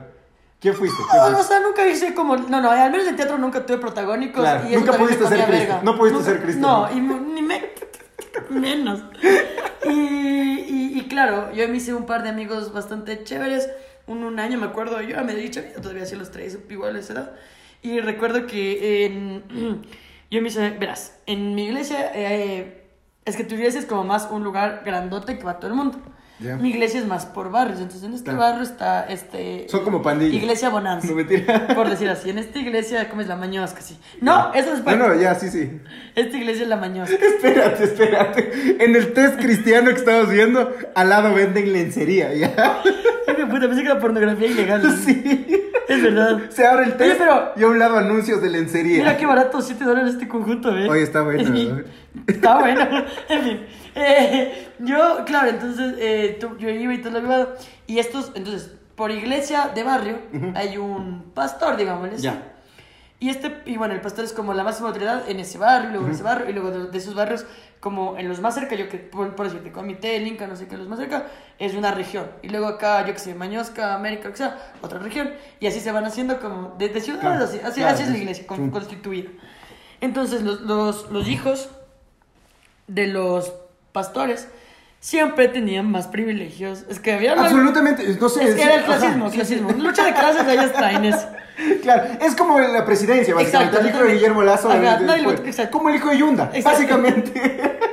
¿Quién 0.59 0.75
fuiste? 0.75 0.97
¿Quién 1.11 1.23
No, 1.23 1.29
no, 1.31 1.35
o 1.35 1.37
fuiste? 1.37 1.55
sea, 1.55 1.63
nunca 1.63 1.87
hice 1.87 2.15
como. 2.15 2.37
No, 2.37 2.61
no, 2.61 2.71
al 2.71 2.91
menos 2.91 3.07
en 3.07 3.17
teatro 3.17 3.37
nunca 3.37 3.65
tuve 3.67 3.79
protagónicos. 3.79 4.41
Claro, 4.43 4.65
y 4.69 4.75
eso 4.75 4.81
nunca 4.85 4.97
pudiste 4.99 5.27
ser 5.29 5.45
Cristo, 5.47 5.81
no 5.83 5.97
pudiste 5.99 6.19
Nunca- 6.19 6.33
ser 6.33 6.43
Cristo, 6.43 6.61
No, 6.61 6.91
y 6.91 7.01
ni 7.01 7.43
me. 7.43 7.71
Menos. 8.49 9.03
Y, 9.85 9.91
y, 9.91 10.93
y 10.99 11.09
claro, 11.09 11.53
yo 11.53 11.69
me 11.69 11.77
hice 11.77 11.93
un 11.95 12.07
par 12.07 12.23
de 12.23 12.31
amigos 12.31 12.73
bastante 12.73 13.25
chéveres. 13.25 13.69
Un, 14.07 14.25
un 14.25 14.39
año 14.41 14.59
me 14.59 14.67
acuerdo, 14.67 15.01
yo 15.01 15.11
era 15.11 15.23
medio 15.23 15.41
dicho, 15.41 15.61
todavía 15.81 16.03
hacía 16.05 16.19
los 16.19 16.31
tres, 16.31 16.59
igual 16.69 16.97
a 16.97 16.99
esa 17.01 17.13
edad. 17.13 17.33
Y 17.83 18.01
recuerdo 18.01 18.47
que 18.47 19.05
en, 19.07 19.43
yo 20.31 20.41
me 20.43 20.49
hice, 20.49 20.71
verás, 20.71 21.19
en 21.27 21.55
mi 21.55 21.67
iglesia, 21.67 22.11
eh, 22.15 22.82
es 23.25 23.37
que 23.37 23.45
tu 23.45 23.55
iglesia 23.55 23.81
es 23.81 23.87
como 23.87 24.05
más 24.05 24.29
un 24.31 24.43
lugar 24.45 24.83
grandote 24.85 25.39
que 25.39 25.45
va 25.45 25.59
todo 25.59 25.69
el 25.71 25.77
mundo. 25.77 25.99
Mi 26.61 26.71
iglesia 26.71 26.99
es 26.99 27.07
más 27.07 27.25
por 27.25 27.53
barrios, 27.53 27.79
entonces 27.79 28.03
en 28.03 28.15
este 28.15 28.25
Claro. 28.33 28.41
barrio 28.41 28.63
está 28.65 29.05
este... 29.05 29.67
Son 29.69 29.85
como 29.85 30.03
pandillas. 30.03 30.35
Iglesia 30.35 30.71
Bonanza. 30.71 31.07
No 31.11 31.15
mentira. 31.15 31.69
Por 31.69 31.89
decir 31.89 32.09
así, 32.09 32.31
en 32.31 32.39
esta 32.39 32.59
iglesia, 32.59 33.09
¿cómo 33.09 33.23
es 33.23 33.29
la 33.29 33.37
mañosca? 33.37 33.81
Sí. 33.81 33.97
No, 34.21 34.53
eso 34.53 34.73
es 34.73 34.81
No, 34.81 34.85
para. 34.85 34.97
no, 34.97 35.15
ya, 35.21 35.37
sí, 35.37 35.51
sí. 35.51 35.81
Esta 36.17 36.37
iglesia 36.37 36.65
es 36.65 36.69
la 36.69 36.79
mañosca. 36.79 37.15
Espérate, 37.15 37.85
espérate. 37.85 38.77
En 38.85 38.97
el 38.97 39.13
test 39.13 39.39
cristiano 39.39 39.91
que 39.91 39.97
estabas 39.99 40.29
viendo, 40.31 40.73
al 40.97 41.09
lado 41.11 41.33
venden 41.33 41.73
lencería, 41.73 42.35
¿ya? 42.35 42.49
De 43.37 43.47
puta, 43.47 43.69
pensé 43.69 43.83
que 43.83 43.89
era 43.91 44.01
pornografía 44.01 44.49
ilegal. 44.49 44.99
Sí. 45.05 45.63
Es 45.89 46.03
verdad. 46.03 46.41
Se 46.51 46.67
abre 46.67 46.85
el 46.85 46.89
Oye, 46.91 46.99
test 46.99 47.19
pero- 47.19 47.53
y 47.57 47.63
a 47.63 47.67
un 47.67 47.79
lado 47.79 47.97
anuncios 47.99 48.41
de 48.43 48.51
lencería. 48.51 48.99
Mira 48.99 49.17
qué 49.17 49.27
barato, 49.27 49.61
7 49.61 49.85
dólares 49.85 50.15
este 50.15 50.29
conjunto, 50.29 50.73
¿ves? 50.75 50.89
Oye, 50.89 51.03
está 51.03 51.23
bueno. 51.23 51.83
Está 52.27 52.59
bueno. 52.59 52.81
En 53.29 53.43
fin. 53.43 53.67
Eh, 53.95 54.69
yo, 54.79 55.25
claro, 55.27 55.49
entonces 55.51 55.95
eh, 55.99 56.37
tú- 56.41 56.57
yo 56.59 56.69
iba 56.71 56.95
y 56.95 56.99
todo 57.03 57.13
lo 57.15 57.21
llevaba. 57.21 57.49
Y 57.87 57.99
estos, 57.99 58.33
entonces, 58.35 58.73
por 58.97 59.11
iglesia 59.11 59.71
de 59.75 59.83
barrio 59.83 60.19
hay 60.55 60.77
un 60.77 61.33
pastor, 61.35 61.77
digamos. 61.77 62.21
Ya. 62.23 62.52
Y 63.23 63.29
este, 63.31 63.63
y 63.67 63.77
bueno, 63.77 63.95
el 63.95 64.01
pastor 64.01 64.25
es 64.25 64.33
como 64.33 64.53
la 64.53 64.65
máxima 64.65 64.89
autoridad 64.89 65.29
en 65.31 65.39
ese 65.39 65.57
barrio, 65.57 65.91
y 65.91 65.93
luego 65.93 66.07
en 66.09 66.13
ese 66.13 66.25
barrio, 66.25 66.51
y 66.51 66.53
luego 66.53 66.73
de, 66.73 66.91
de 66.91 66.99
esos 66.99 67.15
barrios, 67.15 67.45
como 67.79 68.19
en 68.19 68.29
los 68.29 68.41
más 68.41 68.53
cerca, 68.55 68.75
yo 68.75 68.89
que, 68.89 68.99
por, 68.99 69.37
por 69.37 69.47
decirte, 69.47 69.71
Comité, 69.71 70.19
Linca, 70.19 70.49
no 70.49 70.57
sé 70.57 70.67
qué, 70.67 70.77
los 70.77 70.89
más 70.89 70.99
cerca, 70.99 71.27
es 71.57 71.75
una 71.75 71.93
región. 71.93 72.27
Y 72.43 72.49
luego 72.49 72.67
acá, 72.67 73.07
yo 73.07 73.13
que 73.13 73.21
sé, 73.21 73.37
Mañosca, 73.37 73.95
América, 73.95 74.29
que 74.33 74.39
sea, 74.39 74.73
otra 74.83 74.99
región. 74.99 75.31
Y 75.61 75.69
así 75.69 75.79
se 75.79 75.93
van 75.93 76.05
haciendo 76.05 76.41
como, 76.41 76.75
de, 76.79 76.89
de 76.89 77.01
ciudades, 77.01 77.23
Claro, 77.25 77.45
así, 77.45 77.61
así, 77.63 77.81
claro, 77.81 77.95
así 77.95 78.03
es 78.03 78.09
la 78.11 78.19
iglesia, 78.19 78.45
con- 78.45 78.65
sí. 78.65 78.71
constituida. 78.73 79.31
Entonces, 80.01 80.43
los, 80.43 80.63
los, 80.63 81.09
los 81.13 81.29
hijos 81.29 81.69
de 82.89 83.07
los 83.07 83.53
pastores 83.93 84.49
siempre 84.99 85.47
tenían 85.47 85.89
más 85.89 86.09
privilegios. 86.09 86.85
Es 86.89 86.99
que 86.99 87.13
había... 87.13 87.35
Absolutamente, 87.35 88.17
no 88.21 88.29
sé. 88.29 88.49
Es 88.49 88.55
que 88.57 88.63
era 88.65 88.75
el 88.77 88.85
clasismo, 88.85 89.31
clasismo. 89.31 89.71
Lucha 89.73 90.05
de 90.07 90.13
clases, 90.13 90.43
ahí 90.43 90.59
está, 90.59 90.93
Inés. 90.93 91.25
Claro, 91.83 92.05
es 92.21 92.35
como 92.35 92.59
la 92.59 92.85
presidencia, 92.85 93.35
básicamente. 93.35 93.77
Exacto, 93.77 93.89
el 93.89 93.95
hijo 93.95 94.05
de. 94.05 94.15
Guillermo 94.15 94.43
Lazo. 94.43 94.71
Ajá, 94.71 94.97
del 94.99 95.25
no, 95.25 95.31
exacto. 95.31 95.77
Como 95.77 95.91
el 95.91 95.97
hijo 95.97 96.09
de 96.09 96.19
Yunda, 96.19 96.51
Exacto. 96.55 96.71
básicamente. 96.71 97.61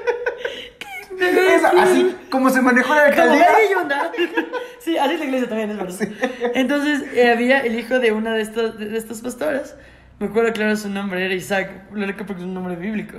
Es 1.20 1.64
así 1.64 2.16
como 2.30 2.50
se 2.50 2.62
manejó 2.62 2.96
la 2.96 3.06
alcaldía. 3.08 3.48
Sí, 4.80 4.98
así 4.98 5.16
es 5.16 5.20
la 5.20 5.26
iglesia 5.26 5.50
también, 5.50 5.72
es 5.72 5.78
verdad. 5.78 6.08
Entonces, 6.56 7.04
eh, 7.14 7.30
había 7.30 7.60
el 7.60 7.78
hijo 7.78 8.00
de 8.00 8.14
una 8.14 8.34
de 8.34 8.42
estas, 8.42 8.80
de, 8.80 8.86
de 8.88 9.02
pastoras. 9.02 9.76
Me 10.20 10.28
acuerdo 10.28 10.54
claro 10.54 10.78
su 10.78 10.90
nombre, 10.90 11.26
era 11.26 11.34
Isaac. 11.34 11.70
Lo 11.92 12.06
recuerdo 12.06 12.28
porque 12.28 12.42
es 12.44 12.48
un 12.48 12.54
nombre 12.54 12.78
bíblico. 12.78 13.18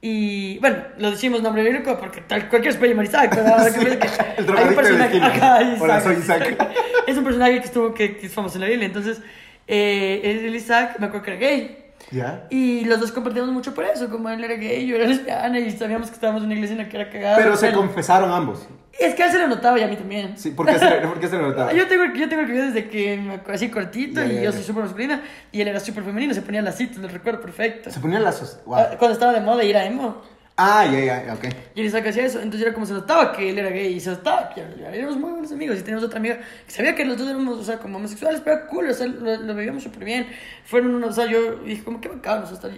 Y 0.00 0.58
bueno, 0.60 0.78
lo 0.98 1.10
decimos 1.10 1.42
nombre 1.42 1.62
bíblico 1.62 1.98
porque 1.98 2.22
tal, 2.22 2.48
cualquiera 2.48 2.72
se 2.72 2.78
puede 2.78 2.92
llamar 2.92 3.04
Isaac. 3.04 3.36
Ahora 3.36 3.72
que 3.72 3.98
que 3.98 4.08
el 4.38 4.56
hay 4.56 4.62
un 4.62 4.70
de 4.70 4.74
personaje. 4.74 5.20
Ajá, 5.20 5.62
Isaac. 5.62 5.82
Hola, 5.82 6.00
soy 6.00 6.16
Isaac. 6.16 6.68
Es 7.06 7.16
un 7.18 7.24
personaje 7.24 7.60
que 7.60 7.66
estuvo 7.66 7.92
que, 7.94 8.16
que 8.16 8.26
es 8.26 8.32
famoso 8.32 8.56
en 8.56 8.62
la 8.62 8.68
Biblia. 8.68 8.86
Entonces, 8.86 9.20
eh, 9.66 10.20
el 10.46 10.54
Isaac, 10.54 10.96
me 10.98 11.06
acuerdo 11.06 11.24
que 11.24 11.30
era 11.32 11.40
gay. 11.40 11.78
¿Ya? 12.12 12.46
Y 12.50 12.84
los 12.84 13.00
dos 13.00 13.10
compartíamos 13.10 13.50
mucho 13.52 13.74
por 13.74 13.84
eso, 13.84 14.08
como 14.08 14.28
él 14.30 14.42
era 14.44 14.54
gay, 14.54 14.86
yo 14.86 14.94
era 14.96 15.06
lesbiana 15.06 15.58
y 15.58 15.70
sabíamos 15.72 16.08
que 16.08 16.14
estábamos 16.14 16.42
en 16.42 16.46
una 16.46 16.54
iglesia 16.54 16.72
en 16.76 16.82
la 16.82 16.88
que 16.88 16.96
era 17.00 17.10
cagada. 17.10 17.36
Pero 17.36 17.56
se 17.56 17.68
Él- 17.68 17.74
confesaron 17.74 18.30
ambos. 18.30 18.66
Es 18.98 19.14
que 19.14 19.22
a 19.22 19.26
él 19.26 19.32
se 19.32 19.38
lo 19.38 19.46
notaba 19.48 19.78
y 19.78 19.82
a 19.82 19.88
mí 19.88 19.96
también. 19.96 20.38
Sí, 20.38 20.52
¿por 20.52 20.64
qué 20.66 20.78
se, 20.78 20.86
por 21.06 21.18
qué 21.20 21.26
se 21.28 21.36
lo 21.36 21.48
notaba? 21.48 21.72
Yo 21.72 21.86
tengo, 21.86 22.04
yo 22.14 22.28
tengo 22.28 22.42
el 22.42 22.48
video 22.48 22.64
desde 22.66 22.88
que 22.88 23.16
me 23.18 23.34
acuerdo 23.34 23.54
así 23.54 23.68
cortito 23.68 24.24
y 24.24 24.40
yo 24.40 24.52
soy 24.52 24.62
súper 24.62 24.84
masculina 24.84 25.20
y 25.52 25.60
él 25.60 25.68
era 25.68 25.80
súper 25.80 26.04
femenino, 26.04 26.32
se 26.32 26.40
ponía 26.42 26.62
las 26.62 26.76
citas, 26.76 26.98
lo 26.98 27.08
recuerdo 27.08 27.40
perfecto. 27.40 27.90
Se 27.90 28.00
ponían 28.00 28.22
lazos. 28.24 28.58
Wow. 28.66 28.76
Ah, 28.78 28.90
Cuando 28.98 29.14
estaba 29.14 29.32
de 29.32 29.40
moda 29.40 29.64
ir 29.64 29.76
a 29.76 29.84
emo. 29.84 30.22
Ah, 30.58 30.86
ya, 30.90 31.00
ya, 31.26 31.34
ok. 31.34 31.44
Y 31.74 31.82
él 31.82 31.94
hacía 31.94 32.24
eso, 32.24 32.38
entonces 32.38 32.62
era 32.62 32.72
como 32.72 32.86
se 32.86 32.94
notaba 32.94 33.32
que 33.32 33.50
él 33.50 33.58
era 33.58 33.68
gay 33.68 33.92
y 33.94 34.00
se 34.00 34.08
notaba 34.10 34.48
que 34.54 34.62
éramos 34.90 35.18
muy 35.18 35.30
buenos 35.32 35.52
amigos 35.52 35.78
y 35.78 35.82
teníamos 35.82 36.04
otra 36.04 36.18
amiga 36.18 36.38
que 36.66 36.72
sabía 36.72 36.94
que 36.94 37.04
los 37.04 37.18
dos 37.18 37.28
éramos, 37.28 37.58
o 37.58 37.62
sea, 37.64 37.78
como 37.78 37.98
homosexuales, 37.98 38.40
pero 38.42 38.56
era 38.56 38.66
cool, 38.68 38.88
o 38.88 38.94
sea, 38.94 39.06
lo, 39.06 39.36
lo 39.36 39.54
vivíamos 39.54 39.82
súper 39.82 40.04
bien. 40.04 40.26
Fueron 40.64 40.94
unos, 40.94 41.10
o 41.10 41.12
sea, 41.12 41.26
yo 41.30 41.56
dije 41.56 41.84
como 41.84 42.00
qué 42.00 42.08
bacán, 42.08 42.42
o 42.42 42.46
sea, 42.46 42.54
estar 42.54 42.70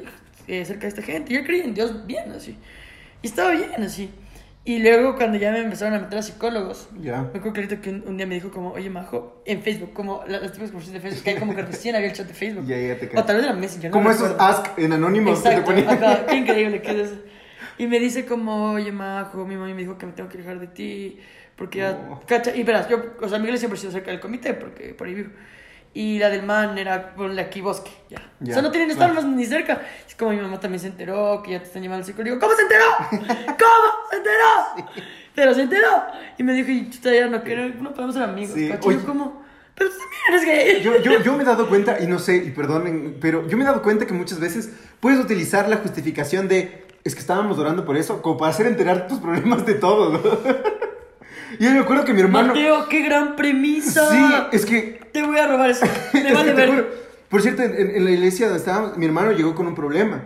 eh, 0.49 0.65
cerca 0.65 0.83
de 0.83 0.89
esta 0.89 1.03
gente. 1.03 1.33
Yo 1.33 1.45
creí 1.45 1.61
en 1.61 1.75
Dios 1.75 2.05
bien 2.05 2.33
así. 2.33 2.59
Y 3.23 3.27
estaba 3.29 3.53
bien 3.53 3.71
así. 3.81 4.11
Y 4.65 4.81
luego 4.81 5.15
cuando 5.17 5.39
ya 5.39 5.53
me 5.53 5.61
empezaron 5.61 5.95
a 5.95 6.01
meter 6.01 6.19
a 6.19 6.23
psicólogos, 6.23 6.89
Ya. 7.01 7.23
me 7.23 7.29
acuerdo 7.39 7.53
clarito 7.53 7.81
que 7.81 7.91
un, 7.91 8.03
un 8.09 8.17
día 8.17 8.27
me 8.27 8.35
dijo 8.35 8.51
como, 8.51 8.73
oye, 8.73 8.91
Majo, 8.91 9.41
en 9.47 9.63
Facebook, 9.63 9.93
como 9.95 10.25
la- 10.27 10.41
las 10.41 10.51
típicas 10.53 10.73
conversaciones 10.73 11.01
de 11.03 11.09
Facebook, 11.09 11.25
que 11.25 11.31
hay 11.31 11.37
como 11.37 11.55
que 11.55 11.63
recién 11.63 11.95
había 11.95 12.09
el 12.09 12.13
chat 12.13 12.27
de 12.27 12.35
Facebook. 12.35 12.65
Ya, 12.67 12.77
ya 12.77 12.99
te 12.99 13.07
O 13.17 13.25
tal 13.25 13.37
vez 13.37 13.45
de 13.47 13.51
la 13.53 13.57
Messenger. 13.57 13.91
no 13.91 13.97
Como 13.97 14.11
esos 14.11 14.35
ask 14.39 14.77
en 14.79 14.93
anónimos 14.93 15.41
que 15.43 15.51
te 15.51 15.63
qué 16.29 16.37
increíble 16.37 16.83
que 16.83 16.91
es 16.91 16.97
eso. 17.13 17.21
Y 17.79 17.87
me 17.87 17.99
dice 18.01 18.27
como, 18.27 18.73
oye, 18.73 18.93
Majo, 18.93 19.45
mi 19.47 19.55
mamá 19.55 19.69
me 19.73 19.81
dijo 19.83 19.97
que 19.97 20.07
me 20.07 20.13
tengo 20.13 20.29
que 20.29 20.37
alejar 20.39 20.59
de 20.59 20.67
ti, 20.67 21.19
porque 21.57 21.79
ya, 21.79 21.93
No. 21.93 22.21
cacha, 22.27 22.55
y 22.55 22.63
verás, 22.65 22.89
yo, 22.89 22.99
o 23.21 23.29
sea, 23.29 23.39
mi 23.39 23.45
iglesia 23.45 23.61
siempre 23.69 23.79
ha 23.79 23.81
sido 23.81 23.93
cerca 23.93 24.11
del 24.11 24.21
comité, 24.21 24.55
porque 24.55 24.95
por 24.95 25.07
ahí 25.07 25.15
vivo. 25.15 25.31
Y 25.95 26.19
la 26.19 26.29
del 26.29 26.43
man 26.43 26.77
era 26.77 27.15
por 27.15 27.37
aquí 27.39 27.61
bosque, 27.61 27.91
ya. 28.11 28.19
Ya, 28.41 28.51
o 28.51 28.55
sea, 28.55 28.63
no 28.63 28.71
tienen 28.71 28.91
estar 28.91 29.13
más 29.13 29.25
ni 29.25 29.47
cerca. 29.47 29.81
Es 30.07 30.15
como 30.15 30.33
mi 30.33 30.37
mamá 30.37 30.61
también 30.61 30.81
se 30.81 30.89
enteró, 30.89 31.43
que 31.43 31.53
ya 31.53 31.61
te 31.61 31.65
están 31.67 31.83
llamando 31.83 32.03
al 32.03 32.07
psicólogo. 32.07 32.35
Digo, 32.37 32.41
¿cómo 32.41 32.55
se 32.55 32.63
enteró? 32.63 32.85
¿Cómo 33.47 34.09
se 34.11 34.17
enteró? 34.17 35.05
Pero 35.35 35.55
se 35.55 35.63
enteró. 35.63 36.05
Y 36.37 36.43
me 36.43 36.53
dijo, 36.53 36.71
y 36.71 36.91
chuta, 36.91 37.13
ya 37.13 37.27
no, 37.27 37.43
quiero, 37.43 37.69
no 37.81 37.95
podemos 37.95 38.15
ser 38.15 38.25
amigos. 38.25 38.55
Sí, 38.55 38.69
cacha. 38.69 38.87
Oye. 38.87 38.99
yo 38.99 39.07
como, 39.07 39.43
pero 39.75 39.91
tú 39.91 39.97
también 39.99 40.21
eres 40.29 40.45
gay. 40.45 40.83
Yo, 40.83 41.01
yo, 41.01 41.23
yo 41.23 41.37
me 41.37 41.43
he 41.43 41.47
dado 41.47 41.69
cuenta, 41.69 41.99
y 42.01 42.07
no 42.07 42.19
sé, 42.19 42.37
y 42.37 42.51
perdonen, 42.51 43.17
pero 43.21 43.49
yo 43.49 43.57
me 43.57 43.65
he 43.65 43.67
dado 43.67 43.83
cuenta 43.83 44.07
que 44.07 44.13
muchas 44.13 44.41
veces 44.41 44.73
puedes 45.01 45.19
utilizar 45.19 45.69
la 45.69 45.77
justificación 45.79 46.49
de 46.49 46.88
es 47.09 47.15
que 47.15 47.21
estábamos 47.21 47.59
orando 47.59 47.85
por 47.85 47.97
eso, 47.97 48.23
como 48.23 48.37
para 48.37 48.51
hacer 48.51 48.67
enterar 48.67 49.09
tus 49.09 49.19
problemas 49.19 49.67
de 49.67 49.75
todo, 49.75 50.13
¿no? 50.13 50.21
Y 51.59 51.65
yo 51.65 51.71
me 51.71 51.79
acuerdo 51.81 52.05
que 52.05 52.13
mi 52.13 52.21
hermano. 52.21 52.49
Mateo, 52.49 52.87
qué 52.89 53.03
gran 53.03 53.35
premisa. 53.35 54.11
Sí, 54.11 54.35
es 54.53 54.67
que. 54.67 55.01
Te 55.13 55.23
voy 55.23 55.39
a 55.39 55.47
robar 55.47 55.71
eso. 55.71 55.87
Vale 56.35 56.53
te 56.53 56.67
juro. 56.67 56.77
ver. 56.77 57.09
Por 57.31 57.41
cierto, 57.41 57.63
en, 57.63 57.75
en 57.75 58.05
la 58.05 58.11
iglesia 58.11 58.47
donde 58.49 58.59
estábamos, 58.59 58.99
mi 58.99 59.07
hermano 59.07 59.33
llegó 59.33 59.55
con 59.55 59.67
un 59.67 59.75
problema. 59.75 60.25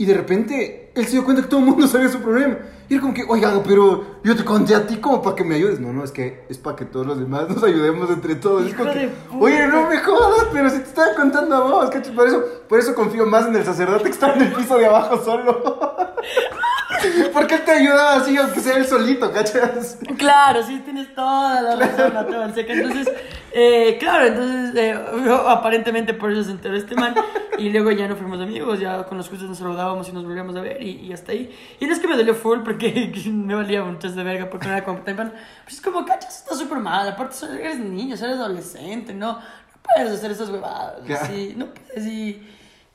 Y 0.00 0.06
de 0.06 0.14
repente 0.14 0.92
él 0.94 1.04
se 1.04 1.10
dio 1.10 1.24
cuenta 1.26 1.42
que 1.42 1.48
todo 1.48 1.60
el 1.60 1.66
mundo 1.66 1.86
sabía 1.86 2.08
su 2.08 2.20
problema. 2.20 2.56
Y 2.88 2.94
era 2.94 3.02
como 3.02 3.12
que, 3.12 3.22
oigan, 3.28 3.62
pero 3.62 4.16
yo 4.24 4.34
te 4.34 4.46
conté 4.46 4.74
a 4.74 4.86
ti 4.86 4.96
como 4.96 5.20
para 5.20 5.36
que 5.36 5.44
me 5.44 5.56
ayudes. 5.56 5.78
No, 5.78 5.92
no, 5.92 6.02
es 6.02 6.10
que 6.10 6.46
es 6.48 6.56
para 6.56 6.74
que 6.74 6.86
todos 6.86 7.06
los 7.06 7.18
demás 7.20 7.46
nos 7.54 7.62
ayudemos 7.62 8.08
entre 8.08 8.36
todos. 8.36 8.66
Es 8.66 8.72
como 8.72 8.90
que, 8.94 9.10
oye, 9.38 9.66
no 9.66 9.90
me 9.90 9.98
jodas, 9.98 10.46
pero 10.54 10.70
si 10.70 10.78
te 10.78 10.88
estaba 10.88 11.14
contando 11.14 11.54
a 11.54 11.60
vos, 11.60 11.90
¿cachai? 11.90 12.14
Por 12.14 12.26
eso, 12.26 12.42
por 12.66 12.78
eso 12.78 12.94
confío 12.94 13.26
más 13.26 13.46
en 13.46 13.56
el 13.56 13.62
sacerdote 13.62 14.04
que 14.04 14.10
está 14.12 14.32
en 14.32 14.40
el 14.40 14.52
piso 14.54 14.78
de 14.78 14.86
abajo 14.86 15.22
solo. 15.22 15.60
Porque 17.32 17.54
él 17.54 17.64
te 17.64 17.70
ayudaba 17.70 18.16
así, 18.16 18.36
aunque 18.36 18.60
sea 18.60 18.76
él 18.76 18.86
solito, 18.86 19.32
¿cachas? 19.32 19.98
Claro, 20.16 20.62
sí, 20.62 20.80
tienes 20.84 21.14
toda 21.14 21.62
la 21.62 21.76
razón, 21.76 22.14
Mateo. 22.14 22.42
Entonces, 22.42 23.12
eh, 23.52 23.96
claro, 23.98 24.26
entonces, 24.26 24.74
eh, 24.76 24.98
yo, 25.24 25.48
aparentemente 25.48 26.14
por 26.14 26.30
eso 26.32 26.44
se 26.44 26.52
enteró 26.52 26.76
este 26.76 26.94
man. 26.94 27.14
Y 27.58 27.70
luego 27.70 27.90
ya 27.90 28.08
no 28.08 28.16
fuimos 28.16 28.40
amigos, 28.40 28.80
ya 28.80 29.04
con 29.04 29.18
los 29.18 29.28
justos 29.28 29.48
nos 29.48 29.58
saludábamos 29.58 30.08
y 30.08 30.12
nos 30.12 30.24
volvíamos 30.24 30.56
a 30.56 30.60
ver 30.60 30.82
y, 30.82 31.06
y 31.06 31.12
hasta 31.12 31.32
ahí. 31.32 31.54
Y 31.78 31.86
no 31.86 31.92
es 31.92 31.98
que 31.98 32.08
me 32.08 32.16
dolió 32.16 32.34
full 32.34 32.60
porque 32.60 33.12
me 33.26 33.54
valía 33.54 33.82
muchas 33.84 34.14
de 34.14 34.22
verga 34.22 34.48
porque 34.48 34.66
no 34.66 34.72
era 34.72 34.84
como 34.84 35.00
tan. 35.00 35.32
Pues 35.64 35.74
es 35.74 35.80
como, 35.80 36.04
cachas, 36.04 36.38
está 36.38 36.54
súper 36.54 36.78
mal. 36.78 37.08
Aparte, 37.08 37.36
eres 37.60 37.78
niño, 37.78 38.14
eres 38.14 38.22
adolescente, 38.22 39.12
no, 39.12 39.34
no 39.34 39.42
puedes 39.82 40.12
hacer 40.12 40.30
esas 40.30 40.48
huevadas. 40.48 41.00
Claro. 41.04 41.28
No 41.56 41.66
puedes. 41.66 42.06
Y, 42.06 42.42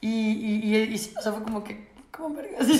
y, 0.02 0.10
y, 0.10 0.76
y, 0.76 0.78
y 0.78 0.98
sí, 0.98 1.14
o 1.18 1.22
sea, 1.22 1.32
fue 1.32 1.44
como 1.44 1.64
que, 1.64 1.85
como 2.16 2.36
verga. 2.36 2.58
Sí. 2.64 2.80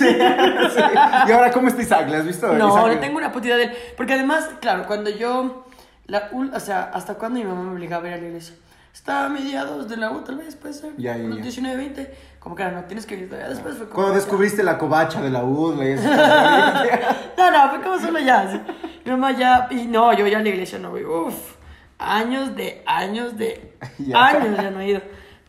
Y 1.28 1.32
ahora, 1.32 1.50
¿cómo 1.50 1.68
está 1.68 1.82
Isaac? 1.82 2.08
¿Le 2.08 2.16
has 2.16 2.26
visto? 2.26 2.52
No, 2.52 2.68
Isaac? 2.68 2.94
no 2.94 3.00
tengo 3.00 3.18
una 3.18 3.32
puta 3.32 3.46
idea 3.46 3.56
de 3.56 3.64
él. 3.64 3.72
Porque 3.96 4.14
además, 4.14 4.48
claro, 4.60 4.86
cuando 4.86 5.10
yo. 5.10 5.64
La, 6.06 6.30
o 6.32 6.60
sea, 6.60 6.90
hasta 6.94 7.14
cuando 7.14 7.40
mi 7.40 7.44
mamá 7.44 7.62
me 7.62 7.72
obligaba 7.72 8.04
a 8.04 8.08
ir 8.08 8.14
a 8.14 8.18
la 8.18 8.26
iglesia. 8.26 8.54
Estaba 8.92 9.26
a 9.26 9.28
mediados 9.28 9.88
de 9.88 9.96
la 9.96 10.10
U, 10.10 10.22
tal 10.22 10.36
vez, 10.36 10.56
puede 10.56 10.72
ser. 10.72 10.92
Ya, 10.96 11.16
ya, 11.16 11.28
ya. 11.28 11.42
19, 11.42 11.76
20. 11.76 12.14
Como 12.38 12.54
que 12.54 12.64
no 12.64 12.84
tienes 12.84 13.04
que 13.04 13.16
ir 13.16 13.28
todavía. 13.28 13.50
Después 13.50 13.76
fue 13.76 13.86
como. 13.86 13.96
Cuando 13.96 14.14
descubriste 14.14 14.62
la 14.62 14.78
covacha 14.78 15.20
de 15.20 15.30
la 15.30 15.40
y 15.40 15.88
eso. 15.88 16.08
No, 17.36 17.50
no, 17.50 17.70
fue 17.70 17.82
como 17.82 17.98
solo 17.98 18.18
ya. 18.20 18.64
Mi 19.04 19.10
mamá 19.10 19.32
ya. 19.32 19.68
Y 19.70 19.86
no, 19.86 20.12
yo 20.14 20.26
ya 20.26 20.38
a 20.38 20.42
la 20.42 20.48
iglesia 20.48 20.78
no 20.78 20.90
voy. 20.90 21.04
Uf. 21.04 21.56
Años 21.98 22.56
de. 22.56 22.82
Años 22.86 23.36
de. 23.36 23.76
Años 24.14 24.56
ya 24.56 24.70
no 24.70 24.80
he 24.80 24.88
ido. 24.88 25.02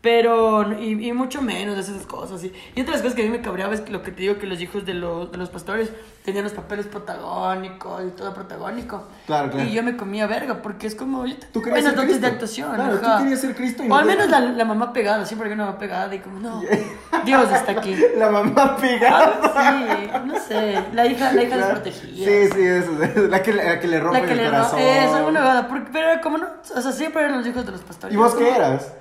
Pero, 0.07 0.71
y, 0.79 1.09
y 1.09 1.11
mucho 1.11 1.41
menos 1.41 1.75
de 1.75 1.81
esas 1.81 2.05
cosas. 2.05 2.41
Y, 2.41 2.53
y 2.75 2.81
otra 2.81 2.91
de 2.93 2.97
las 2.97 3.01
cosas 3.01 3.13
que 3.15 3.23
a 3.23 3.25
mí 3.25 3.31
me 3.31 3.41
cabreaba 3.41 3.73
es 3.73 3.81
que 3.81 3.91
lo 3.91 4.03
que 4.03 4.11
te 4.11 4.21
digo, 4.21 4.37
que 4.37 4.47
los 4.47 4.61
hijos 4.61 4.85
de 4.85 4.93
los, 4.93 5.29
de 5.33 5.37
los 5.37 5.49
pastores 5.49 5.91
tenían 6.23 6.45
los 6.45 6.53
papeles 6.53 6.85
protagónicos 6.87 8.03
y 8.05 8.11
todo 8.11 8.33
protagónico. 8.33 9.03
Claro, 9.25 9.51
claro. 9.51 9.67
Y 9.67 9.73
yo 9.73 9.83
me 9.83 9.97
comía 9.97 10.25
verga, 10.25 10.61
porque 10.61 10.87
es 10.87 10.95
como. 10.95 11.25
Yo 11.25 11.35
te- 11.37 11.47
Tú 11.47 11.61
querías 11.61 11.83
ser 11.83 11.95
dotes 11.95 12.07
de 12.07 12.13
Cristo. 12.19 12.33
actuación. 12.33 12.75
Claro, 12.75 12.99
tú 12.99 13.23
querías 13.23 13.41
ser 13.41 13.55
Cristo 13.55 13.83
y 13.83 13.85
O 13.87 13.89
no 13.89 13.95
al 13.97 14.05
menos 14.05 14.29
la, 14.29 14.39
la 14.39 14.63
mamá 14.65 14.93
pegada, 14.93 15.25
siempre 15.25 15.47
había 15.47 15.55
una 15.55 15.65
mamá 15.65 15.77
pegada 15.77 16.15
y 16.15 16.19
como, 16.19 16.39
no, 16.39 16.61
Dios 17.25 17.51
está 17.51 17.73
aquí. 17.73 17.93
La 18.17 18.29
mamá 18.29 18.77
pegada. 18.77 19.39
Ah, 19.43 19.83
sí, 19.85 20.09
no 20.25 20.39
sé, 20.39 20.83
la 20.93 21.05
hija, 21.05 21.33
la 21.33 21.43
hija 21.43 21.55
Claro. 21.57 21.73
desprotegida. 21.81 22.25
Sí, 22.31 22.47
sí, 22.53 22.61
eso. 22.63 23.03
es 23.03 23.15
La 23.29 23.43
que, 23.43 23.51
la 23.53 23.79
que 23.81 23.87
le 23.89 23.99
rompe 23.99 24.21
La 24.21 24.25
que 24.25 24.31
el 24.31 24.37
le 24.37 24.45
corazón. 24.45 24.79
Eso, 24.79 25.15
alguna 25.15 25.67
porque, 25.67 25.89
pero 25.91 26.21
como 26.21 26.37
no, 26.37 26.47
o 26.75 26.81
sea, 26.81 26.91
siempre 26.93 27.23
eran 27.23 27.37
los 27.39 27.45
hijos 27.47 27.65
de 27.65 27.71
los 27.73 27.81
pastores. 27.81 28.13
¿Y 28.13 28.17
vos 28.17 28.33
Como- 28.33 28.45
qué 28.45 28.55
eras? 28.55 28.93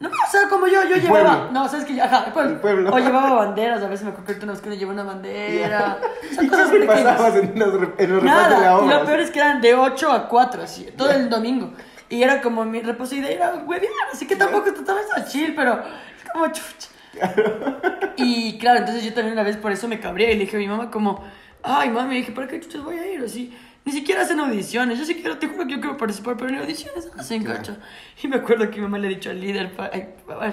No, 0.00 0.08
o 0.08 0.30
sea, 0.30 0.48
como 0.48 0.66
yo, 0.66 0.82
yo 0.84 0.94
El 0.96 1.02
llevaba, 1.02 1.36
pueblo. 1.42 1.52
no, 1.52 1.68
sabes 1.68 1.84
que 1.84 2.00
ajá, 2.00 2.24
el 2.26 2.56
pueblo. 2.56 2.90
O 2.92 2.98
llevaba 2.98 3.32
banderas, 3.34 3.82
a 3.82 3.86
veces 3.88 4.04
me 4.06 4.12
acuerdo 4.12 4.32
que 4.38 4.44
una 4.44 4.52
vez 4.54 4.62
que 4.62 4.76
llevó 4.78 4.92
una 4.92 5.04
bandera. 5.04 5.98
¿Y 6.40 6.48
cosas 6.48 6.70
qué 6.70 6.80
pasabas 6.80 7.36
en 7.36 7.58
los, 7.58 7.74
en 7.98 8.10
los 8.14 8.22
repasos 8.22 8.48
de 8.48 8.54
la 8.54 8.60
Nada, 8.60 8.64
y 8.64 8.84
obra? 8.84 8.98
lo 9.00 9.04
peor 9.06 9.20
es 9.20 9.30
que 9.30 9.38
eran 9.40 9.60
de 9.60 9.74
8 9.74 10.10
a 10.12 10.26
4, 10.28 10.62
así, 10.62 10.88
todo 10.96 11.10
el 11.10 11.28
domingo. 11.28 11.72
Y 12.08 12.22
era 12.22 12.40
como 12.40 12.64
mi 12.64 12.80
reposo 12.80 13.14
y 13.14 13.20
de 13.20 13.34
ir 13.34 13.42
a 13.42 13.54
huevear, 13.56 13.92
así 14.12 14.26
que 14.26 14.36
tampoco 14.36 14.72
te 14.72 14.82
tomas 14.82 15.04
a 15.14 15.26
chill, 15.26 15.54
pero 15.54 15.74
es 15.74 16.30
como 16.32 16.46
chucha. 16.46 16.88
Y 18.16 18.58
claro, 18.58 18.80
entonces 18.80 19.04
yo 19.04 19.12
también 19.14 19.32
una 19.34 19.42
vez 19.42 19.56
por 19.56 19.72
eso 19.72 19.86
me 19.88 19.98
cabré 20.00 20.32
y 20.32 20.34
le 20.34 20.40
dije 20.44 20.56
a 20.56 20.60
mi 20.60 20.66
mamá 20.68 20.90
como, 20.90 21.24
ay 21.62 21.88
mami, 21.90 22.16
dije, 22.16 22.32
¿para 22.32 22.48
qué 22.48 22.60
chuchas 22.60 22.82
voy 22.82 22.98
a 22.98 23.06
ir? 23.06 23.22
Así, 23.24 23.56
Ni 23.84 23.92
siquiera 23.92 24.22
hacen 24.22 24.38
audiciones. 24.40 24.98
Yo 24.98 25.04
sí 25.04 25.14
quiero, 25.14 25.38
te 25.38 25.48
juro 25.48 25.66
que 25.66 25.72
yo 25.74 25.80
quiero 25.80 25.96
participar, 25.96 26.36
pero 26.36 26.50
en 26.50 26.56
audiciones 26.58 27.08
hacen, 27.18 27.42
cacho. 27.44 27.76
Y 28.22 28.28
me 28.28 28.36
acuerdo 28.36 28.70
que 28.70 28.76
mi 28.76 28.82
mamá 28.82 28.98
le 28.98 29.06
ha 29.06 29.10
dicho 29.10 29.30
al 29.30 29.40
líder, 29.40 29.72
pa- 29.74 29.90
ay, 29.92 30.08
pa- 30.26 30.52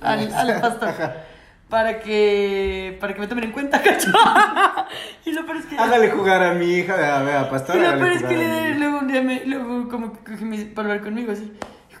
al, 0.00 0.32
al 0.34 0.60
pastor, 0.60 0.94
para 1.70 2.00
que, 2.00 2.96
para 3.00 3.14
que 3.14 3.20
me 3.20 3.26
tomen 3.28 3.44
en 3.44 3.52
cuenta, 3.52 3.80
cacho. 3.80 4.10
y 5.24 5.32
lo 5.32 5.44
peor 5.46 5.58
es 5.58 5.66
que... 5.66 5.76
Hágale 5.78 6.10
jugar 6.10 6.42
a 6.42 6.54
mi 6.54 6.66
hija, 6.66 7.18
a 7.18 7.22
ver, 7.22 7.36
a 7.36 7.50
pastor. 7.50 7.76
Y 7.76 7.80
lo 7.80 7.98
peor 7.98 8.12
es 8.12 8.22
que 8.24 8.34
el 8.34 8.40
líder 8.40 8.76
luego 8.76 8.98
un 8.98 9.08
día 9.08 9.22
me, 9.22 9.44
luego 9.46 9.88
como 9.88 10.12
que 10.24 10.32
me 10.44 10.64
para 10.66 10.88
hablar 10.88 11.04
conmigo 11.04 11.32
así. 11.32 11.52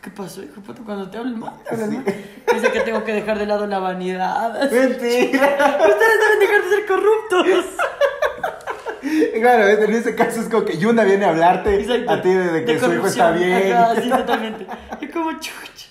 ¿qué 0.02 0.10
pasó, 0.12 0.40
hijo 0.40 0.54
de 0.54 0.60
puta? 0.60 0.82
Cuando 0.84 1.10
te 1.10 1.18
hablan 1.18 1.36
mal, 1.40 1.54
mal. 1.68 2.04
Dice 2.54 2.70
que 2.70 2.78
tengo 2.80 3.02
que 3.02 3.12
dejar 3.12 3.40
de 3.40 3.46
lado 3.46 3.66
la 3.66 3.80
vanidad. 3.80 4.70
Mentira. 4.70 5.56
Ustedes 5.80 6.20
deben 6.20 6.38
dejar 6.38 6.62
de 6.62 6.68
ser 6.70 6.86
corruptos. 6.86 7.46
Claro, 9.40 9.68
en 9.68 9.94
ese 9.94 10.14
caso 10.14 10.40
es 10.40 10.48
como 10.48 10.64
que 10.64 10.78
Yuna 10.78 11.04
viene 11.04 11.24
a 11.24 11.30
hablarte 11.30 11.80
Exacto. 11.80 12.10
a 12.10 12.22
ti 12.22 12.28
de, 12.30 12.52
de 12.52 12.64
que 12.64 12.78
su 12.78 12.92
hijo 12.92 13.06
está 13.06 13.30
bien. 13.32 13.72
Ajá, 13.72 13.94
sí, 14.00 14.08
totalmente. 14.16 14.66
Y 15.00 15.06
como 15.08 15.32
chuch. 15.32 15.86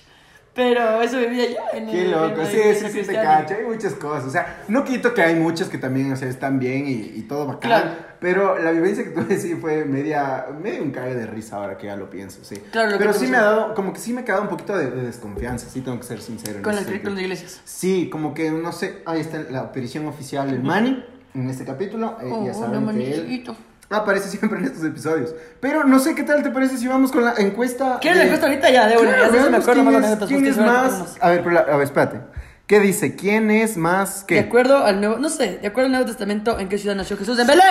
Pero 0.54 1.02
eso 1.02 1.18
vivía 1.18 1.50
yo 1.50 1.56
en 1.74 1.86
Qué 1.86 2.02
el- 2.06 2.10
loco, 2.12 2.40
en 2.40 2.46
sí, 2.46 2.58
sí, 2.80 2.88
sí, 2.90 3.02
te 3.06 3.12
cacho, 3.12 3.54
hay 3.58 3.64
muchas 3.64 3.92
cosas, 3.92 4.24
o 4.24 4.30
sea, 4.30 4.62
no 4.68 4.84
quito 4.84 5.12
que 5.12 5.20
hay 5.20 5.34
muchas 5.34 5.68
que 5.68 5.76
también, 5.76 6.10
o 6.10 6.16
sea, 6.16 6.28
están 6.30 6.58
bien 6.58 6.86
y, 6.86 6.92
y 7.14 7.22
todo 7.28 7.46
bacán, 7.46 7.70
Claro. 7.82 7.90
pero 8.20 8.58
la 8.58 8.70
vivencia 8.70 9.04
que 9.04 9.10
tuve 9.10 9.38
sí 9.38 9.54
fue 9.56 9.84
media, 9.84 10.46
medio 10.58 10.82
un 10.82 10.92
cague 10.92 11.14
de 11.14 11.26
risa 11.26 11.56
ahora 11.56 11.76
que 11.76 11.88
ya 11.88 11.96
lo 11.96 12.08
pienso, 12.08 12.42
sí. 12.42 12.56
Claro, 12.72 12.86
lo 12.92 12.92
que 12.94 13.00
pero 13.00 13.12
te 13.12 13.18
sí 13.18 13.26
me 13.26 13.36
ha 13.36 13.42
dado, 13.42 13.74
como 13.74 13.92
que 13.92 13.98
sí 14.00 14.14
me 14.14 14.22
ha 14.22 14.24
quedado 14.24 14.44
un 14.44 14.48
poquito 14.48 14.74
de, 14.78 14.90
de 14.90 15.02
desconfianza, 15.02 15.68
sí 15.68 15.82
tengo 15.82 15.98
que 16.00 16.06
ser 16.06 16.22
sincero. 16.22 16.62
Con, 16.62 16.72
ese 16.72 16.84
la, 16.84 16.88
sentido. 16.88 17.04
con 17.04 17.14
las 17.16 17.22
iglesias. 17.22 17.60
Sí, 17.66 18.08
como 18.10 18.32
que, 18.32 18.50
no 18.50 18.72
sé, 18.72 19.02
ahí 19.04 19.20
está 19.20 19.36
la 19.50 19.60
aparición 19.60 20.06
oficial 20.08 20.50
del 20.50 20.62
Manny 20.62 21.04
en 21.40 21.50
este 21.50 21.64
capítulo, 21.64 22.16
eh, 22.22 22.30
Oh, 22.32 22.46
ya 22.46 22.54
saben 22.54 22.86
que 22.88 23.12
él 23.14 23.56
aparece 23.90 24.28
siempre 24.36 24.58
en 24.58 24.64
estos 24.64 24.84
episodios, 24.84 25.34
pero 25.60 25.84
no 25.84 25.98
sé 25.98 26.14
qué 26.14 26.22
tal 26.24 26.42
te 26.42 26.50
parece 26.50 26.76
si 26.78 26.88
vamos 26.88 27.12
con 27.12 27.24
la 27.24 27.34
encuesta. 27.38 27.98
¿Quieres 28.00 28.18
la 28.18 28.22
de- 28.24 28.28
encuesta 28.30 28.46
ahorita 28.48 28.70
ya? 28.70 28.86
De 28.88 28.96
una, 28.98 29.12
Claro, 29.14 29.32
ya 29.34 29.42
se 29.44 29.50
me 29.50 29.56
acuerdo 29.58 29.72
quién 29.82 29.84
más 29.84 29.94
es- 29.94 29.98
anécdotas. 30.04 30.28
¿Quién 30.28 30.46
es 30.46 30.56
más? 30.58 31.16
A 31.20 31.28
ver, 31.30 31.38
pero 31.42 31.50
la- 31.52 31.60
a 31.60 31.76
ver, 31.76 31.82
espérate. 31.84 32.20
¿Qué 32.66 32.80
dice? 32.80 33.14
¿Quién 33.14 33.50
es 33.52 33.76
más 33.76 34.26
De 34.26 34.26
qué? 34.26 34.40
acuerdo 34.40 34.78
al 34.84 34.98
nuevo, 35.00 35.18
no 35.18 35.28
sé, 35.28 35.58
de 35.58 35.68
acuerdo 35.68 35.86
al 35.86 35.92
Nuevo 35.92 36.06
Testamento, 36.06 36.58
¿en 36.58 36.68
qué 36.68 36.78
ciudad 36.78 36.96
nació 36.96 37.16
Jesús? 37.16 37.38
¡En 37.38 37.46
Belén! 37.46 37.64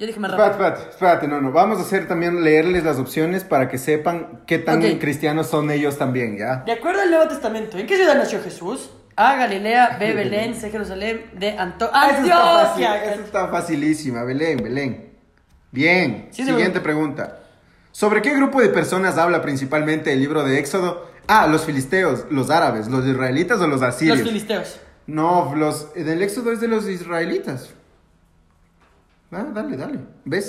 Yo 0.00 0.06
dije 0.06 0.18
más 0.20 0.30
Espérate, 0.30 0.52
rápido. 0.58 0.68
espérate, 0.68 0.90
espérate, 0.94 1.28
no, 1.28 1.40
no. 1.42 1.52
Vamos 1.52 1.78
a 1.78 1.82
hacer 1.82 2.06
también 2.08 2.42
leerles 2.44 2.84
las 2.84 2.98
opciones 2.98 3.42
para 3.44 3.68
que 3.68 3.76
sepan 3.78 4.40
qué 4.46 4.58
tan 4.58 4.78
Ok. 4.78 5.00
cristianos 5.00 5.48
son 5.48 5.70
ellos 5.72 5.98
también, 5.98 6.38
¿ya? 6.38 6.62
De 6.64 6.72
acuerdo 6.72 7.02
al 7.02 7.10
Nuevo 7.10 7.28
Testamento, 7.28 7.76
¿en 7.76 7.86
qué 7.86 7.96
ciudad 7.96 8.14
nació 8.14 8.40
Jesús? 8.40 8.90
A. 9.18 9.36
Galilea, 9.36 9.96
B. 9.98 10.14
Belén, 10.14 10.54
C. 10.54 10.70
Jerusalén, 10.70 11.30
D. 11.34 11.58
Anto 11.58 11.90
Ah, 11.92 12.08
Eso 12.12 12.22
está 12.22 12.60
Antioquia. 12.72 13.04
eso 13.12 13.22
está 13.22 13.48
facilísima, 13.48 14.22
Belén, 14.24 14.62
Belén. 14.62 15.12
Bien, 15.70 16.28
Sí, 16.30 16.44
siguiente 16.44 16.80
pregunta. 16.80 17.40
¿Sobre 17.92 18.22
qué 18.22 18.34
grupo 18.34 18.60
de 18.60 18.68
personas 18.68 19.18
habla 19.18 19.42
principalmente 19.42 20.12
el 20.12 20.20
libro 20.20 20.44
de 20.44 20.58
Éxodo? 20.58 21.06
Ah, 21.26 21.46
los 21.46 21.64
filisteos, 21.64 22.24
los 22.30 22.48
árabes, 22.48 22.88
los 22.88 23.04
israelitas 23.04 23.60
o 23.60 23.66
los 23.66 23.82
asirios. 23.82 24.18
Los 24.18 24.28
filisteos. 24.28 24.80
No, 25.06 25.52
los, 25.54 25.92
del 25.94 26.22
Éxodo 26.22 26.52
es 26.52 26.60
de 26.60 26.68
los 26.68 26.86
israelitas. 26.88 27.70
Ah, 29.32 29.44
dale, 29.52 29.76
dale. 29.76 29.98
¿Ves? 30.24 30.46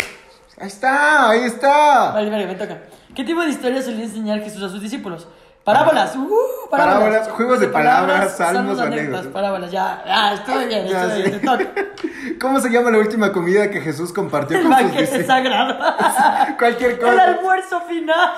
Ahí 0.57 0.67
está, 0.67 1.29
ahí 1.29 1.41
está. 1.43 2.11
Vale, 2.11 2.29
vale, 2.29 2.45
me 2.45 2.55
toca. 2.55 2.81
¿Qué 3.15 3.23
tipo 3.23 3.41
de 3.41 3.49
historia 3.49 3.81
solía 3.81 4.03
enseñar 4.05 4.39
Jesús 4.41 4.61
a 4.63 4.69
sus 4.69 4.81
discípulos? 4.81 5.27
Parábolas, 5.73 6.15
uh, 6.15 6.29
Parábolas, 6.69 6.99
parábolas. 6.99 7.29
juegos 7.29 7.59
de 7.59 7.67
palabras, 7.67 8.37
salmos, 8.37 8.79
anécdotas. 8.79 9.27
parábolas, 9.27 9.71
ya, 9.71 10.01
ya, 10.05 10.33
estoy 10.33 10.65
bien, 10.65 10.87
Ya, 10.87 11.05
estoy 11.05 11.21
bien, 11.23 11.39
te. 11.41 11.71
¿Cómo 12.41 12.59
se 12.59 12.69
llama 12.69 12.89
la 12.91 12.97
última 12.97 13.31
comida 13.31 13.69
que 13.69 13.79
Jesús 13.81 14.11
compartió 14.13 14.57
El 14.57 14.63
con 14.63 14.71
sus 14.73 14.81
banquete 14.81 15.01
discípulos? 15.01 15.27
sagrado. 15.27 15.77
Cualquier 16.57 16.91
El 16.91 16.99
cosa. 16.99 17.23
almuerzo 17.23 17.81
final. 17.81 18.29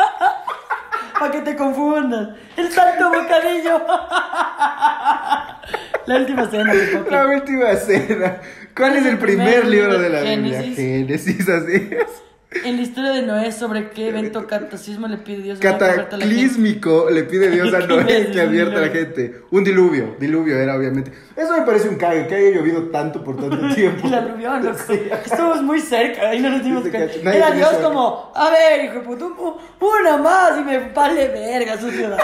Para 1.19 1.31
que 1.31 1.41
te 1.41 1.55
confundas. 1.55 2.29
El 2.57 2.71
santo 2.71 3.09
bocadillo. 3.09 3.81
La 6.07 6.15
última 6.17 6.49
cena. 6.49 6.73
La 7.09 7.25
última 7.27 7.75
cena. 7.75 8.37
¿Cuál 8.75 8.95
es 8.97 9.05
el 9.05 9.17
primer 9.19 9.67
libro 9.67 9.97
de 9.99 10.09
la 10.09 10.21
Biblia? 10.21 10.61
Génesis. 10.61 10.75
Génesis, 10.77 11.49
así 11.49 11.89
es. 11.91 12.23
En 12.53 12.75
la 12.75 12.81
historia 12.81 13.11
de 13.11 13.21
Noé, 13.21 13.49
¿sobre 13.53 13.91
qué 13.91 14.09
evento 14.09 14.45
cataclismo 14.45 15.07
le 15.07 15.15
pide 15.17 15.41
Dios 15.41 15.63
la? 15.63 15.77
Cataclísmico 15.77 17.09
le 17.09 17.23
pide 17.23 17.49
Dios 17.49 17.73
a 17.73 17.79
¿Qué 17.87 17.87
Noé 17.87 18.29
que 18.29 18.41
advierta 18.41 18.77
a 18.77 18.81
la 18.81 18.87
gente. 18.89 19.41
Un 19.51 19.63
diluvio, 19.63 20.17
diluvio 20.19 20.57
era 20.57 20.75
obviamente. 20.75 21.13
Eso 21.37 21.57
me 21.57 21.61
parece 21.65 21.87
un 21.87 21.95
cague, 21.95 22.27
que 22.27 22.35
haya 22.35 22.49
llovido 22.57 22.89
tanto 22.89 23.23
por 23.23 23.37
tanto 23.39 23.57
tiempo. 23.73 24.05
Aluvión, 24.05 24.65
loco. 24.65 24.79
Estamos 25.25 25.63
muy 25.63 25.79
cerca, 25.79 26.27
ahí 26.29 26.41
no 26.41 26.49
nos 26.49 26.61
dimos 26.61 26.83
Sí, 26.83 26.89
cuenta. 26.91 27.33
Era 27.33 27.51
Dios 27.51 27.69
como, 27.81 28.33
a 28.35 28.49
ver, 28.49 28.83
hijo 28.83 28.95
de 28.95 28.99
puta, 28.99 29.25
un- 29.27 29.55
una 29.79 30.17
más 30.17 30.59
y 30.59 30.63
me 30.65 30.89
vale 30.93 31.29
verga 31.29 31.79
su 31.79 31.89
ciudad. 31.89 32.17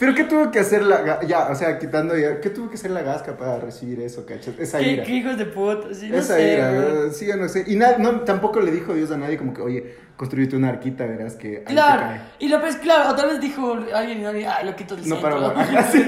Pero 0.00 0.14
¿qué 0.16 0.24
tuvo 0.24 0.50
que 0.50 0.58
hacer 0.58 0.82
la 0.82 1.20
ya, 1.24 1.48
o 1.48 1.54
sea, 1.54 1.78
quitando 1.78 2.16
ya, 2.18 2.40
¿qué 2.40 2.50
tuvo 2.50 2.68
que 2.68 2.74
hacer 2.74 2.90
la 2.90 3.02
gasca 3.02 3.36
para 3.36 3.60
recibir 3.60 4.00
eso, 4.00 4.26
cachas? 4.26 4.54
Esa 4.58 4.78
¿Qué, 4.78 4.92
ira. 4.92 5.04
qué 5.04 5.12
hijos 5.12 5.38
de 5.38 5.46
puta, 5.46 5.94
sí, 5.94 6.08
no 6.08 6.16
Esa 6.18 6.34
sé, 6.34 6.54
ira, 6.54 7.10
sí, 7.12 7.26
yo 7.26 7.36
no 7.36 7.48
sé. 7.48 7.64
Y 7.68 7.76
na- 7.76 7.96
no, 7.98 8.20
tampoco 8.22 8.47
le 8.56 8.70
dijo 8.72 8.94
Dios 8.94 9.10
a 9.10 9.16
nadie 9.16 9.36
como 9.36 9.54
que, 9.54 9.62
oye, 9.62 9.94
construyete 10.16 10.56
una 10.56 10.70
arquita, 10.70 11.06
verás 11.06 11.34
que 11.36 11.58
ahí 11.58 11.64
te 11.64 11.72
Claro, 11.72 12.00
cae. 12.02 12.20
y 12.40 12.48
lo 12.48 12.60
pues 12.60 12.76
claro, 12.76 13.10
otra 13.10 13.26
vez 13.26 13.40
dijo 13.40 13.74
alguien, 13.94 14.26
alguien, 14.26 14.48
ay, 14.52 14.66
lo 14.66 14.74
quito 14.74 14.96
del 14.96 15.08
No 15.08 15.16
centro. 15.16 15.54
para 15.54 15.60
Así, 15.80 16.04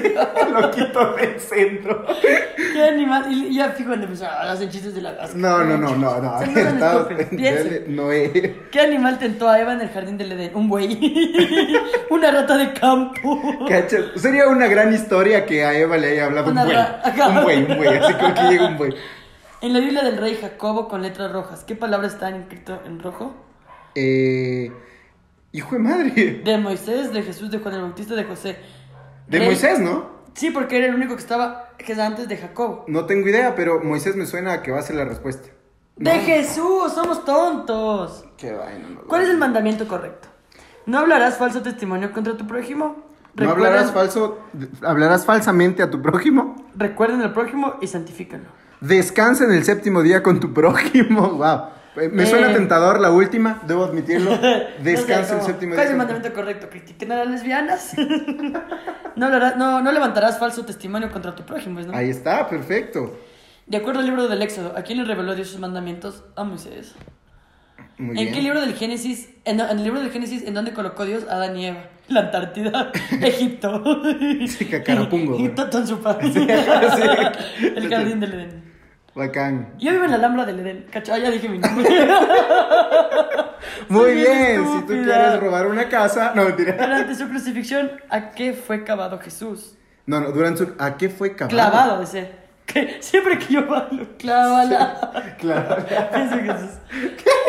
lo 0.52 0.70
quito 0.72 1.12
del 1.14 1.38
centro. 1.40 2.04
Qué 2.72 2.82
animal, 2.82 3.26
y 3.30 3.54
ya 3.54 3.68
fijo 3.70 3.88
cuando 3.90 4.06
empezó, 4.06 4.26
ah, 4.26 4.50
hacen 4.52 4.68
chistes 4.68 4.94
de 4.96 5.02
la 5.02 5.12
gasca. 5.12 5.36
No, 5.36 5.62
no, 5.64 5.76
no, 5.78 5.94
no, 5.96 6.20
no. 6.20 6.40
Dan 6.40 6.56
Estaba-. 6.56 7.08
Noé. 7.88 8.56
¿Qué 8.72 8.80
animal 8.80 9.18
tentó 9.18 9.48
a 9.48 9.60
Eva 9.60 9.74
en 9.74 9.80
el 9.82 9.90
jardín 9.90 10.18
del 10.18 10.32
Edén? 10.32 10.50
Un 10.54 10.68
buey. 10.68 10.98
Una 12.10 12.30
rata 12.30 12.56
de 12.56 12.72
campo. 12.72 13.40
¿Cachas? 13.68 14.06
Sería 14.16 14.48
una 14.48 14.66
gran 14.66 14.92
historia 14.92 15.46
que 15.46 15.64
a 15.64 15.72
Eva 15.78 15.96
le 15.96 16.12
haya 16.12 16.26
hablado 16.26 16.50
Una 16.50 16.62
un 16.64 16.68
buey. 16.68 17.28
Un 17.28 17.42
buey, 17.44 17.62
un 17.70 17.76
buey. 17.76 17.96
Así 17.98 18.14
como 18.14 18.34
que 18.34 18.42
llega 18.42 18.66
un 18.66 18.76
buey. 18.76 18.94
En 19.62 19.72
la 19.74 19.80
Biblia 19.80 20.02
del 20.02 20.16
rey 20.16 20.38
Jacobo 20.40 20.88
con 20.88 21.02
letras 21.02 21.30
rojas, 21.32 21.64
¿qué 21.64 21.74
palabra 21.74 22.06
está 22.06 22.30
escrito 22.30 22.80
en 22.86 22.98
rojo? 23.00 23.34
Eh, 23.94 24.72
hijo 25.52 25.74
de 25.74 25.78
madre. 25.80 26.40
De 26.44 26.56
Moisés, 26.58 27.12
de 27.12 27.22
Jesús, 27.22 27.50
de 27.50 27.58
Juan 27.58 27.74
el 27.74 27.82
Bautista, 27.82 28.14
de 28.14 28.24
José. 28.24 28.56
De 29.28 29.38
Rey- 29.38 29.46
Moisés, 29.48 29.78
¿no? 29.78 30.18
Sí, 30.32 30.50
porque 30.50 30.78
era 30.78 30.86
el 30.86 30.94
único 30.94 31.14
que 31.14 31.20
estaba, 31.20 31.70
que 31.76 31.92
es 31.92 31.98
antes 31.98 32.26
de 32.28 32.36
Jacobo. 32.38 32.84
No 32.88 33.04
tengo 33.04 33.28
idea, 33.28 33.54
pero 33.54 33.82
Moisés 33.82 34.16
me 34.16 34.24
suena 34.26 34.52
a 34.54 34.62
que 34.62 34.70
va 34.70 34.78
a 34.78 34.82
ser 34.82 34.96
la 34.96 35.04
respuesta. 35.04 35.48
De 35.96 36.12
Jesús, 36.20 36.92
somos 36.94 37.24
tontos. 37.26 38.24
Qué 38.38 38.52
vaina, 38.52 38.88
no. 38.88 39.00
¿Cuál 39.02 39.22
es 39.22 39.28
el 39.28 39.36
mandamiento 39.36 39.86
correcto? 39.86 40.28
No 40.86 40.98
hablarás 40.98 41.36
falso 41.36 41.60
testimonio 41.60 42.12
contra 42.12 42.36
tu 42.36 42.46
prójimo. 42.46 43.04
¿No 43.34 43.50
hablarás 43.50 43.92
falso, 43.92 44.38
hablarás 44.82 45.26
falsamente 45.26 45.82
a 45.82 45.90
tu 45.90 46.00
prójimo? 46.00 46.56
Recuerden 46.74 47.20
al 47.22 47.32
prójimo 47.32 47.74
y 47.82 47.86
santifícalo. 47.86 48.44
Descansa 48.80 49.44
en 49.44 49.52
el 49.52 49.64
séptimo 49.64 50.02
día 50.02 50.22
con 50.22 50.40
tu 50.40 50.52
prójimo. 50.52 51.28
Wow. 51.38 52.10
Me 52.12 52.24
suena 52.24 52.50
Eh. 52.52 52.54
tentador 52.54 53.00
la 53.00 53.10
última, 53.10 53.60
debo 53.66 53.84
admitirlo. 53.84 54.30
Descansa 54.82 55.34
No 55.34 55.40
el 55.40 55.44
sé, 55.44 55.46
séptimo 55.48 55.74
¿Cuál 55.74 55.76
día. 55.76 55.84
es 55.86 55.90
el 55.90 55.96
mandamiento 55.96 56.32
correcto? 56.32 56.68
¿Critiquen 56.70 57.10
a 57.12 57.16
las 57.16 57.28
lesbianas? 57.28 57.92
no, 59.16 59.26
hablarás- 59.26 59.56
no, 59.56 59.82
no 59.82 59.90
levantarás 59.92 60.38
falso 60.38 60.64
testimonio 60.64 61.10
contra 61.10 61.34
tu 61.34 61.42
prójimo, 61.42 61.80
¿no? 61.80 61.94
Ahí 61.94 62.08
está, 62.10 62.48
perfecto. 62.48 63.18
De 63.66 63.76
acuerdo 63.76 64.00
al 64.00 64.06
libro 64.06 64.28
del 64.28 64.40
Éxodo, 64.40 64.72
¿a 64.76 64.82
quién 64.82 64.98
le 64.98 65.04
reveló 65.04 65.34
Dios 65.34 65.48
sus 65.48 65.58
mandamientos? 65.60 66.22
A 66.36 66.44
Moisés. 66.44 66.94
Muy 67.98 68.10
¿En 68.10 68.22
bien. 68.24 68.34
qué 68.34 68.40
libro 68.42 68.60
del 68.60 68.74
Génesis, 68.74 69.28
en, 69.44 69.60
en 69.60 69.70
el 69.78 69.84
libro 69.84 70.00
del 70.00 70.10
Génesis, 70.10 70.44
en 70.46 70.54
dónde 70.54 70.72
colocó 70.72 71.04
Dios 71.04 71.24
a 71.28 71.34
Adán 71.34 71.56
y 71.58 71.66
Eva? 71.66 71.84
La 72.08 72.20
Antártida, 72.20 72.92
Egipto. 73.20 73.82
Sí, 74.46 74.64
Cacarapungo, 74.66 75.38
Y. 75.38 75.48
Totonsupa. 75.50 76.18
sí. 76.22 76.46
El 77.76 77.88
jardín 77.88 78.20
del 78.20 78.32
Edén. 78.32 78.69
Bacán. 79.14 79.74
Yo 79.78 79.90
vivo 79.90 80.04
en 80.04 80.10
la 80.10 80.16
Alhambra 80.16 80.44
del 80.44 80.60
Edén. 80.60 80.86
Cacho, 80.90 81.12
ah, 81.12 81.18
ya 81.18 81.30
dije 81.30 81.48
mi 81.48 81.58
nombre. 81.58 81.88
Muy 83.88 84.14
bien 84.14 84.64
si 84.66 84.80
tú 84.82 84.92
quieres 85.02 85.40
robar 85.40 85.66
una 85.66 85.88
casa. 85.88 86.32
No, 86.34 86.44
mentira. 86.44 86.74
Durante 86.74 87.14
su 87.14 87.28
crucifixión, 87.28 87.90
¿a 88.08 88.30
qué 88.30 88.52
fue 88.52 88.84
clavado 88.84 89.18
Jesús? 89.18 89.74
No, 90.06 90.20
no, 90.20 90.30
durante 90.30 90.64
su. 90.64 90.74
¿A 90.78 90.96
qué 90.96 91.08
fue 91.08 91.34
clavado? 91.34 91.50
Clavado, 91.50 92.06
ser. 92.06 92.38
Que 92.66 92.98
siempre 93.00 93.36
que 93.38 93.54
yo 93.54 93.60
hablo, 93.74 94.06
clávala. 94.16 95.34
Claro. 95.38 95.84
Pienso 96.12 96.34
en 96.36 96.46
Jesús. 96.46 96.70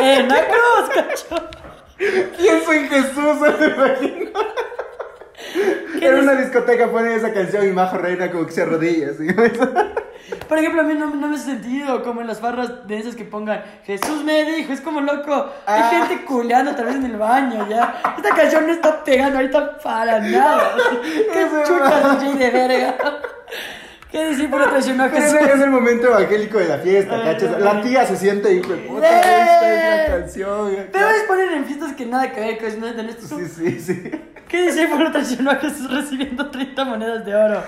En 0.01 0.27
la 0.27 0.47
cruz, 0.47 0.89
cacho. 0.95 1.49
Pienso 2.37 2.73
en 2.73 2.89
Jesús, 2.89 3.39
me 3.59 3.67
imagino. 3.67 4.31
¿Qué 5.99 6.07
En 6.07 6.19
una 6.19 6.33
discoteca 6.33 6.89
ponen 6.89 7.13
esa 7.13 7.33
canción 7.33 7.67
y 7.67 7.71
Majo 7.71 7.97
Reina 7.97 8.31
como 8.31 8.45
que 8.45 8.51
se 8.51 8.61
arrodilla. 8.63 9.09
Por 10.47 10.57
ejemplo, 10.57 10.81
a 10.81 10.83
mí 10.83 10.93
no, 10.93 11.07
no 11.13 11.27
me 11.27 11.35
he 11.35 11.39
sentido 11.39 12.03
como 12.03 12.21
en 12.21 12.27
las 12.27 12.39
farras 12.39 12.87
de 12.87 12.97
esas 12.97 13.15
que 13.15 13.23
pongan 13.25 13.63
Jesús 13.85 14.23
me 14.23 14.43
dijo, 14.43 14.71
es 14.73 14.81
como 14.81 15.01
loco. 15.01 15.33
Hay 15.65 15.81
Ah. 15.81 15.89
gente 16.07 16.25
culeando 16.25 16.75
tal 16.75 16.85
vez 16.85 16.95
en 16.95 17.05
el 17.05 17.17
baño 17.17 17.67
ya. 17.69 18.01
Esta 18.17 18.35
canción 18.35 18.67
no 18.67 18.73
está 18.73 19.03
pegando 19.03 19.37
ahorita 19.39 19.77
para 19.79 20.19
nada. 20.19 20.71
Qué 21.33 21.47
chucha. 21.65 22.15
DJ 22.19 22.37
de 22.37 22.49
verga. 22.51 22.95
¿Qué 24.11 24.27
discípulo 24.29 24.69
traicionó 24.69 25.03
a 25.05 25.09
Jesús? 25.09 25.33
ese 25.39 25.53
es 25.53 25.61
el 25.61 25.69
momento 25.69 26.07
evangélico 26.07 26.57
de 26.57 26.67
la 26.67 26.77
fiesta, 26.79 27.23
¿cachas? 27.23 27.59
La 27.61 27.81
tía 27.81 28.05
se 28.05 28.17
siente 28.17 28.53
y 28.53 28.61
fue 28.61 28.75
puta, 28.77 29.07
esta 29.07 29.73
es 30.03 30.09
la 30.09 30.17
canción. 30.19 30.87
Pero 30.91 31.09
es 31.09 31.23
poner 31.23 31.51
en 31.53 31.65
fiestas 31.65 31.93
que 31.93 32.05
nada 32.05 32.31
que 32.31 32.39
ver 32.41 32.57
con 32.57 32.79
no 32.81 32.87
es 32.87 32.95
de 32.97 33.09
esto. 33.09 33.37
Sí, 33.37 33.45
sí, 33.47 33.79
sí. 33.79 34.11
¿Qué 34.49 34.63
discípulo 34.63 35.11
traicionó 35.11 35.51
a 35.51 35.55
Jesús 35.55 35.89
recibiendo 35.89 36.49
30 36.51 36.83
monedas 36.83 37.25
de 37.25 37.33
oro? 37.35 37.63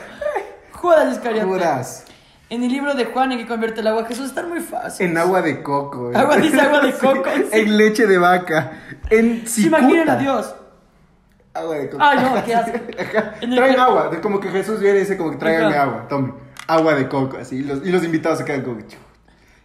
Judas 0.72 1.14
Iscariote. 1.14 1.46
Judas. 1.46 2.06
En 2.50 2.62
el 2.62 2.72
libro 2.72 2.94
de 2.94 3.06
Juan 3.06 3.32
en 3.32 3.38
que 3.40 3.48
convierte 3.48 3.80
el 3.80 3.88
agua 3.88 4.04
a 4.04 4.06
Jesús 4.06 4.26
está 4.28 4.44
muy 4.44 4.60
fácil. 4.60 5.08
En 5.08 5.18
agua 5.18 5.42
de 5.42 5.64
coco. 5.64 6.12
¿eh? 6.12 6.18
Agua, 6.18 6.36
dice 6.38 6.60
agua 6.60 6.82
de 6.82 6.92
coco, 7.00 7.24
sí. 7.36 7.46
En 7.54 7.78
leche 7.78 8.06
de 8.06 8.18
vaca. 8.18 8.74
En 9.10 9.48
Se 9.48 9.62
cicuta. 9.62 9.80
imaginen 9.80 10.10
a 10.10 10.16
Dios. 10.18 10.54
Agua 11.54 11.76
de 11.76 11.90
coco. 11.90 12.04
Ay, 12.04 12.18
no, 12.20 12.44
qué 12.44 12.54
el 13.42 13.56
Traen 13.56 13.80
agua. 13.80 14.10
de- 14.10 14.22
Como 14.22 14.40
que 14.40 14.50
Jesús 14.50 14.80
viene 14.80 14.98
y 14.98 15.02
dice 15.02 15.18
como 15.18 15.32
que 15.32 15.38
tráiganme 15.38 15.76
agua. 15.76 16.08
Tome. 16.10 16.34
Agua 16.68 16.96
de 16.96 17.08
coco. 17.08 17.38
Así. 17.38 17.58
Y 17.58 17.64
los, 17.64 17.86
y 17.86 17.92
los 17.92 18.04
invitados 18.04 18.40
se 18.40 18.46
quedan 18.46 18.62
como 18.64 18.78
que... 18.78 18.88
"Chu, 18.88 18.98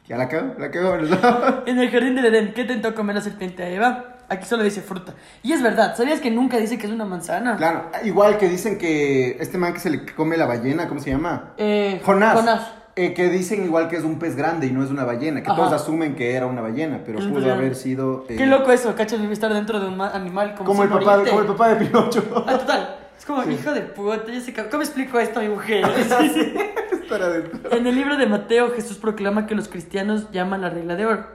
Ya 0.07 0.17
la 0.19 0.29
cago, 0.29 0.55
la 0.59 0.71
cago. 0.71 0.97
En 1.67 1.79
el 1.79 1.91
jardín 1.91 2.15
del 2.15 2.27
Edén, 2.27 2.53
¿qué 2.55 2.65
tentó 2.65 2.95
comer 2.95 3.15
la 3.17 3.23
serpiente 3.23 3.63
a 3.63 3.69
Eva? 3.71 4.17
Aquí 4.31 4.45
solo 4.45 4.63
dice 4.63 4.83
fruta. 4.83 5.15
Y 5.43 5.53
es 5.55 5.63
verdad, 5.63 5.97
¿sabías 5.97 6.21
que 6.21 6.31
nunca 6.31 6.59
dice 6.59 6.77
que 6.77 6.87
es 6.87 6.93
una 6.93 7.07
manzana? 7.07 7.57
Claro. 7.57 7.91
Igual 8.05 8.37
que 8.37 8.47
dicen 8.49 8.77
que 8.77 9.39
este 9.41 9.57
man 9.57 9.73
que 9.73 9.81
se 9.81 9.89
le 9.89 10.05
come 10.15 10.37
la 10.37 10.45
ballena, 10.45 10.87
¿cómo 10.89 11.01
se 11.01 11.11
llama? 11.11 11.55
Eh, 11.57 12.03
Jonás. 12.05 12.35
Jonás. 12.35 12.61
Eh, 13.01 13.15
que 13.15 13.29
dicen 13.31 13.65
igual 13.65 13.89
que 13.89 13.97
es 13.97 14.03
un 14.03 14.19
pez 14.19 14.35
grande 14.35 14.67
y 14.67 14.73
no 14.73 14.83
es 14.83 14.91
una 14.91 15.05
ballena. 15.05 15.41
Que 15.43 15.51
Ajá. 15.51 15.57
todos 15.57 15.73
asumen 15.73 16.17
que 16.17 16.35
era 16.35 16.47
una 16.47 16.61
ballena, 16.63 17.01
pero 17.07 17.19
pudo 17.21 17.35
pez 17.35 17.45
haber 17.45 17.57
grande. 17.59 17.75
sido. 17.77 18.25
eh, 18.29 18.35
Qué 18.37 18.45
loco 18.47 18.73
eso, 18.73 18.95
¿cachas? 18.97 19.21
Debe 19.21 19.33
estar 19.33 19.53
dentro 19.55 19.79
de 19.79 19.87
un 19.87 19.97
ma- 19.97 20.11
animal 20.11 20.55
como, 20.57 20.67
Como 20.71 20.83
el, 20.83 20.89
sin 20.89 20.99
papá, 20.99 21.11
morirte. 21.13 21.31
como 21.31 21.43
el 21.43 21.47
papá 21.49 21.69
de 21.69 21.77
Pinocho. 21.87 22.45
Ah, 22.47 22.59
total. 22.59 22.97
Es 23.17 23.25
como, 23.25 23.43
Sí. 23.45 23.51
hijo 23.53 23.73
de 23.73 23.81
puta, 23.83 24.41
sé 24.41 24.53
que- 24.53 24.69
¿Cómo 24.69 24.83
explico 24.83 25.19
esto 25.21 25.39
a 25.39 25.43
mi 25.45 25.49
mujer? 25.51 25.85
Estar 27.03 27.23
adentro. 27.23 27.71
en 27.73 27.87
el 27.87 27.95
libro 27.95 28.17
de 28.17 28.27
Mateo, 28.27 28.71
Jesús 28.73 28.99
proclama 28.99 29.47
que 29.47 29.55
los 29.55 29.69
cristianos 29.69 30.31
llaman 30.33 30.61
la 30.61 30.71
regla 30.71 30.97
de 30.97 31.07
oro. 31.07 31.27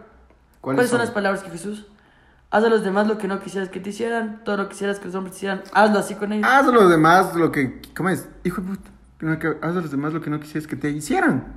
¿Cuáles, 0.62 0.90
son 0.90 1.00
las 1.00 1.12
palabras 1.12 1.44
que 1.44 1.50
Jesús? 1.50 1.88
Haz 2.52 2.64
a 2.64 2.70
los 2.70 2.84
demás 2.84 3.08
lo 3.08 3.18
que 3.18 3.28
no 3.28 3.40
quisieras 3.40 3.70
que 3.70 3.80
te 3.80 3.90
hicieran, 3.90 4.42
todo 4.46 4.58
lo 4.58 4.64
que 4.66 4.72
quisieras 4.74 5.00
que 5.00 5.06
los 5.06 5.16
hombres 5.16 5.32
te 5.34 5.38
hicieran, 5.40 5.64
hazlo 5.74 6.00
así 6.00 6.14
con 6.16 6.32
ellos. 6.34 6.48
Haz 6.50 6.68
a 6.68 6.72
los 6.72 6.90
demás 6.90 7.34
lo 7.36 7.52
que. 7.52 7.82
¿Cómo 7.96 8.10
es? 8.10 8.28
Hijo 8.44 8.62
de 8.62 8.68
puta. 8.68 8.90
Haz 9.62 9.76
a 9.76 9.82
los 9.82 9.92
demás 9.92 10.14
lo 10.14 10.22
que 10.22 10.30
no 10.30 10.40
quisieras 10.40 10.68
que 10.68 10.76
te 10.76 10.90
hicieran. 10.90 11.54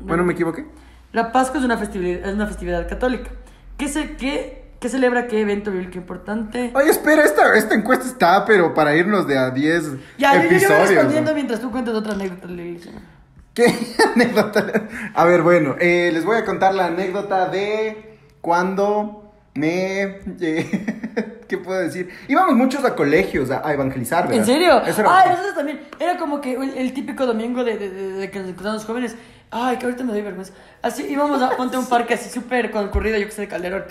Bueno, 0.00 0.24
me 0.24 0.32
equivoqué. 0.32 0.66
La 1.12 1.30
Pascua 1.32 1.58
es 1.60 1.64
una 1.64 1.76
festividad, 1.78 2.28
es 2.28 2.34
una 2.34 2.46
festividad 2.46 2.88
católica. 2.88 3.30
¿Qué, 3.76 3.88
se, 3.88 4.16
qué, 4.16 4.72
qué 4.80 4.88
celebra 4.88 5.26
qué 5.26 5.40
evento 5.40 5.70
bíblico 5.70 5.98
importante? 5.98 6.70
Oye, 6.74 6.90
espera, 6.90 7.22
esta, 7.24 7.54
esta 7.54 7.74
encuesta 7.74 8.06
está, 8.06 8.44
pero 8.44 8.72
para 8.74 8.94
irnos 8.96 9.26
de 9.26 9.38
a 9.38 9.50
10 9.50 9.92
Ya, 10.18 10.34
yo, 10.34 10.42
yo 10.42 10.48
voy 10.48 10.56
episodios. 10.56 10.88
respondiendo 10.88 11.30
¿no? 11.30 11.34
mientras 11.34 11.60
tú 11.60 11.70
cuentas 11.70 11.94
otra 11.94 12.14
anécdota. 12.14 12.48
¿Qué 13.54 13.66
anécdota? 14.14 14.66
A 15.14 15.24
ver, 15.26 15.42
bueno, 15.42 15.76
eh, 15.78 16.10
les 16.12 16.24
voy 16.24 16.36
a 16.38 16.44
contar 16.44 16.74
la 16.74 16.86
anécdota 16.86 17.48
de 17.48 18.18
cuando 18.40 19.21
me... 19.54 20.02
eh, 20.40 20.86
¿Qué 21.48 21.58
puedo 21.58 21.80
decir? 21.80 22.08
Íbamos 22.28 22.54
muchos 22.54 22.82
a 22.84 22.94
colegios 22.96 23.50
a, 23.50 23.66
a 23.66 23.72
evangelizar, 23.74 24.22
¿verdad? 24.26 24.38
¿En 24.40 24.46
serio? 24.46 24.82
Eso 24.86 25.02
era- 25.02 25.18
Ay, 25.20 25.30
nosotros 25.30 25.54
también. 25.54 25.80
Era 26.00 26.16
como 26.16 26.40
que 26.40 26.54
el, 26.54 26.76
el 26.78 26.94
típico 26.94 27.26
domingo 27.26 27.62
de, 27.62 27.76
de- 27.76 27.90
de- 27.90 28.12
de 28.12 28.30
que 28.30 28.38
nos 28.38 28.48
encontramos 28.48 28.84
jóvenes. 28.86 29.14
Ay, 29.50 29.76
que 29.76 29.84
ahorita 29.84 30.02
me 30.04 30.12
doy 30.12 30.22
vergüenza. 30.22 30.54
Así 30.80 31.02
íbamos 31.10 31.42
a 31.42 31.50
ponte 31.56 31.76
un 31.76 31.86
parque 31.86 32.14
así 32.14 32.30
súper 32.30 32.70
concurrido, 32.70 33.18
yo 33.18 33.26
que 33.26 33.32
sé, 33.32 33.42
de 33.42 33.48
Calderón. 33.48 33.84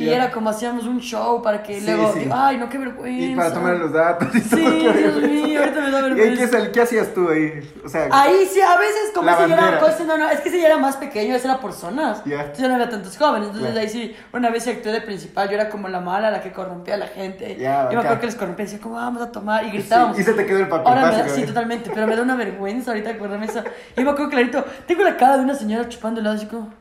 Y 0.00 0.04
Ya. 0.06 0.14
era 0.14 0.30
como 0.30 0.48
hacíamos 0.50 0.84
un 0.84 1.00
show 1.00 1.42
para 1.42 1.60
que 1.60 1.80
Sí, 1.80 1.84
luego. 1.86 2.12
sí. 2.14 2.28
Ay, 2.32 2.56
no, 2.56 2.68
qué 2.68 2.78
vergüenza. 2.78 3.24
Y 3.32 3.34
para 3.34 3.52
tomar 3.52 3.74
los 3.76 3.92
datos 3.92 4.28
y 4.32 4.40
Sí, 4.40 4.50
todo. 4.64 4.92
qué 4.92 4.98
Dios 4.98 5.16
mío, 5.22 5.58
ahorita 5.60 5.80
me 5.80 5.90
da 5.90 5.98
¿Y 5.98 6.02
vergüenza. 6.02 6.40
qué, 6.40 6.46
sal- 6.48 6.70
qué 6.70 6.80
hacías 6.82 7.14
tú 7.14 7.28
ahí? 7.28 7.68
O 7.84 7.88
sea, 7.88 8.08
Ahí 8.12 8.46
sí, 8.48 8.60
a 8.60 8.76
veces 8.78 9.10
como 9.12 9.28
si 9.36 9.52
era 9.52 9.80
cosa, 9.80 10.04
no, 10.06 10.16
no, 10.16 10.30
es 10.30 10.38
que 10.40 10.50
si 10.50 10.60
ya 10.60 10.68
era 10.68 10.78
más 10.78 10.96
pequeño, 10.98 11.34
era 11.34 11.58
por 11.58 11.72
zonas. 11.72 12.22
Ya. 12.24 12.42
Entonces 12.42 12.58
ya 12.60 12.68
no 12.68 12.74
había 12.74 12.88
tantos 12.88 13.16
jóvenes. 13.18 13.48
Entonces 13.48 13.72
Claro. 13.72 13.80
ahí 13.80 13.88
sí, 13.88 14.16
una 14.32 14.50
vez 14.50 14.68
actué 14.68 14.92
de 14.92 15.00
principal, 15.00 15.48
yo 15.48 15.54
era 15.56 15.68
como 15.68 15.88
la 15.88 15.98
mala, 16.00 16.30
la 16.30 16.42
que 16.42 16.52
corrompía 16.52 16.94
a 16.94 16.98
la 16.98 17.08
gente. 17.08 17.56
Ya, 17.58 17.82
yo 17.84 17.88
me 17.90 17.96
bacán. 17.96 17.98
acuerdo 17.98 18.20
que 18.20 18.26
les 18.26 18.34
corrompía, 18.36 18.64
decía, 18.66 18.78
¿cómo 18.80 18.94
vamos 18.94 19.20
a 19.20 19.32
tomar? 19.32 19.64
Y 19.66 19.70
gritábamos. 19.72 20.14
Sí, 20.14 20.22
y 20.22 20.24
se 20.24 20.32
te 20.34 20.46
quedó 20.46 20.60
el 20.60 20.68
papel 20.68 20.86
Ahora 20.86 21.06
me 21.06 21.10
da, 21.16 21.18
básico, 21.22 21.34
sí, 21.40 21.44
totalmente, 21.44 21.90
pero 21.92 22.06
me 22.06 22.14
da 22.14 22.22
una 22.22 22.36
vergüenza 22.36 22.92
ahorita 22.92 23.10
acordarme 23.10 23.46
eso. 23.46 23.64
Y 23.96 24.04
me 24.04 24.10
acuerdo 24.10 24.30
clarito, 24.30 24.64
tengo 24.86 25.02
la 25.02 25.16
cara 25.16 25.38
de 25.38 25.42
una 25.42 25.54
señora 25.56 25.88
chupando 25.88 26.20
helado 26.20 26.36
así 26.36 26.46
como... 26.46 26.72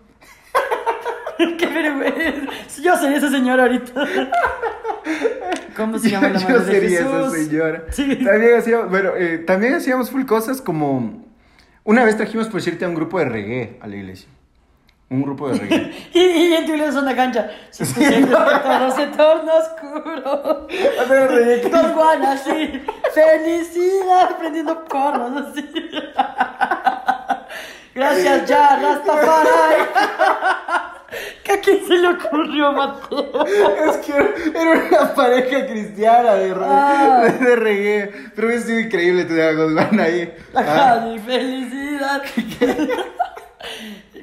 ¡Qué 1.57 1.67
vergüenza! 1.67 2.81
Yo 2.81 2.95
sería 2.95 3.17
esa 3.17 3.29
señora 3.29 3.63
ahorita. 3.63 3.93
¿Cómo 5.75 5.99
se 5.99 6.09
llama 6.09 6.29
la 6.29 6.39
madre 6.39 6.53
Yo 6.53 6.59
de 6.59 6.71
sería 6.71 6.99
esa 6.99 7.09
Jesús? 7.09 7.33
señora. 7.33 7.83
Sí. 7.91 8.15
También 8.23 8.55
hacíamos, 8.57 8.89
bueno, 8.89 9.11
eh, 9.15 9.37
también 9.39 9.73
hacíamos 9.75 10.09
full 10.09 10.25
cosas 10.25 10.61
como... 10.61 11.25
Una 11.83 12.03
vez 12.03 12.17
trajimos, 12.17 12.47
por 12.47 12.55
decirte, 12.55 12.83
a 12.83 12.89
un 12.89 12.95
grupo 12.95 13.19
de 13.19 13.25
reggae 13.25 13.77
a 13.81 13.87
la 13.87 13.95
iglesia. 13.95 14.27
Un 15.09 15.21
grupo 15.21 15.47
de 15.49 15.59
reggae. 15.59 15.93
Y, 16.13 16.19
y 16.19 16.53
en 16.55 16.65
tu 16.65 16.71
iglesia 16.73 16.91
son 16.91 17.05
la 17.05 17.15
cancha. 17.15 17.49
Tú 17.77 17.85
sientes 17.85 18.25
que 18.25 18.25
todo 18.25 18.91
se 18.91 19.07
torna 19.07 19.53
oscuro. 19.53 20.67
Hacer 21.01 21.31
reggae. 21.31 21.69
Con 21.71 21.93
Juan 21.93 22.25
así. 22.25 22.81
Felicidad. 23.13 24.37
Prendiendo 24.37 24.83
porros 24.83 25.31
así. 25.47 25.65
Gracias 27.95 28.45
ya, 28.49 28.79
Rastafari. 28.81 29.49
¿Que 31.47 31.53
¿A 31.53 31.61
quién 31.61 31.79
se 31.87 31.93
le 31.97 32.07
ocurrió, 32.09 32.73
Mateo? 32.73 33.45
Es 33.45 33.97
que 34.05 34.11
era 34.13 34.85
una 34.89 35.13
pareja 35.15 35.65
cristiana 35.65 36.33
de, 36.33 36.53
re- 36.53 36.65
Ah. 36.65 37.21
de, 37.23 37.45
de 37.45 37.55
reggae. 37.55 38.11
Pero 38.35 38.47
hubiera 38.47 38.63
sido 38.63 38.79
increíble 38.81 39.23
tener 39.25 39.49
a 39.49 39.53
Guzmán 39.53 39.99
ahí. 39.99 40.33
Ajá, 40.53 40.93
Ah, 40.93 40.99
mi 41.05 41.17
felicidad. 41.19 42.21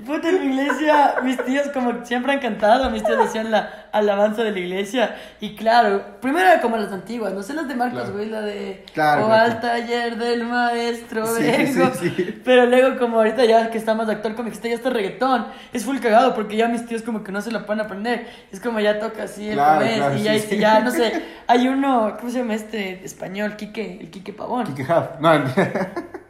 Puta, 0.04 0.28
en 0.28 0.40
mi 0.40 0.54
iglesia, 0.54 1.14
mis 1.22 1.42
tíos 1.44 1.68
como 1.68 2.04
siempre 2.04 2.32
han 2.32 2.40
cantado, 2.40 2.90
mis 2.90 3.02
tíos 3.02 3.18
decían 3.18 3.50
la 3.50 3.86
alabanza 3.92 4.42
de 4.42 4.50
la 4.52 4.58
iglesia. 4.58 5.14
Y 5.40 5.54
claro, 5.56 6.18
primero 6.20 6.46
era 6.46 6.60
como 6.60 6.76
las 6.76 6.92
antiguas, 6.92 7.32
no 7.32 7.42
sé 7.42 7.54
las 7.54 7.66
de 7.68 7.74
Marcos, 7.74 8.00
Claro. 8.02 8.14
güey, 8.14 8.28
la 8.28 8.40
de 8.42 8.84
Claro, 8.92 9.24
O 9.24 9.26
claro. 9.28 9.42
al 9.52 9.60
taller 9.60 10.16
del 10.16 10.44
maestro 10.44 11.26
Sí, 11.26 11.42
vengo. 11.42 11.90
sí, 11.94 12.10
sí. 12.16 12.40
Pero 12.44 12.66
luego 12.66 12.98
como 12.98 13.18
ahorita 13.18 13.44
ya 13.44 13.70
que 13.70 13.78
está 13.78 13.94
más 13.94 14.08
actual, 14.08 14.34
como 14.34 14.48
que 14.48 14.54
está 14.54 14.68
ya 14.68 14.74
este 14.74 14.90
reggaetón, 14.90 15.46
es 15.72 15.84
full 15.84 15.98
cagado 15.98 16.34
porque 16.34 16.56
ya 16.56 16.68
mis 16.68 16.84
tíos 16.86 17.02
como 17.02 17.24
que 17.24 17.32
no 17.32 17.40
se 17.40 17.50
lo 17.50 17.64
pueden 17.66 17.80
aprender. 17.84 18.26
Es 18.52 18.60
como 18.60 18.80
ya 18.80 18.98
toca 18.98 19.24
así 19.24 19.48
el 19.48 19.56
mes 19.78 20.02
y 20.20 20.22
ya, 20.22 20.36
y 20.36 20.58
ya, 20.58 20.80
no 20.80 20.90
sé, 20.90 21.22
hay 21.46 21.68
uno, 21.68 22.16
¿cómo 22.18 22.30
se 22.30 22.38
llama 22.38 22.54
este 22.54 23.04
español? 23.04 23.56
Quique, 23.56 23.98
el 24.00 24.10
Quique 24.10 24.32
Pavón. 24.32 24.66
Kike 24.74 24.82
Huff. 24.82 25.20
No, 25.20 25.32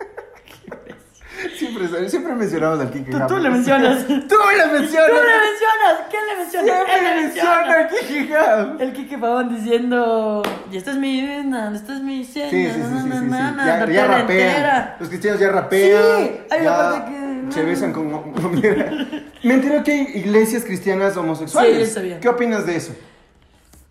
siempre, 1.50 2.08
siempre 2.08 2.34
mencionamos 2.34 2.80
al 2.80 2.90
Kike 2.90 3.10
Tú, 3.28 3.36
le 3.38 3.50
mencionas. 3.56 4.06
¡Tú 4.06 4.14
le 4.14 4.66
mencionas! 4.72 5.10
¡Tú 5.10 5.16
le 5.16 5.38
mencionas! 5.38 5.94
¿Quién 6.10 6.22
le 6.26 6.36
menciona? 6.42 6.64
Siempre 6.66 6.94
Él 6.98 7.04
le 7.04 7.22
menciona 7.22 7.74
al 7.74 7.88
Kike. 7.88 8.84
El 8.84 8.92
Kike 8.92 9.18
Pavón 9.18 9.54
diciendo, 9.54 10.42
y 10.70 10.76
esta 10.76 10.90
es 10.92 10.96
mi 10.98 11.20
vida, 11.20 11.72
esta 11.74 11.94
es 11.94 12.00
mi 12.02 12.24
cena, 12.24 12.50
Sí, 12.50 12.66
sí, 12.66 12.80
sí, 12.82 13.10
sí, 13.12 13.28
Ya, 13.66 13.86
ya 13.86 14.06
rapean. 14.06 14.94
Los 15.00 15.08
cristianos 15.08 15.40
ya 15.40 15.50
rapean. 15.50 16.02
Sí, 16.18 16.40
hay 16.50 16.60
una 16.62 16.76
parte 16.76 17.10
que- 17.12 17.52
Se 17.52 17.62
besan 17.62 17.92
con... 17.92 18.32
Me 19.42 19.54
enteré 19.54 19.82
que 19.82 19.92
hay 19.92 20.00
iglesias 20.14 20.64
cristianas 20.64 21.16
homosexuales. 21.16 21.74
Sí, 21.74 21.80
yo 21.80 21.86
sabía. 21.86 22.20
¿Qué 22.20 22.28
opinas 22.28 22.64
de 22.66 22.76
eso? 22.76 22.94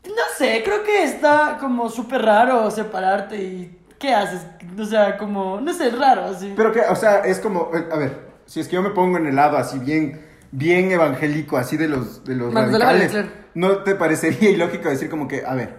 No 0.06 0.24
sé, 0.38 0.62
creo 0.66 0.84
que 0.84 1.04
está 1.04 1.58
como 1.62 1.90
súper 1.90 2.24
raro 2.24 2.70
separarte 2.72 3.38
y 3.38 3.78
¿qué 4.04 4.14
haces? 4.14 4.42
O 4.78 4.84
sea, 4.86 5.18
como, 5.18 5.62
no 5.62 5.74
sé, 5.74 5.88
es 5.88 5.98
raro 5.98 6.26
así. 6.26 6.54
Pero 6.56 6.72
que, 6.74 6.82
o 6.82 6.96
sea, 6.96 7.20
es 7.20 7.40
como... 7.40 7.72
eh, 7.74 7.88
A 7.92 7.96
ver, 7.98 8.20
si 8.46 8.60
es 8.60 8.68
que 8.68 8.76
yo 8.76 8.82
me 8.82 8.90
pongo 8.90 9.18
en 9.18 9.28
el 9.28 9.36
lado 9.36 9.58
así 9.58 9.80
bien... 9.80 10.32
Bien 10.56 10.92
evangélico, 10.92 11.58
así 11.58 11.78
de 11.78 11.88
los, 11.88 12.24
de 12.26 12.36
los 12.36 12.54
radicales. 12.54 13.12
¿No 13.56 13.78
te 13.78 13.96
parecería 13.96 14.50
ilógico 14.56 14.88
decir 14.88 15.10
como 15.10 15.28
que, 15.28 15.44
a 15.44 15.56
ver, 15.56 15.74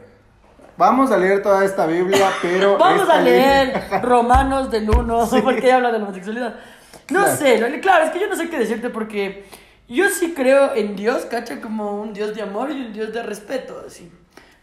vamos 0.77 1.13
a 1.13 1.17
leer 1.17 1.43
toda 1.43 1.65
esta 1.65 1.87
Biblia, 1.87 2.29
pero... 2.43 2.77
Vamos 2.77 3.09
a 3.09 3.21
leer 3.21 3.85
Romanos 4.03 4.73
del 4.73 4.91
1, 4.91 5.29
porque 5.45 5.71
habla 5.71 5.93
de 5.93 5.99
la 6.01 6.05
homosexualidad. 6.07 6.55
No 7.11 7.21
Claro. 7.21 7.37
sé, 7.37 7.59
lo- 7.61 7.81
claro, 7.81 8.07
es 8.07 8.11
que 8.11 8.19
yo 8.19 8.27
no 8.29 8.35
sé 8.35 8.49
qué 8.51 8.59
decirte 8.59 8.91
porque 8.91 9.45
yo 9.87 10.09
sí 10.09 10.33
creo 10.35 10.75
en 10.75 10.97
Dios, 10.97 11.25
cacha, 11.27 11.61
como 11.61 12.01
un 12.01 12.13
Dios 12.13 12.35
de 12.35 12.43
amor 12.43 12.71
y 12.73 12.87
un 12.87 12.93
Dios 12.93 13.13
de 13.13 13.23
respeto, 13.23 13.81
así. 13.87 14.11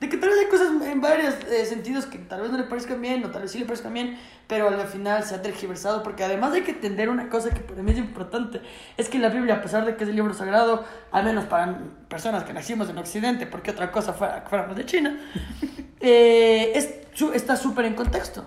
De 0.01 0.09
que 0.09 0.17
tal 0.17 0.29
vez 0.29 0.39
hay 0.39 0.47
cosas 0.47 0.67
en 0.83 0.99
varios 0.99 1.35
eh, 1.49 1.63
sentidos 1.65 2.07
que 2.07 2.17
tal 2.17 2.41
vez 2.41 2.51
no 2.51 2.57
le 2.57 2.63
parezcan 2.63 2.99
bien 2.99 3.23
o 3.23 3.29
tal 3.29 3.43
vez 3.43 3.51
sí 3.51 3.59
le 3.59 3.65
parezcan 3.65 3.93
bien, 3.93 4.17
pero 4.47 4.67
al 4.67 4.87
final 4.87 5.23
se 5.23 5.35
ha 5.35 5.41
tergiversado 5.43 6.01
porque 6.01 6.23
además 6.23 6.53
hay 6.53 6.63
que 6.63 6.71
entender 6.71 7.07
una 7.07 7.29
cosa 7.29 7.51
que 7.51 7.59
para 7.61 7.83
mí 7.83 7.91
es 7.91 7.99
importante, 7.99 8.61
es 8.97 9.07
que 9.09 9.19
la 9.19 9.29
Biblia, 9.29 9.55
a 9.55 9.61
pesar 9.61 9.85
de 9.85 9.95
que 9.95 10.03
es 10.03 10.09
el 10.09 10.15
libro 10.15 10.33
sagrado, 10.33 10.83
al 11.11 11.23
menos 11.23 11.45
para 11.45 11.77
personas 12.09 12.43
que 12.43 12.51
nacimos 12.51 12.89
en 12.89 12.97
Occidente, 12.97 13.45
porque 13.45 13.69
otra 13.71 13.91
cosa 13.91 14.11
fuera 14.13 14.43
fuéramos 14.49 14.75
de 14.75 14.85
China, 14.87 15.19
eh, 15.99 16.71
es, 16.75 16.89
está 17.35 17.55
súper 17.55 17.85
en 17.85 17.93
contexto. 17.93 18.45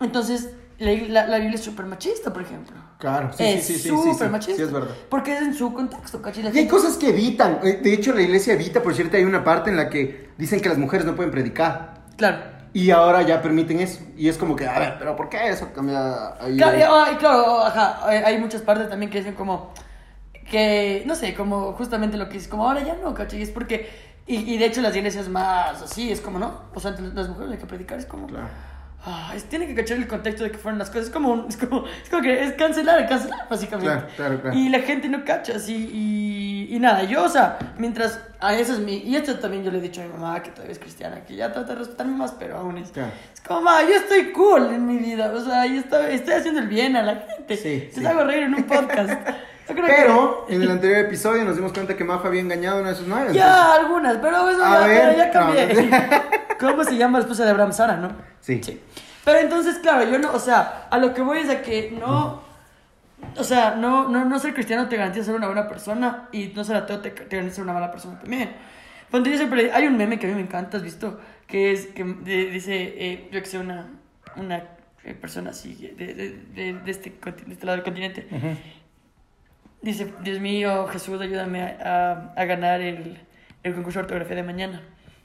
Entonces, 0.00 0.54
la, 0.78 0.92
la- 0.92 1.26
la 1.26 1.36
Biblia 1.38 1.56
es 1.56 1.64
súper 1.64 1.84
machista, 1.84 2.32
por 2.32 2.40
ejemplo. 2.42 2.76
Claro, 2.98 3.32
sí, 3.32 3.44
es 3.44 3.64
sí, 3.64 3.74
sí, 3.78 3.78
sí, 3.78 3.88
súper 3.88 4.12
sí, 4.12 4.24
sí, 4.24 4.28
machista. 4.30 4.56
sí, 4.56 4.62
es 4.62 4.72
verdad. 4.72 4.94
Porque 5.08 5.32
es 5.34 5.42
en 5.42 5.54
su 5.54 5.72
contexto, 5.72 6.20
¿cachai? 6.20 6.50
Y 6.52 6.58
hay 6.58 6.66
cosas 6.68 6.96
que 6.96 7.10
evitan. 7.10 7.60
Eh, 7.62 7.78
De 7.82 7.92
hecho, 7.92 8.12
la 8.12 8.22
iglesia 8.22 8.54
evita, 8.54 8.82
por 8.82 8.94
cierto, 8.94 9.16
hay 9.16 9.24
una 9.24 9.44
parte 9.44 9.70
en 9.70 9.76
la 9.76 9.88
que 9.88 10.30
dicen 10.36 10.60
que 10.60 10.68
las 10.68 10.78
mujeres 10.78 11.06
no 11.06 11.14
pueden 11.14 11.30
predicar. 11.30 12.04
Claro. 12.16 12.38
Y 12.72 12.90
ahora 12.90 13.22
ya 13.22 13.40
permiten 13.40 13.80
eso. 13.80 14.00
Y 14.16 14.28
es 14.28 14.36
como 14.36 14.56
que, 14.56 14.66
a 14.66 14.78
ver, 14.78 14.96
pero 14.98 15.16
¿por 15.16 15.28
qué 15.28 15.48
eso 15.48 15.72
cambia 15.72 16.34
ahí? 16.42 16.56
Claro, 16.56 16.76
y- 16.78 17.14
y 17.14 17.16
claro, 17.16 17.60
ajá, 17.64 18.00
hay 18.06 18.18
hay 18.18 18.38
muchas 18.38 18.62
partes 18.62 18.88
también 18.88 19.10
que 19.10 19.18
dicen 19.18 19.34
como 19.34 19.72
que, 20.50 21.02
no 21.06 21.14
sé, 21.14 21.34
como 21.34 21.72
justamente 21.74 22.16
lo 22.16 22.28
que 22.28 22.38
es 22.38 22.48
como 22.48 22.66
ahora 22.68 22.82
ya 22.82 22.96
no, 22.96 23.14
¿cachai? 23.14 23.42
Es 23.42 23.50
porque, 23.50 23.88
y, 24.26 24.36
y 24.54 24.58
de 24.58 24.66
hecho 24.66 24.80
las 24.82 24.94
iglesias 24.96 25.28
más 25.28 25.82
así, 25.82 26.10
es 26.12 26.20
como, 26.20 26.38
¿no? 26.38 26.62
O 26.74 26.80
sea, 26.80 26.92
las 26.92 27.28
mujeres 27.28 27.52
hay 27.52 27.58
que 27.58 27.66
predicar, 27.66 27.98
es 27.98 28.06
como... 28.06 28.26
Claro. 28.26 28.48
Ah, 29.10 29.32
es, 29.34 29.44
tiene 29.44 29.66
que 29.66 29.74
cachar 29.74 29.96
el 29.96 30.06
contexto 30.06 30.44
de 30.44 30.50
que 30.50 30.58
fueron 30.58 30.78
las 30.78 30.88
cosas. 30.90 31.06
Es 31.06 31.10
como, 31.10 31.30
un- 31.32 31.46
es 31.48 31.56
como, 31.56 31.86
es 31.86 32.10
como 32.10 32.22
que 32.22 32.44
es 32.44 32.52
cancelar, 32.52 33.08
cancelar, 33.08 33.48
básicamente. 33.48 33.90
Claro, 33.90 34.06
claro, 34.16 34.40
claro. 34.42 34.58
Y 34.58 34.68
la 34.68 34.80
gente 34.80 35.08
no 35.08 35.24
cacha, 35.24 35.54
así. 35.56 35.88
Y, 35.92 36.76
y 36.76 36.78
nada, 36.78 37.04
yo, 37.04 37.24
o 37.24 37.28
sea, 37.28 37.58
mientras. 37.78 38.20
A 38.40 38.54
eso 38.54 38.74
es 38.74 38.78
mi. 38.80 38.98
Y 38.98 39.16
esto 39.16 39.36
también 39.38 39.64
yo 39.64 39.70
le 39.70 39.78
he 39.78 39.80
dicho 39.80 40.00
a 40.02 40.04
mi 40.04 40.12
mamá, 40.12 40.42
que 40.42 40.50
todavía 40.50 40.72
es 40.72 40.78
cristiana, 40.78 41.22
que 41.26 41.34
ya 41.36 41.50
trata 41.52 41.72
de 41.72 41.78
respetarme 41.80 42.16
más, 42.16 42.32
pero 42.38 42.58
aún 42.58 42.76
es. 42.78 42.90
Es 43.34 43.40
como, 43.40 43.62
mamá, 43.62 43.82
yo 43.82 43.94
estoy 43.96 44.30
cool 44.32 44.66
en 44.66 44.86
mi 44.86 44.98
vida. 44.98 45.32
O 45.34 45.40
sea, 45.40 45.64
yo 45.66 45.80
estoy, 45.80 46.14
estoy 46.14 46.34
haciendo 46.34 46.60
el 46.60 46.68
bien 46.68 46.94
a 46.96 47.02
la 47.02 47.16
gente. 47.16 47.56
Sí, 47.56 47.84
Les 47.86 47.94
sí. 47.94 48.06
hago 48.06 48.24
reír 48.24 48.42
en 48.44 48.54
un 48.54 48.64
podcast. 48.64 49.10
Pero 49.74 50.46
en 50.48 50.62
el 50.62 50.70
anterior 50.70 51.00
episodio 51.00 51.44
nos 51.44 51.56
dimos 51.56 51.72
cuenta 51.72 51.96
que 51.96 52.04
Mafa 52.04 52.28
había 52.28 52.40
engañado 52.40 52.78
a 52.78 52.80
una 52.80 52.90
de 52.90 52.96
sus 52.96 53.06
novias. 53.06 53.32
Ya, 53.32 53.74
algunas, 53.74 54.16
pero 54.18 54.48
eso 54.50 54.60
ya, 54.60 54.86
ver, 54.86 55.00
pero 55.00 55.16
ya 55.16 55.26
no, 55.26 55.32
cambié. 55.32 55.90
¿Cómo 56.60 56.84
se 56.84 56.96
llama 56.96 57.18
la 57.18 57.24
esposa 57.24 57.44
de 57.44 57.50
Abraham 57.50 57.72
Sara, 57.72 57.96
no? 57.96 58.10
Sí. 58.40 58.60
Sí. 58.62 58.80
Pero 59.24 59.38
entonces, 59.40 59.78
claro, 59.78 60.08
yo 60.10 60.18
no, 60.18 60.32
o 60.32 60.38
sea, 60.38 60.86
a 60.90 60.98
lo 60.98 61.12
que 61.12 61.20
voy 61.20 61.38
es 61.38 61.50
a 61.50 61.60
que 61.60 61.94
no, 61.98 62.40
o 63.36 63.44
sea, 63.44 63.74
no, 63.74 64.08
no, 64.08 64.24
no 64.24 64.38
ser 64.38 64.54
cristiano 64.54 64.88
te 64.88 64.96
garantiza 64.96 65.26
ser 65.26 65.34
una 65.34 65.46
buena 65.46 65.68
persona 65.68 66.28
y 66.32 66.48
no 66.48 66.64
ser 66.64 66.76
ateo 66.76 67.00
te, 67.00 67.10
te 67.10 67.36
garantiza 67.36 67.56
ser 67.56 67.64
una 67.64 67.74
mala 67.74 67.90
persona 67.90 68.18
también. 68.18 68.52
Ponte, 69.10 69.30
yo 69.30 69.36
siempre, 69.36 69.70
hay 69.72 69.86
un 69.86 69.96
meme 69.96 70.18
que 70.18 70.26
a 70.26 70.30
mí 70.30 70.34
me 70.34 70.40
encanta, 70.42 70.78
¿has 70.78 70.82
visto? 70.82 71.20
Que 71.46 71.72
es, 71.72 71.86
que 71.88 72.04
de- 72.04 72.50
dice, 72.50 72.74
eh, 72.96 73.28
yo 73.30 73.40
que 73.40 73.46
sé, 73.46 73.58
una, 73.58 73.86
una 74.36 74.62
persona 75.20 75.50
así 75.50 75.74
de, 75.74 76.06
de, 76.14 76.14
de, 76.54 76.72
de 76.74 76.90
este, 76.90 77.14
este 77.50 77.66
lado 77.66 77.76
del 77.76 77.84
continente. 77.84 78.26
Dice, 79.80 80.12
Dios 80.22 80.40
mío, 80.40 80.86
Jesús, 80.88 81.20
ayúdame 81.20 81.62
a, 81.62 82.32
a, 82.36 82.40
a 82.40 82.44
ganar 82.46 82.80
el, 82.80 83.18
el 83.62 83.74
concurso 83.74 84.00
de 84.00 84.04
ortografía 84.04 84.36
de 84.36 84.42
mañana. 84.42 84.82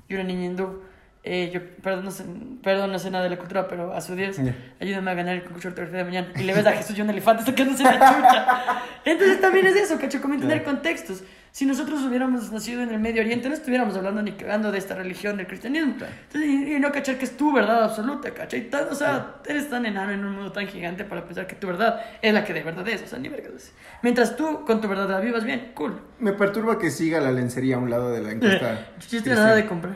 Y 0.07 0.13
una 0.13 0.23
niña 0.23 0.45
hindú, 0.45 0.83
eh, 1.23 1.49
yo, 1.53 1.61
perdón 1.81 2.05
no, 2.05 2.11
sé, 2.11 2.23
perdón, 2.61 2.91
no 2.91 2.99
sé 2.99 3.09
nada 3.09 3.23
de 3.23 3.29
la 3.31 3.37
cultura, 3.37 3.67
pero 3.67 3.93
a 3.93 4.01
su 4.01 4.15
Dios, 4.15 4.37
ayúdame 4.79 5.09
a 5.11 5.13
ganar 5.15 5.35
el 5.35 5.43
concurso 5.43 5.69
de 5.69 5.71
ortografía 5.71 5.99
de 5.99 6.03
mañana. 6.05 6.27
Y 6.39 6.43
le 6.43 6.53
ves 6.53 6.65
a 6.67 6.73
Jesús 6.73 6.97
y 6.97 7.01
un 7.01 7.09
elefante 7.09 7.43
sacándose 7.43 7.83
la 7.83 7.93
chucha. 7.93 8.47
Entonces 9.05 9.41
también 9.41 9.65
es 9.67 9.75
eso, 9.75 9.97
cacho, 9.99 10.21
como 10.21 10.35
entender 10.35 10.61
Claro. 10.61 10.75
contextos. 10.77 11.23
Si 11.53 11.67
nosotros 11.67 12.01
hubiéramos 12.01 12.51
nacido 12.51 12.81
en 12.81 12.89
el 12.89 12.99
Medio 12.99 13.21
Oriente, 13.21 13.47
no 13.47 13.53
estuviéramos 13.53 13.95
hablando 13.95 14.23
ni 14.23 14.31
cagando 14.31 14.71
de 14.71 14.79
esta 14.79 14.95
religión 14.95 15.37
del 15.37 15.45
cristianismo. 15.45 15.93
Entonces, 15.93 16.49
y, 16.49 16.73
y 16.73 16.79
no 16.79 16.91
cachar 16.91 17.19
que 17.19 17.25
es 17.25 17.37
tu 17.37 17.53
verdad 17.53 17.83
absoluta, 17.83 18.31
cacho. 18.31 18.57
Y 18.57 18.61
tan- 18.61 18.87
o 18.89 18.95
sea, 18.95 19.35
eres 19.45 19.69
tan 19.69 19.85
enano 19.85 20.11
en 20.13 20.25
un 20.25 20.33
mundo 20.33 20.51
tan 20.51 20.65
gigante 20.65 21.03
para 21.03 21.23
pensar 21.25 21.45
que 21.45 21.53
tu 21.55 21.67
verdad 21.67 22.01
es 22.23 22.33
la 22.33 22.43
que 22.43 22.53
de 22.55 22.63
verdad 22.63 22.87
es. 22.89 23.03
O 23.03 23.07
sea, 23.07 23.19
ni 23.19 23.29
vergas. 23.29 23.71
Mientras 24.01 24.35
tú 24.35 24.65
con 24.65 24.81
tu 24.81 24.87
verdad 24.87 25.07
la 25.07 25.19
vivas 25.19 25.43
bien, 25.43 25.73
cool. 25.75 26.01
Me 26.17 26.33
perturba 26.33 26.79
que 26.79 26.89
siga 26.89 27.19
la 27.21 27.31
lencería 27.31 27.75
a 27.75 27.79
un 27.79 27.91
lado 27.91 28.09
de 28.11 28.21
la 28.23 28.31
encuesta. 28.31 28.87
Yo 29.11 29.19
estoy 29.19 29.33
nada 29.33 29.53
de 29.53 29.67
comprar. 29.67 29.95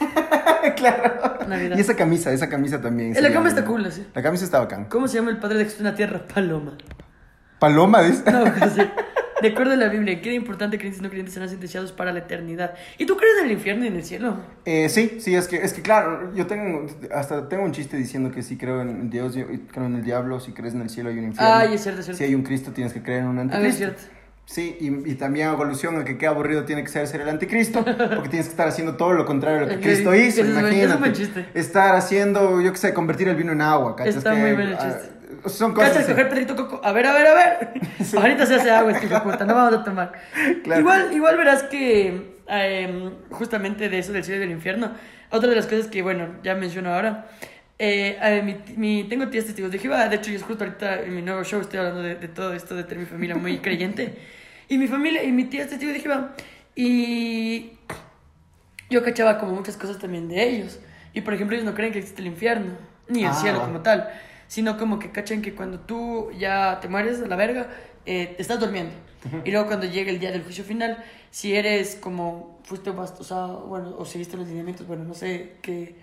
claro. 0.76 1.38
Navidad. 1.46 1.76
Y 1.76 1.80
esa 1.82 1.94
camisa, 1.94 2.32
esa 2.32 2.48
camisa 2.48 2.80
también. 2.80 3.14
La 3.22 3.32
cama 3.32 3.48
está 3.48 3.64
cool, 3.64 3.84
así. 3.86 4.04
La 4.12 4.22
camisa 4.22 4.44
está 4.44 4.58
bacán. 4.58 4.86
¿Cómo 4.86 5.06
se 5.06 5.18
llama 5.18 5.30
el 5.30 5.38
padre 5.38 5.58
de 5.58 5.64
Jesús 5.66 5.78
en 5.78 5.86
la 5.86 5.94
tierra? 5.94 6.20
Paloma. 6.34 6.72
Paloma, 7.60 8.02
dice. 8.02 8.28
No, 8.30 8.44
José. 8.50 8.90
De 9.44 9.50
acuerdo 9.50 9.72
a 9.74 9.76
la 9.76 9.88
Biblia, 9.88 10.22
¿qué 10.22 10.32
importante 10.32 10.78
creyentes 10.78 11.00
y 11.00 11.02
no 11.02 11.10
creyentes 11.10 11.34
serán 11.34 11.50
sentenciados 11.50 11.92
para 11.92 12.12
la 12.12 12.20
eternidad? 12.20 12.74
¿Y 12.96 13.04
tú 13.04 13.14
crees 13.18 13.34
en 13.40 13.44
el 13.44 13.52
infierno 13.52 13.84
y 13.84 13.88
en 13.88 13.96
el 13.96 14.02
cielo? 14.04 14.38
Eh, 14.64 14.88
sí, 14.88 15.18
sí, 15.20 15.34
es 15.34 15.48
que, 15.48 15.56
es 15.56 15.74
que 15.74 15.82
claro, 15.82 16.32
yo 16.34 16.46
tengo, 16.46 16.86
hasta 17.14 17.46
tengo 17.46 17.62
un 17.64 17.72
chiste 17.72 17.98
diciendo 17.98 18.30
que 18.30 18.42
si 18.42 18.56
creo 18.56 18.80
en 18.80 19.10
Dios, 19.10 19.34
yo 19.34 19.44
creo 19.70 19.84
en 19.84 19.96
el 19.96 20.02
diablo, 20.02 20.40
si 20.40 20.52
crees 20.52 20.72
en 20.72 20.80
el 20.80 20.88
cielo 20.88 21.10
hay 21.10 21.18
un 21.18 21.24
infierno. 21.24 21.54
Ay, 21.56 21.74
es 21.74 21.82
cierto, 21.82 22.00
es 22.00 22.06
cierto. 22.06 22.18
Si 22.18 22.24
hay 22.24 22.34
un 22.34 22.42
Cristo, 22.42 22.72
tienes 22.72 22.94
que 22.94 23.02
creer 23.02 23.20
en 23.20 23.26
un 23.26 23.38
A 23.38 23.42
ver, 23.42 23.50
es 23.50 23.54
anticristo. 23.54 23.76
cierto. 24.00 24.02
Sí, 24.46 24.76
y, 24.80 25.10
y 25.10 25.14
también 25.14 25.48
hago 25.48 25.62
alusión 25.62 25.96
a 25.98 26.04
que 26.04 26.16
qué 26.18 26.26
aburrido 26.26 26.64
tiene 26.64 26.82
que 26.82 26.88
ser 26.90 27.06
ser 27.06 27.20
el 27.22 27.28
anticristo, 27.28 27.82
porque 27.84 28.28
tienes 28.30 28.46
que 28.46 28.50
estar 28.52 28.68
haciendo 28.68 28.96
todo 28.96 29.12
lo 29.12 29.26
contrario 29.26 29.58
a 29.58 29.60
lo 29.62 29.68
que 29.68 29.80
Cristo 29.80 30.14
hizo, 30.14 30.40
ese 30.40 30.40
es 30.42 30.46
un 30.48 30.58
imagínate. 30.60 30.98
buen 31.00 31.12
chiste. 31.12 31.46
Estar 31.54 31.94
haciendo, 31.96 32.60
yo 32.62 32.72
qué 32.72 32.78
sé, 32.78 32.94
convertir 32.94 33.28
el 33.28 33.36
vino 33.36 33.52
en 33.52 33.60
agua, 33.60 33.94
¿cachas? 33.96 34.16
Está 34.16 34.32
Que, 34.32 34.40
muy 34.40 34.50
bien 34.52 34.68
el 34.68 34.74
ah, 34.74 34.78
chiste. 34.78 35.10
Son 35.46 35.74
cosas 35.74 35.92
Cacha, 35.92 36.06
coger 36.08 36.28
Pedrito 36.28 36.56
Coco. 36.56 36.80
A 36.84 36.92
ver, 36.92 37.06
a 37.06 37.12
ver, 37.12 37.26
a 37.26 37.34
ver. 37.34 37.70
Ahorita 38.16 38.46
se 38.46 38.54
hace 38.56 38.70
agua, 38.70 38.92
este 38.92 39.08
puta. 39.08 39.44
No 39.44 39.54
vamos 39.54 39.74
a 39.80 39.84
tomar. 39.84 40.12
Claro. 40.62 40.80
Igual, 40.80 41.12
igual 41.12 41.36
verás 41.36 41.62
que 41.64 42.34
eh, 42.48 43.10
justamente 43.30 43.88
de 43.88 43.98
eso 43.98 44.12
del 44.12 44.24
cielo 44.24 44.38
y 44.38 44.40
del 44.46 44.50
infierno, 44.56 44.92
otra 45.30 45.48
de 45.50 45.56
las 45.56 45.66
cosas 45.66 45.86
que, 45.88 46.02
bueno, 46.02 46.36
ya 46.42 46.54
menciono 46.54 46.94
ahora. 46.94 47.26
eh, 47.78 48.16
eh, 48.22 48.42
mi, 48.42 48.56
mi- 48.76 49.04
tengo 49.08 49.28
tías 49.28 49.44
testigos 49.46 49.70
de 49.72 49.78
Jehová. 49.78 50.08
De 50.08 50.16
hecho, 50.16 50.30
yo 50.30 50.40
justo 50.40 50.64
ahorita 50.64 51.00
en 51.02 51.14
mi 51.14 51.22
nuevo 51.22 51.42
show 51.44 51.60
estoy 51.60 51.78
hablando 51.80 52.02
de, 52.02 52.14
de 52.14 52.28
todo 52.28 52.54
esto, 52.54 52.74
de 52.74 52.84
tener 52.84 53.00
mi 53.00 53.06
familia 53.06 53.36
muy 53.36 53.58
creyente. 53.58 54.14
Y 54.66 54.78
mi 54.78 54.88
familia, 54.88 55.22
y 55.22 55.30
mi 55.30 55.44
tía 55.44 55.64
es 55.64 55.68
testigo 55.68 55.92
de 55.92 56.00
Jehová. 56.00 56.32
Y 56.74 57.72
yo 58.90 59.02
cachaba 59.04 59.38
como 59.38 59.52
muchas 59.52 59.76
cosas 59.76 59.98
también 59.98 60.28
de 60.28 60.42
ellos. 60.42 60.78
Y 61.12 61.20
por 61.20 61.34
ejemplo, 61.34 61.54
ellos 61.54 61.66
no 61.66 61.74
creen 61.74 61.92
que 61.92 61.98
existe 61.98 62.22
el 62.22 62.28
infierno, 62.28 62.72
ni 63.08 63.20
el 63.24 63.28
Ah, 63.30 63.34
cielo 63.34 63.58
va. 63.60 63.66
como 63.66 63.80
tal, 63.82 64.08
sino 64.46 64.76
como 64.78 64.98
que 64.98 65.10
cachan 65.10 65.42
que 65.42 65.54
cuando 65.54 65.80
tú 65.80 66.30
ya 66.38 66.78
te 66.80 66.88
mueres 66.88 67.20
a 67.22 67.26
la 67.26 67.36
verga, 67.36 67.68
eh, 68.06 68.34
te 68.36 68.42
estás 68.42 68.60
durmiendo. 68.60 68.92
Y 69.44 69.50
luego 69.52 69.66
cuando 69.66 69.86
llega 69.86 70.10
el 70.10 70.20
día 70.20 70.30
del 70.30 70.42
juicio 70.42 70.64
final, 70.64 71.02
si 71.30 71.54
eres 71.56 71.96
como, 71.96 72.60
fuiste 72.64 72.90
bast- 72.92 73.20
o 73.20 73.24
sea, 73.24 73.46
bueno, 73.46 73.94
o 73.96 74.04
seguiste 74.04 74.36
los 74.36 74.46
lineamientos, 74.46 74.86
bueno, 74.86 75.02
no 75.04 75.14
sé 75.14 75.56
qué, 75.62 75.96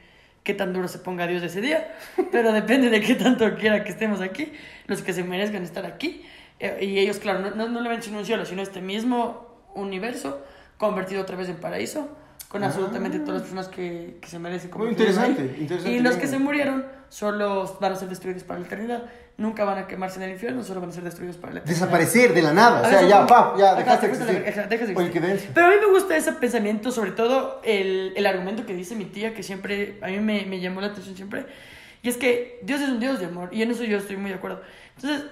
qué 0.44 0.56
tan 0.56 0.74
duro 0.74 0.88
se 0.88 0.98
ponga 0.98 1.28
Dios 1.28 1.44
ese 1.44 1.62
día, 1.62 1.94
pero 2.32 2.52
depende 2.52 2.90
de 2.90 3.00
qué 3.00 3.14
tanto 3.14 3.54
quiera 3.56 3.84
que 3.84 3.92
estemos 3.92 4.22
aquí, 4.22 4.52
los 4.88 5.04
que 5.04 5.14
se 5.14 5.24
merezcan 5.24 5.62
estar 5.62 5.86
aquí. 5.86 6.24
Eh, 6.60 6.80
y 6.86 6.98
ellos, 6.98 7.20
claro, 7.20 7.40
no, 7.42 7.52
no, 7.52 7.68
no 7.70 7.82
le 7.82 7.90
ven 7.90 8.02
sino 8.02 8.18
un 8.18 8.26
cielo, 8.26 8.44
sino 8.46 8.64
este 8.64 8.82
mismo 8.82 9.48
universo 9.76 10.44
convertido 10.78 11.22
otra 11.22 11.36
vez 11.36 11.48
en 11.48 11.58
paraíso, 11.58 12.10
con 12.52 12.64
Ah. 12.64 12.68
absolutamente 12.68 13.20
todas 13.20 13.34
las 13.36 13.42
personas 13.44 13.68
que, 13.70 14.18
que 14.20 14.28
se 14.28 14.38
merecen. 14.38 14.70
Muy 14.72 14.90
convertirse 14.90 15.20
ahí. 15.22 15.30
interesante, 15.30 15.62
interesante, 15.62 15.96
Y 15.98 16.00
los 16.02 16.16
que 16.18 16.28
se 16.28 16.38
murieron 16.38 16.86
solo 17.08 17.78
van 17.80 17.94
a 17.94 17.96
ser 17.96 18.10
destruidos 18.10 18.44
para 18.44 18.60
la 18.60 18.66
eternidad. 18.66 19.04
Nunca 19.38 19.64
van 19.64 19.78
a 19.78 19.88
quemarse 19.88 20.18
en 20.18 20.24
el 20.24 20.32
infierno, 20.32 20.62
solo 20.62 20.82
van 20.82 20.90
a 20.90 20.94
ser 20.94 21.04
destruidos 21.04 21.38
para 21.38 21.54
la 21.54 21.60
eternidad. 21.62 21.80
Desaparecer 21.80 22.34
de 22.34 22.42
la 22.42 22.54
nada, 22.54 22.82
o 22.82 22.90
sea, 22.90 23.02
ya, 23.08 23.18
son- 23.20 23.28
pa, 23.28 23.54
ya, 23.58 23.76
dejaste 23.76 24.08
de 24.08 24.14
existir. 24.14 24.44
dejas 24.70 24.88
de. 24.90 25.50
Pero 25.54 25.68
a 25.68 25.70
mí 25.70 25.76
me 25.80 25.88
gusta 25.94 26.18
ese 26.18 26.34
pensamiento, 26.34 26.92
sobre 26.92 27.12
todo 27.12 27.62
el, 27.64 28.14
el 28.18 28.26
argumento 28.26 28.66
que 28.66 28.74
dice 28.76 28.96
mi 28.96 29.06
tía, 29.06 29.34
que 29.34 29.44
siempre 29.44 29.98
a 30.02 30.08
mí 30.08 30.20
me, 30.20 30.46
me 30.46 30.60
llamó 30.60 30.82
la 30.82 30.88
atención 30.88 31.16
siempre. 31.16 31.46
Y 32.04 32.10
es 32.10 32.18
que 32.18 32.60
Dios 32.64 32.82
es 32.82 32.90
un 32.90 33.00
Dios 33.00 33.20
de 33.20 33.28
amor, 33.28 33.50
y 33.54 33.62
en 33.62 33.72
eso 33.72 33.84
yo 33.86 33.98
estoy 33.98 34.18
muy 34.18 34.30
de 34.30 34.36
acuerdo. 34.36 34.62
Entonces, 34.98 35.24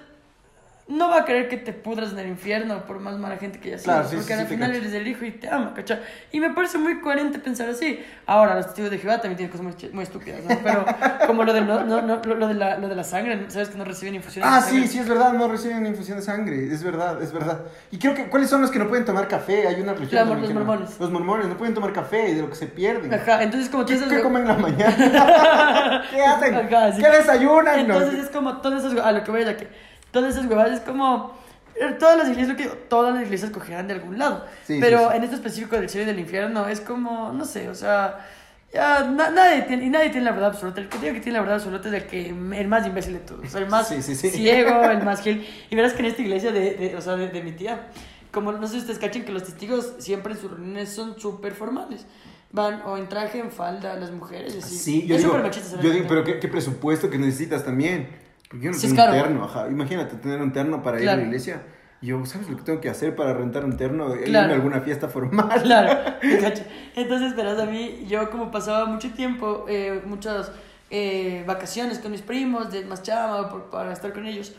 no 0.90 1.08
va 1.08 1.20
a 1.20 1.24
querer 1.24 1.48
que 1.48 1.56
te 1.56 1.72
pudras 1.72 2.12
en 2.12 2.18
el 2.18 2.28
infierno 2.28 2.84
por 2.84 2.98
más 3.00 3.16
mala 3.16 3.36
gente 3.38 3.58
que 3.60 3.68
haya 3.68 3.78
sido, 3.78 3.92
Claro, 3.94 4.08
sí, 4.08 4.16
porque 4.16 4.34
sí, 4.34 4.40
al 4.40 4.46
sí, 4.46 4.54
final 4.54 4.74
eres 4.74 4.92
el 4.92 5.06
hijo 5.06 5.24
y 5.24 5.30
te 5.30 5.48
ama, 5.48 5.72
¿cachai? 5.72 6.00
Y 6.32 6.40
me 6.40 6.50
parece 6.50 6.78
muy 6.78 7.00
coherente 7.00 7.38
pensar 7.38 7.68
así. 7.68 8.04
Ahora, 8.26 8.56
los 8.56 8.66
testigos 8.66 8.90
de 8.90 8.98
Jehová 8.98 9.20
también 9.20 9.36
tienen 9.36 9.50
cosas 9.50 9.64
muy, 9.64 9.90
muy 9.92 10.02
estúpidas, 10.02 10.40
¿no? 10.44 10.58
Pero 10.62 10.84
como 11.26 11.44
lo 11.44 11.52
de, 11.52 11.60
no, 11.62 11.84
no, 11.84 12.02
no, 12.02 12.16
lo, 12.22 12.48
de 12.48 12.54
la, 12.54 12.76
lo 12.78 12.88
de 12.88 12.96
la 12.96 13.04
sangre, 13.04 13.44
¿sabes 13.48 13.68
que 13.70 13.78
no 13.78 13.84
reciben 13.84 14.14
infusiones? 14.16 14.50
Ah, 14.52 14.56
de 14.56 14.62
sangre? 14.62 14.82
sí, 14.82 14.88
sí, 14.88 14.98
es 14.98 15.08
verdad, 15.08 15.32
no 15.32 15.48
reciben 15.48 15.86
infusión 15.86 16.18
de 16.18 16.24
sangre, 16.24 16.64
es 16.72 16.82
verdad, 16.82 17.22
es 17.22 17.32
verdad. 17.32 17.60
Y 17.90 17.98
creo 17.98 18.14
que, 18.14 18.28
¿cuáles 18.28 18.50
son 18.50 18.60
los 18.60 18.70
que 18.70 18.78
no 18.80 18.88
pueden 18.88 19.04
tomar 19.04 19.28
café? 19.28 19.68
Hay 19.68 19.80
una 19.80 19.94
religión 19.94 20.28
La- 20.28 20.34
los 20.34 20.52
mormones. 20.52 20.98
Los 20.98 21.10
mormones 21.10 21.46
no 21.46 21.56
pueden 21.56 21.74
tomar 21.74 21.92
café 21.92 22.30
y 22.30 22.34
de 22.34 22.42
lo 22.42 22.50
que 22.50 22.56
se 22.56 22.66
pierden. 22.66 23.14
Ajá, 23.14 23.42
entonces 23.42 23.68
como 23.70 23.86
¿Qué, 23.86 23.96
qué 23.96 24.20
comen 24.20 24.42
en 24.42 24.48
la 24.48 24.54
mañana? 24.58 26.04
¿Qué 26.10 26.22
hacen? 26.22 26.54
Ajá. 26.54 26.96
¿Qué 26.96 27.08
desayunan? 27.10 27.86
No. 27.86 27.94
Entonces 27.94 28.24
es 28.24 28.30
como 28.30 28.56
todas 28.60 28.84
esas 28.84 28.98
a 29.04 29.12
lo 29.12 29.22
que 29.24 29.30
voy 29.30 29.42
a 29.42 29.56
que 29.56 29.68
todas 30.10 30.34
esas 30.36 30.46
huevadas 30.48 30.72
es 30.78 30.80
como 30.80 31.38
eh, 31.76 31.96
todas 31.98 32.16
las 32.18 32.26
iglesias 32.28 32.48
lo 32.48 32.56
que 32.56 32.62
digo, 32.64 32.74
todas 32.88 33.14
las 33.14 33.24
iglesias 33.24 33.50
cogerán 33.50 33.86
de 33.88 33.94
algún 33.94 34.18
lado. 34.18 34.44
Sí, 34.66 34.78
pero 34.80 34.98
sí, 34.98 35.04
sí. 35.10 35.16
en 35.16 35.24
esto 35.24 35.36
específico 35.36 35.76
del 35.76 35.88
cielo 35.88 36.04
y 36.04 36.06
del 36.14 36.18
infierno 36.20 36.68
es 36.68 36.80
como 36.80 37.32
no 37.32 37.44
sé, 37.44 37.68
o 37.68 37.74
sea, 37.74 38.26
ya 38.72 39.04
na- 39.04 39.30
nadie 39.30 39.62
tiene 39.62 39.84
y 39.86 39.90
nadie 39.90 40.10
tiene 40.10 40.24
la 40.26 40.32
verdad 40.32 40.50
absoluta. 40.50 40.80
El 40.80 40.88
que 40.88 40.98
diga 40.98 41.12
que 41.12 41.20
tiene 41.20 41.38
la 41.38 41.40
verdad 41.42 41.56
absoluta 41.56 41.88
es 41.88 41.94
el 41.94 42.04
que 42.06 42.28
el 42.28 42.68
más 42.68 42.86
imbécil 42.86 43.14
de 43.14 43.20
todos, 43.20 43.44
o 43.46 43.48
sea, 43.48 43.60
el 43.60 43.68
más 43.68 43.88
ciego, 43.88 44.84
el 44.90 45.02
más 45.04 45.22
gil. 45.22 45.46
Y 45.70 45.74
verás 45.76 45.92
que 45.92 46.00
en 46.00 46.06
esta 46.06 46.22
iglesia 46.22 46.52
de, 46.52 46.74
de- 46.74 46.96
o 46.96 47.00
sea, 47.00 47.16
de, 47.16 47.28
de 47.28 47.42
mi 47.42 47.52
tía, 47.52 47.88
como 48.30 48.52
no 48.52 48.66
sé 48.66 48.74
si 48.74 48.78
ustedes 48.80 48.98
cachen 49.00 49.24
que 49.24 49.32
los 49.32 49.42
testigos 49.44 49.94
siempre 49.98 50.34
en 50.34 50.38
sus 50.40 50.50
reuniones 50.50 50.90
son 50.90 51.18
súper 51.18 51.52
formales. 51.52 52.06
Van 52.52 52.82
o 52.84 52.96
en 52.96 53.08
traje, 53.08 53.38
en 53.38 53.50
falda, 53.52 53.94
las 53.94 54.10
mujeres, 54.10 54.56
así. 54.56 54.76
Sí, 54.76 55.06
yo 55.06 55.14
Es 55.14 55.22
digo, 55.22 55.36
yo 55.80 55.90
digo, 55.90 56.06
pero 56.08 56.24
¿qué, 56.24 56.40
qué 56.40 56.48
presupuesto 56.48 57.08
que 57.08 57.16
necesitas 57.16 57.64
también. 57.64 58.08
Porque 58.50 58.64
yo 58.66 58.72
no 58.72 58.76
Sí, 58.76 58.88
tengo 58.88 58.92
un 58.92 58.96
caro. 59.08 59.12
terno, 59.22 59.44
ajá. 59.44 59.68
Imagínate 59.68 60.16
tener 60.16 60.42
un 60.42 60.52
terno 60.52 60.82
para 60.82 60.98
ir 60.98 61.04
Claro. 61.04 61.18
a 61.18 61.20
la 61.22 61.26
iglesia. 61.28 61.62
Y 62.02 62.08
Yo, 62.08 62.24
¿sabes 62.26 62.48
lo 62.50 62.56
que 62.56 62.62
tengo 62.64 62.80
que 62.80 62.88
hacer 62.90 63.14
para 63.14 63.32
rentar 63.32 63.64
un 63.64 63.76
terno? 63.76 64.06
Claro. 64.06 64.26
Irme 64.26 64.38
a 64.38 64.54
alguna 64.56 64.80
fiesta 64.80 65.08
formal. 65.08 65.48
Claro. 65.62 66.00
Entonces, 66.96 67.36
verás, 67.36 67.58
a 67.60 67.66
mí, 67.66 68.04
yo 68.08 68.28
como 68.30 68.50
pasaba 68.50 68.86
mucho 68.86 69.10
tiempo, 69.12 69.66
eh, 69.68 70.02
muchas 70.04 70.50
eh, 70.90 71.44
vacaciones 71.46 71.98
con 72.00 72.10
mis 72.10 72.22
primos, 72.22 72.72
de 72.72 72.84
más 72.84 73.02
chama, 73.02 73.48
por- 73.48 73.70
para 73.70 73.92
estar 73.92 74.12
con 74.12 74.26
ellos. 74.26 74.54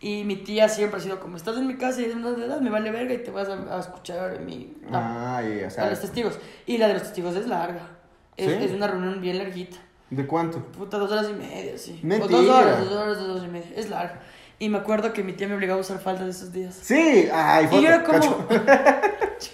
Y 0.00 0.24
mi 0.24 0.36
tía 0.36 0.68
siempre 0.68 0.98
ha 0.98 1.02
sido 1.02 1.20
como, 1.20 1.36
estás 1.36 1.56
en 1.56 1.66
mi 1.66 1.76
casa 1.76 2.00
y 2.00 2.04
es 2.06 2.14
menor 2.14 2.36
de 2.36 2.46
edad, 2.46 2.60
me 2.60 2.70
vale 2.70 2.90
verga 2.90 3.14
y 3.14 3.18
te 3.18 3.30
vas 3.30 3.48
a, 3.48 3.76
a 3.76 3.80
escuchar 3.80 4.40
mi, 4.40 4.74
a, 4.92 5.38
Ah, 5.38 5.42
o 5.62 5.66
a 5.66 5.70
sea, 5.70 5.90
los 5.90 6.00
testigos. 6.00 6.38
Y 6.66 6.78
la 6.78 6.88
de 6.88 6.94
los 6.94 7.02
testigos 7.04 7.36
es 7.36 7.46
larga. 7.46 7.82
Es, 8.36 8.46
¿Sí? 8.46 8.64
es 8.64 8.72
una 8.72 8.86
reunión 8.86 9.20
bien 9.20 9.38
larguita. 9.38 9.76
¿De 10.10 10.26
cuánto? 10.26 10.58
Puta, 10.78 10.96
dos 10.98 11.10
horas 11.12 11.26
y 11.30 11.34
media, 11.34 11.76
sí. 11.76 12.00
O 12.02 12.06
Mentira. 12.06 12.38
dos 12.38 12.48
horas, 12.48 12.80
dos 12.84 12.92
horas, 12.92 13.18
dos 13.18 13.28
horas 13.30 13.44
y 13.44 13.48
media. 13.48 13.66
Es 13.76 13.90
largo. 13.90 14.14
Y 14.58 14.68
me 14.70 14.78
acuerdo 14.78 15.12
que 15.12 15.22
mi 15.22 15.34
tía 15.34 15.46
me 15.48 15.54
obligaba 15.54 15.78
a 15.78 15.82
usar 15.82 15.98
falda 16.00 16.24
de 16.24 16.30
esos 16.30 16.52
días. 16.52 16.76
Sí, 16.82 17.28
ay, 17.32 17.64
Y 17.66 17.68
foto, 17.68 17.80
yo 17.82 17.88
era 17.88 18.02
como. 18.04 18.46
cacho. 18.48 19.52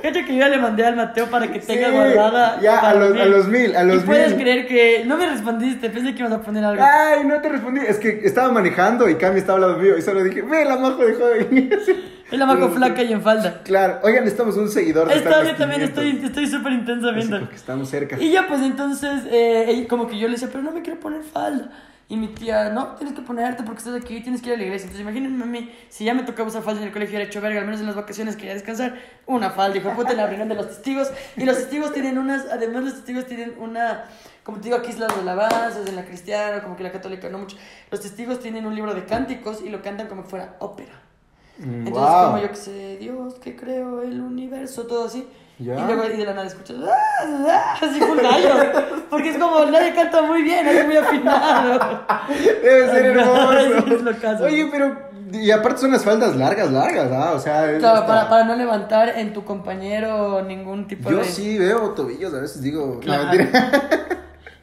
Que 0.00 0.12
yo 0.34 0.38
ya 0.38 0.48
le 0.48 0.58
mandé 0.58 0.86
al 0.86 0.96
Mateo 0.96 1.26
para 1.26 1.50
que 1.52 1.58
tenga 1.58 1.88
Sí, 1.88 1.92
guardada. 1.94 2.60
ya, 2.60 2.78
a 2.78 2.94
los- 2.94 3.08
dormir. 3.08 3.22
a 3.22 3.26
los 3.26 3.48
mil, 3.48 3.76
a 3.76 3.82
los 3.84 3.96
Y 4.02 4.06
puedes 4.06 4.28
mil. 4.34 4.40
creer 4.42 4.66
que. 4.66 5.04
No 5.04 5.16
me 5.18 5.26
respondiste, 5.28 5.90
pensé 5.90 6.14
que 6.14 6.20
ibas 6.20 6.32
a 6.32 6.40
poner 6.40 6.64
algo. 6.64 6.82
Ay, 6.82 7.24
no 7.24 7.40
te 7.42 7.48
respondí. 7.50 7.80
Es 7.86 7.98
que 7.98 8.20
estaba 8.24 8.50
manejando 8.52 9.08
y 9.08 9.16
Cami 9.16 9.40
estaba 9.40 9.56
al 9.56 9.62
lado 9.62 9.76
mío 9.78 9.98
y 9.98 10.02
solo 10.02 10.22
dije, 10.22 10.40
ve, 10.42 10.64
la 10.64 10.76
majo 10.78 11.04
dejó 11.04 11.26
de 11.26 11.44
venir. 11.44 11.78
Es 12.30 12.38
la 12.38 12.46
maco 12.46 12.68
flaca 12.68 13.02
y 13.02 13.12
en 13.12 13.22
falda. 13.22 13.62
Claro, 13.62 14.00
oigan, 14.02 14.24
necesitamos 14.24 14.56
un 14.56 14.68
seguidor 14.68 15.08
de 15.08 15.14
Está 15.14 15.40
bien, 15.40 15.56
también 15.56 15.82
estoy 15.82 16.20
estoy 16.22 16.46
súper 16.46 16.72
intensa 16.72 17.10
viendo. 17.10 17.38
porque 17.40 17.56
estamos 17.56 17.88
cerca. 17.88 18.20
Y 18.20 18.32
ya, 18.32 18.46
pues 18.46 18.60
entonces, 18.60 19.22
eh, 19.30 19.86
como 19.88 20.06
que 20.06 20.18
yo 20.18 20.28
le 20.28 20.34
decía, 20.34 20.48
pero 20.50 20.62
no 20.62 20.72
me 20.72 20.82
quiero 20.82 21.00
poner 21.00 21.22
falda. 21.22 21.70
Y 22.10 22.16
mi 22.16 22.28
tía, 22.28 22.70
no, 22.70 22.94
tienes 22.96 23.14
que 23.14 23.20
ponerte 23.20 23.62
porque 23.62 23.80
estás 23.80 23.94
aquí, 23.94 24.22
tienes 24.22 24.40
que 24.40 24.48
ir 24.48 24.54
a 24.54 24.56
la 24.56 24.64
iglesia. 24.64 24.86
Entonces, 24.86 25.02
imagínense 25.02 25.42
a 25.42 25.46
mí, 25.46 25.70
si 25.90 26.04
ya 26.04 26.14
me 26.14 26.22
tocaba 26.22 26.48
usar 26.48 26.62
falda 26.62 26.80
en 26.80 26.86
el 26.86 26.92
colegio, 26.92 27.16
era 27.16 27.26
hecho 27.26 27.42
verga, 27.42 27.60
al 27.60 27.66
menos 27.66 27.80
en 27.80 27.86
las 27.86 27.96
vacaciones 27.96 28.34
quería 28.34 28.54
descansar, 28.54 28.98
una 29.26 29.50
falda, 29.50 29.76
hijo 29.76 29.92
puta, 29.94 30.12
en 30.12 30.16
la 30.16 30.26
reunión 30.26 30.48
de 30.48 30.54
los 30.54 30.68
testigos. 30.68 31.10
Y 31.36 31.44
los 31.44 31.56
testigos 31.56 31.92
tienen 31.92 32.16
unas, 32.16 32.46
además 32.50 32.84
los 32.84 32.94
testigos 32.94 33.26
tienen 33.26 33.54
una, 33.58 34.04
como 34.42 34.56
te 34.56 34.64
digo, 34.64 34.76
aquí 34.76 34.90
es 34.90 34.98
las 34.98 35.14
de 35.14 35.20
alabanzas, 35.20 35.86
en 35.86 35.96
la 35.96 36.04
cristiana, 36.06 36.62
como 36.62 36.76
que 36.76 36.82
la 36.82 36.92
católica 36.92 37.28
no 37.28 37.38
mucho. 37.38 37.58
Los 37.90 38.00
testigos 38.00 38.40
tienen 38.40 38.64
un 38.64 38.74
libro 38.74 38.94
de 38.94 39.04
cánticos 39.04 39.60
y 39.60 39.68
lo 39.68 39.82
cantan 39.82 40.06
como 40.06 40.22
que 40.22 40.30
fuera 40.30 40.56
ópera. 40.60 41.07
Entonces, 41.60 41.92
wow. 41.92 42.24
como 42.26 42.38
yo 42.42 42.48
que 42.50 42.56
sé, 42.56 42.96
Dios 42.98 43.34
que 43.42 43.56
creo 43.56 44.02
el 44.02 44.20
universo, 44.20 44.86
todo 44.86 45.06
así. 45.06 45.26
Ya. 45.58 45.74
Y 45.76 45.84
luego 45.86 46.04
y 46.04 46.16
de 46.16 46.24
la 46.24 46.34
nada 46.34 46.46
escuchas, 46.46 46.76
"Ah, 46.88 47.24
ah", 47.48 47.74
así 47.82 47.98
full 48.00 48.18
gallo. 48.20 48.54
Porque 49.10 49.30
es 49.30 49.38
como, 49.38 49.64
nadie 49.64 49.92
canta 49.92 50.22
muy 50.22 50.42
bien, 50.42 50.64
nadie 50.64 50.80
es 50.82 50.86
muy 50.86 50.96
afinado. 50.96 52.04
Debe 52.62 52.90
ser 52.92 53.06
hermoso. 53.16 54.44
Oye, 54.44 54.68
pero. 54.70 55.08
Y 55.32 55.50
aparte 55.50 55.80
son 55.80 55.90
las 55.90 56.04
faldas 56.04 56.36
largas, 56.36 56.70
largas, 56.70 57.10
¿ah? 57.12 57.32
O 57.34 57.38
sea. 57.40 57.76
Claro, 57.78 57.96
hasta- 58.00 58.06
para, 58.06 58.28
para 58.30 58.44
no 58.44 58.54
levantar 58.54 59.08
en 59.18 59.32
tu 59.32 59.44
compañero 59.44 60.42
ningún 60.42 60.86
tipo 60.86 61.10
Yo 61.10 61.18
de. 61.18 61.24
sí 61.24 61.58
veo 61.58 61.90
tobillos, 61.90 62.32
a 62.34 62.40
veces 62.40 62.62
digo. 62.62 63.00
Claro. 63.00 63.24
No, 63.24 63.30
mentira. 63.32 63.70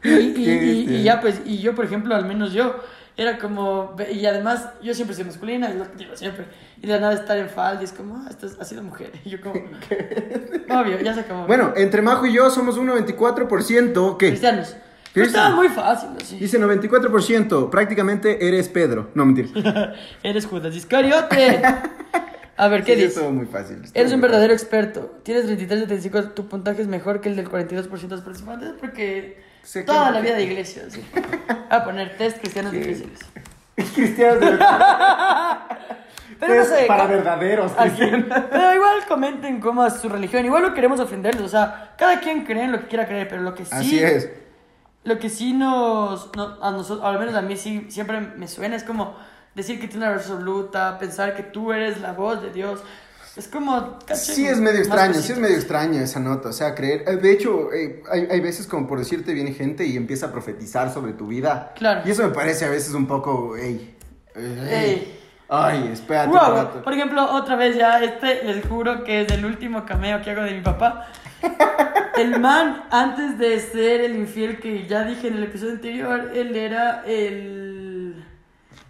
Y, 0.03 0.09
y, 0.09 0.33
Qué 0.33 0.41
y- 0.41 0.45
y 0.45 0.85
bestia. 0.85 1.01
ya, 1.01 1.21
pues, 1.21 1.41
y 1.45 1.57
yo, 1.59 1.75
por 1.75 1.83
ejemplo, 1.85 2.15
al 2.15 2.25
menos 2.25 2.53
yo, 2.53 2.75
era 3.17 3.37
como, 3.37 3.95
y 4.11 4.25
además, 4.25 4.69
yo 4.81 4.93
siempre 4.93 5.15
soy 5.15 5.25
masculina, 5.25 5.69
es 5.69 5.75
lo 5.75 5.89
que 5.89 5.97
digo 5.97 6.15
siempre, 6.15 6.45
y 6.81 6.87
de 6.87 6.99
nada 6.99 7.13
estar 7.13 7.37
en 7.37 7.49
falda, 7.49 7.81
y 7.81 7.85
es 7.85 7.93
como, 7.93 8.17
ah, 8.17 8.27
estás, 8.29 8.57
has 8.59 8.67
sido 8.67 8.83
mujer, 8.83 9.11
y 9.25 9.29
yo 9.29 9.41
como, 9.41 9.55
obvio, 10.69 10.99
ya 11.01 11.13
se 11.13 11.21
acabó. 11.21 11.47
Bueno, 11.47 11.73
entre 11.75 12.01
Majo 12.01 12.25
y 12.25 12.33
yo 12.33 12.49
somos 12.49 12.77
un 12.77 12.87
94%. 12.89 14.17
¿Qué? 14.17 14.27
Cristianos. 14.29 14.75
Pero 15.13 15.27
estaba 15.27 15.55
muy 15.55 15.69
fácil, 15.69 16.09
así. 16.19 16.37
Dice 16.37 16.59
94%. 16.59 17.69
Prácticamente 17.69 18.45
eres 18.49 18.67
Pedro. 18.67 19.11
No, 19.13 19.25
mentira. 19.25 19.93
Eres 20.23 20.45
Judas 20.45 20.75
Iscariote. 20.75 21.61
A 22.57 22.67
ver, 22.67 22.83
¿qué 22.83 22.95
Sí, 22.95 23.01
dice? 23.03 23.07
estuvo 23.19 23.31
muy 23.31 23.45
fácil. 23.45 23.81
Eres 23.93 24.11
un 24.11 24.19
verdadero 24.19 24.51
experto. 24.51 25.19
Tienes 25.23 25.45
33 25.45 25.79
de 25.81 25.87
35, 25.87 26.23
tu 26.31 26.49
puntaje 26.49 26.81
es 26.81 26.89
mejor 26.89 27.21
que 27.21 27.29
el 27.29 27.37
del 27.37 27.47
42% 27.49 27.89
de 28.01 28.07
los 28.09 28.21
participantes 28.25 28.73
porque 28.77 29.41
Sé 29.65 29.83
toda 29.83 30.11
la 30.11 30.21
vida 30.21 30.35
de 30.35 30.43
iglesia, 30.43 30.83
sí. 30.89 31.03
A 31.69 31.83
poner 31.83 32.15
test 32.17 32.37
cristianos 32.39 32.71
difíciles. 32.71 33.19
Cristianos 33.95 34.39
de 34.39 34.57
Pero 36.39 36.55
no 36.55 36.61
Test 36.63 36.75
sé. 36.75 36.85
para 36.85 37.07
verdaderos 37.07 37.71
cristianos. 37.71 38.25
Pero 38.51 38.73
igual 38.73 39.05
comenten 39.07 39.59
cómo 39.61 39.85
es 39.85 39.93
su 39.95 40.09
religión. 40.09 40.45
Igual 40.45 40.63
no 40.63 40.73
queremos 40.73 40.99
ofenderlos. 40.99 41.43
O 41.43 41.49
sea, 41.49 41.93
cada 41.97 42.19
quien 42.19 42.43
cree 42.45 42.63
en 42.65 42.71
lo 42.73 42.79
que 42.81 42.87
quiera 42.87 43.07
creer, 43.07 43.27
pero 43.27 43.41
lo 43.41 43.55
que 43.55 43.63
sí. 43.65 43.71
Así 43.73 43.99
es. 44.03 44.29
Lo 45.03 45.17
que 45.17 45.29
sí 45.29 45.53
nos, 45.53 46.35
no- 46.35 46.57
a 46.61 46.71
nosotros, 46.71 47.05
al 47.05 47.19
menos 47.19 47.35
a 47.35 47.41
mí 47.41 47.55
sí 47.57 47.85
siempre 47.89 48.19
me 48.19 48.47
suena, 48.47 48.75
es 48.75 48.83
como 48.83 49.15
decir 49.53 49.79
que 49.79 49.87
tienes 49.87 50.07
una 50.07 50.15
absoluta, 50.15 50.97
pensar 50.99 51.35
que 51.35 51.43
tú 51.43 51.71
eres 51.71 52.01
la 52.01 52.11
voz 52.13 52.41
de 52.41 52.49
Dios. 52.51 52.83
Es 53.35 53.47
como... 53.49 53.99
caché, 54.05 54.33
Sí 54.33 54.45
es 54.47 54.59
medio 54.59 54.79
extraño, 54.79 55.13
sí 55.15 55.33
es 55.33 55.37
medio 55.39 55.55
extraño 55.55 55.99
esa 55.99 56.19
nota, 56.19 56.49
o 56.49 56.53
sea, 56.53 56.73
creer, 56.73 57.03
eh, 57.07 57.17
de 57.17 57.31
hecho, 57.31 57.73
eh, 57.73 58.01
hay, 58.09 58.27
hay 58.31 58.39
veces 58.39 58.65
como 58.65 58.87
por 58.87 58.97
decirte 58.99 59.33
viene 59.33 59.51
gente 59.53 59.85
y 59.85 59.97
empieza 59.97 60.27
a 60.27 60.31
profetizar 60.31 60.93
sobre 60.93 61.13
tu 61.13 61.27
vida. 61.27 61.73
Claro. 61.75 62.01
Y 62.05 62.11
eso 62.11 62.23
me 62.23 62.29
parece 62.33 62.65
a 62.65 62.69
veces 62.69 62.93
un 62.93 63.07
poco, 63.07 63.57
ey, 63.57 63.95
ey, 64.35 64.67
Ey. 64.69 65.19
ay, 65.49 65.89
espérate 65.91 66.29
Wow, 66.29 66.49
un 66.49 66.55
rato. 66.55 66.81
Por 66.83 66.93
ejemplo, 66.93 67.29
otra 67.35 67.55
vez 67.57 67.75
ya, 67.75 68.01
este 68.01 68.43
les 68.43 68.65
juro 68.65 69.03
que 69.03 69.21
es 69.23 69.31
el 69.31 69.45
último 69.45 69.85
cameo 69.85 70.21
que 70.21 70.31
hago 70.31 70.43
de 70.43 70.53
mi 70.53 70.61
papá. 70.61 71.07
El 72.17 72.39
man, 72.39 72.85
antes 72.91 73.37
de 73.37 73.59
ser 73.59 73.99
el 73.99 74.15
infiel 74.15 74.57
que 74.59 74.87
ya 74.87 75.03
dije 75.03 75.27
en 75.27 75.35
el 75.35 75.43
episodio 75.43 75.73
anterior, 75.73 76.31
él 76.33 76.55
era 76.55 77.03
el. 77.05 78.23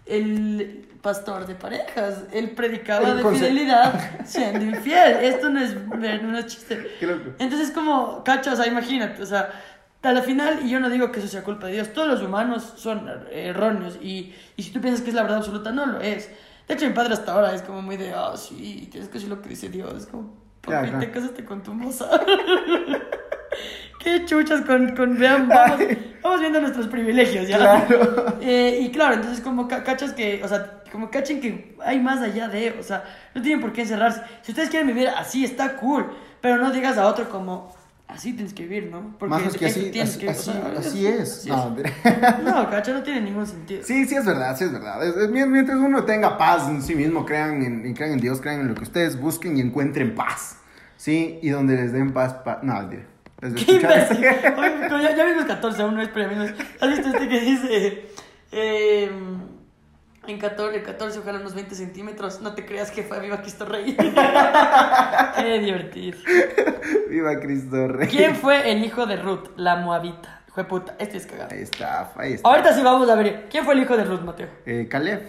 el 0.06 0.85
pastor 1.06 1.46
de 1.46 1.54
parejas. 1.54 2.24
Él 2.32 2.50
predicaba 2.50 3.14
de 3.14 3.22
fidelidad 3.22 3.92
siendo 4.24 4.64
infiel. 4.64 5.18
Esto 5.22 5.48
no 5.50 5.60
es, 5.60 5.76
no 5.86 6.36
es 6.36 6.46
chiste. 6.46 6.96
Qué 6.98 7.06
loco. 7.06 7.30
Entonces, 7.38 7.70
como, 7.70 8.24
cacho, 8.24 8.52
o 8.52 8.56
sea, 8.56 8.66
imagínate, 8.66 9.22
o 9.22 9.26
sea, 9.26 9.52
a 10.02 10.12
la 10.12 10.22
final, 10.22 10.60
y 10.64 10.68
yo 10.70 10.80
no 10.80 10.90
digo 10.90 11.12
que 11.12 11.20
eso 11.20 11.28
sea 11.28 11.44
culpa 11.44 11.68
de 11.68 11.74
Dios, 11.74 11.92
todos 11.92 12.08
los 12.08 12.22
humanos 12.22 12.72
son 12.76 13.08
erróneos, 13.30 13.98
y, 14.02 14.34
y 14.56 14.62
si 14.64 14.72
tú 14.72 14.80
piensas 14.80 15.02
que 15.02 15.10
es 15.10 15.14
la 15.14 15.22
verdad 15.22 15.38
absoluta, 15.38 15.70
no 15.70 15.86
lo 15.86 16.00
es. 16.00 16.28
De 16.66 16.74
hecho, 16.74 16.86
mi 16.86 16.92
padre 16.92 17.14
hasta 17.14 17.32
ahora 17.32 17.54
es 17.54 17.62
como 17.62 17.82
muy 17.82 17.96
de, 17.96 18.12
ah, 18.12 18.32
sí, 18.36 18.88
tienes 18.90 19.08
que 19.08 19.14
decir 19.14 19.28
lo 19.28 19.40
que 19.40 19.48
dice 19.50 19.68
Dios. 19.68 19.94
Es 19.94 20.06
como, 20.06 20.34
papi, 20.60 20.88
Claro. 20.88 20.98
te 20.98 21.10
casaste 21.12 21.44
con 21.44 21.62
tu 21.62 21.72
moza. 21.72 22.08
Qué 24.06 24.24
chuchas 24.24 24.60
con, 24.60 24.94
con 24.94 25.18
vean, 25.18 25.48
vamos, 25.48 25.80
vamos 26.22 26.38
viendo 26.40 26.60
nuestros 26.60 26.86
privilegios, 26.86 27.48
¿ya? 27.48 27.58
Claro. 27.58 28.36
Eh, 28.40 28.78
y 28.82 28.92
claro, 28.92 29.14
entonces 29.14 29.40
como 29.42 29.66
ca- 29.66 29.82
cachas 29.82 30.12
que, 30.12 30.40
o 30.44 30.46
sea, 30.46 30.82
como 30.92 31.10
cachen 31.10 31.40
que 31.40 31.74
hay 31.84 31.98
más 31.98 32.20
allá 32.20 32.46
de, 32.46 32.76
o 32.78 32.82
sea, 32.84 33.02
no 33.34 33.42
tienen 33.42 33.60
por 33.60 33.72
qué 33.72 33.80
encerrarse. 33.82 34.20
Si 34.42 34.52
ustedes 34.52 34.70
quieren 34.70 34.86
vivir 34.86 35.08
así, 35.08 35.44
está 35.44 35.74
cool, 35.74 36.06
pero 36.40 36.56
no 36.58 36.70
digas 36.70 36.96
a 36.98 37.08
otro 37.08 37.28
como, 37.28 37.74
así 38.06 38.32
tienes 38.34 38.54
que 38.54 38.62
vivir, 38.62 38.88
¿no? 38.92 39.16
Majo, 39.26 39.48
es 39.48 39.56
que 39.56 39.66
así, 39.66 39.90
tienes 39.90 40.10
así, 40.10 40.20
que- 40.20 40.28
o 40.28 40.30
así, 40.30 40.52
sea, 40.52 40.74
así 40.78 41.06
es. 41.08 41.46
No. 41.48 41.76
No, 42.44 42.70
cacha, 42.70 42.92
no 42.92 43.02
tiene 43.02 43.22
ningún 43.22 43.44
sentido. 43.48 43.82
Sí, 43.82 44.04
sí 44.04 44.14
es 44.14 44.24
verdad, 44.24 44.56
sí 44.56 44.62
es 44.62 44.72
verdad. 44.72 45.04
Es- 45.04 45.16
es- 45.16 45.28
mientras 45.28 45.78
uno 45.78 46.04
tenga 46.04 46.38
paz 46.38 46.68
en 46.68 46.80
sí 46.80 46.94
mismo, 46.94 47.26
crean 47.26 47.60
en, 47.64 47.92
crean 47.94 48.12
en 48.12 48.20
Dios, 48.20 48.40
crean 48.40 48.60
en 48.60 48.68
lo 48.68 48.76
que 48.76 48.84
ustedes 48.84 49.20
busquen 49.20 49.56
y 49.56 49.60
encuentren 49.62 50.14
paz. 50.14 50.58
Sí, 50.96 51.40
y 51.42 51.48
donde 51.48 51.74
les 51.74 51.92
den 51.92 52.12
paz, 52.12 52.34
pa- 52.44 52.60
no, 52.62 52.74
mentira. 52.74 53.02
A 53.42 53.50
¡Qué! 53.54 53.76
Oye, 54.56 54.88
como 54.88 55.02
ya, 55.02 55.14
ya 55.14 55.24
vimos 55.24 55.44
14 55.44 55.82
aún, 55.82 55.94
no 55.94 56.02
es 56.02 56.08
premio. 56.08 56.42
¿Has 56.80 56.88
visto 56.90 57.08
este 57.08 57.28
que 57.28 57.40
dice... 57.40 58.08
eh, 58.52 59.10
en 60.26 60.38
14, 60.40 60.82
14, 60.82 61.18
ojalá 61.20 61.38
unos 61.38 61.54
20 61.54 61.74
centímetros. 61.74 62.40
No 62.40 62.54
te 62.54 62.66
creas 62.66 62.90
que 62.90 63.02
fue 63.04 63.20
Viva 63.20 63.40
Cristo 63.42 63.64
Rey. 63.64 63.94
Qué 65.36 65.58
divertido. 65.60 66.18
Viva 67.08 67.38
Cristo 67.38 67.86
Rey. 67.88 68.08
¿Quién 68.08 68.34
fue 68.34 68.72
el 68.72 68.84
hijo 68.84 69.06
de 69.06 69.16
Ruth, 69.16 69.50
la 69.56 69.76
moabita? 69.76 70.42
De 70.56 70.64
puta, 70.64 70.96
este 70.98 71.18
es 71.18 71.26
cagado. 71.26 71.50
Ahí 71.52 71.60
está, 71.62 72.12
ahí 72.16 72.32
está. 72.32 72.48
Ahorita 72.48 72.72
sí 72.72 72.82
vamos 72.82 73.08
a 73.10 73.14
ver. 73.14 73.46
¿Quién 73.50 73.64
fue 73.66 73.74
el 73.74 73.80
hijo 73.82 73.94
de 73.96 74.04
Ruth, 74.04 74.22
Mateo? 74.22 74.48
Eh, 74.64 74.88
Caleb. 74.90 75.22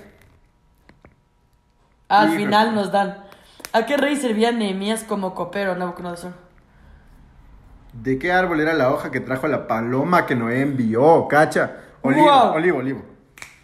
Al 2.07 2.29
Hijo. 2.29 2.37
final 2.37 2.73
nos 2.73 2.91
dan. 2.93 3.25
¿A 3.73 3.85
qué 3.85 3.97
rey 3.97 4.15
servía 4.15 4.53
Nehemías 4.53 5.03
como 5.03 5.35
copero, 5.35 5.75
Nabucodonosor? 5.75 6.31
¿De 8.01 8.17
qué 8.19 8.31
árbol 8.31 8.59
era 8.61 8.73
la 8.73 8.91
hoja 8.91 9.11
que 9.11 9.19
trajo 9.19 9.47
la 9.47 9.67
paloma 9.67 10.25
que 10.25 10.35
Noé 10.35 10.61
envió? 10.61 11.27
Cacha. 11.27 11.71
Olivo, 12.01 12.25
Wow. 12.25 12.53
olivo, 12.53 12.77
olivo. 12.79 13.05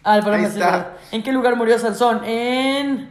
Ah, 0.03 0.17
el 0.17 0.23
paloma 0.23 0.43
Ahí 0.43 0.45
está. 0.45 0.97
¿En 1.11 1.23
qué 1.23 1.31
lugar 1.31 1.55
murió 1.55 1.77
Sansón? 1.79 2.23
En... 2.25 3.09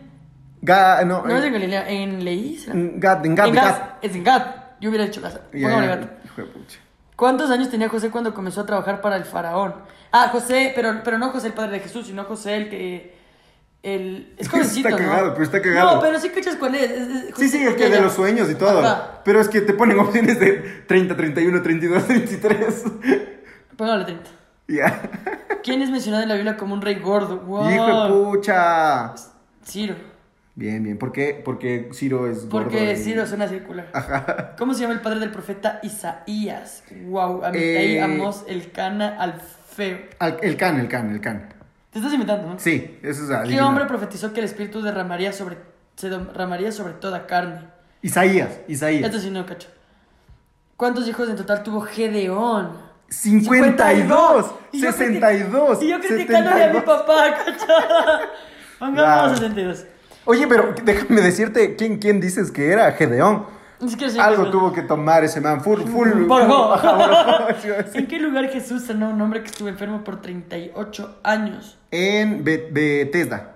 Ga, 0.60 1.04
no, 1.04 1.22
No 1.26 1.36
es 1.36 1.42
eh, 1.42 1.46
en 1.46 1.52
Galilea, 1.52 1.88
en 1.90 2.24
Leí. 2.24 2.56
¿será? 2.58 2.74
en 2.74 3.00
Gad, 3.00 3.26
en 3.26 3.34
Gad, 3.34 3.46
en. 3.48 3.54
Gad. 3.54 3.76
Es 4.02 4.14
en 4.14 4.24
Gad. 4.24 4.42
Yo 4.80 4.90
hubiera 4.90 5.04
hecho 5.04 5.20
Gaza. 5.20 5.40
Gad. 5.52 6.00
hijo 6.24 6.42
de 6.42 6.46
pucha. 6.48 6.78
¿Cuántos 7.16 7.50
años 7.50 7.70
tenía 7.70 7.88
José 7.88 8.10
cuando 8.10 8.34
comenzó 8.34 8.62
a 8.62 8.66
trabajar 8.66 9.00
para 9.00 9.16
el 9.16 9.24
faraón? 9.24 9.74
Ah, 10.10 10.28
José, 10.32 10.72
pero, 10.74 11.02
pero 11.04 11.18
no 11.18 11.30
José 11.30 11.48
el 11.48 11.52
padre 11.52 11.72
de 11.72 11.80
Jesús, 11.80 12.06
sino 12.06 12.24
José 12.24 12.56
el 12.56 12.68
que... 12.68 13.21
El... 13.82 14.32
Es 14.38 14.48
jovencito, 14.48 14.88
Está 14.88 15.02
¿no? 15.02 15.08
cagado, 15.10 15.32
pero 15.32 15.44
está 15.44 15.60
cagado. 15.62 15.94
No, 15.96 16.00
pero 16.00 16.20
sí 16.20 16.28
cachas 16.30 16.56
cuál 16.56 16.74
es. 16.76 16.90
es- 16.90 17.08
es 17.30 17.34
Sí, 17.36 17.48
sí, 17.48 17.64
el 17.64 17.74
que 17.74 17.88
de 17.90 18.00
los 18.00 18.12
sueños 18.12 18.48
y 18.50 18.54
todo. 18.54 18.78
Ajá. 18.78 19.20
Pero 19.24 19.40
es 19.40 19.48
que 19.48 19.60
te 19.60 19.72
ponen 19.74 19.98
opciones 19.98 20.38
de 20.38 20.52
30, 20.86 21.16
31, 21.16 21.62
32, 21.62 22.08
23. 22.08 22.84
Póngale 23.76 24.04
30. 24.04 24.30
Ya. 24.68 25.02
¿Quién 25.64 25.82
es 25.82 25.90
mencionado 25.90 26.22
en 26.22 26.28
la 26.28 26.34
Biblia 26.36 26.56
como 26.56 26.72
un 26.74 26.80
rey 26.80 26.94
gordo? 26.94 27.40
Wow. 27.40 27.70
Hijo 27.70 28.04
de 28.04 28.10
pucha. 28.10 29.12
Ciro. 29.66 29.96
Bien, 30.54 30.82
bien. 30.82 30.96
¿Por 30.98 31.12
qué? 31.12 31.40
Porque 31.44 31.90
Ciro 31.92 32.30
es 32.30 32.48
gordo. 32.48 32.68
Porque 32.68 32.92
y- 32.92 32.96
Ciro 32.96 33.26
suena 33.26 33.48
circular. 33.48 33.88
Ajá. 33.92 34.54
¿Cómo 34.56 34.72
se 34.72 34.82
llama 34.82 34.94
el 34.94 35.00
padre 35.00 35.18
del 35.18 35.30
profeta 35.30 35.80
Isaías? 35.82 36.84
Wow, 37.06 37.44
a 37.44 37.50
mí 37.50 37.58
Eh. 37.60 38.00
Amos, 38.00 38.44
el 38.46 38.70
cana, 38.70 39.16
al 39.18 39.40
feo. 39.74 39.98
Al- 40.20 40.38
el 40.42 40.56
can, 40.56 40.78
el 40.78 40.88
can, 40.88 41.10
el 41.10 41.20
can. 41.20 41.48
Te 41.92 41.98
estás 41.98 42.12
inventando, 42.12 42.48
¿no? 42.48 42.58
Sí, 42.58 42.98
eso 43.02 43.22
es 43.22 43.28
¿Qué 43.28 43.34
adivinar. 43.34 43.64
hombre 43.66 43.84
profetizó 43.86 44.32
que 44.32 44.40
el 44.40 44.46
espíritu 44.46 44.80
derramaría 44.82 45.32
sobre, 45.32 45.58
se 45.94 46.08
derramaría 46.08 46.72
sobre 46.72 46.94
toda 46.94 47.26
carne? 47.26 47.60
Isaías, 48.00 48.48
Isaías. 48.66 49.04
Esto 49.04 49.18
sí 49.20 49.30
no 49.30 49.44
cacho. 49.46 49.68
¿Cuántos 50.76 51.06
hijos 51.06 51.28
en 51.28 51.36
total 51.36 51.62
tuvo 51.62 51.82
Gedeón? 51.82 52.70
52, 53.08 54.54
Y 54.72 54.80
yo 54.80 54.90
62. 54.90 55.82
Y 55.82 55.88
yo 55.88 56.00
criticándole 56.00 56.64
a 56.64 56.68
mi 56.68 56.80
72. 56.80 56.84
papá, 56.84 57.36
¿cachai? 57.44 58.28
Pongamos 58.78 59.28
Wow. 59.28 59.36
62. 59.36 59.84
Oye, 60.24 60.46
pero 60.46 60.74
déjame 60.82 61.20
decirte, 61.20 61.76
¿quién, 61.76 61.98
quién 61.98 62.20
dices 62.20 62.50
que 62.50 62.70
era? 62.72 62.90
Gedeón. 62.92 63.44
Ni 63.82 63.88
siquiera 63.90 64.12
sé 64.12 64.20
Algo 64.20 64.44
qué- 64.44 64.50
tuvo 64.50 64.72
que 64.72 64.82
tomar 64.82 65.24
ese 65.24 65.40
man. 65.40 65.60
Full, 65.60 65.82
full. 65.82 66.24
Borjó. 66.24 66.76
Sí, 67.60 67.68
sí. 67.92 67.98
¿En 67.98 68.06
qué 68.06 68.18
lugar 68.18 68.48
Jesús 68.48 68.84
sanó 68.84 69.06
a 69.06 69.08
un 69.10 69.20
hombre 69.20 69.40
que 69.42 69.48
estuvo 69.48 69.68
enfermo 69.68 70.02
por 70.04 70.20
38 70.22 71.18
años? 71.24 71.78
En 71.90 72.44
Be- 72.44 72.68
Bethesda. 72.72 73.54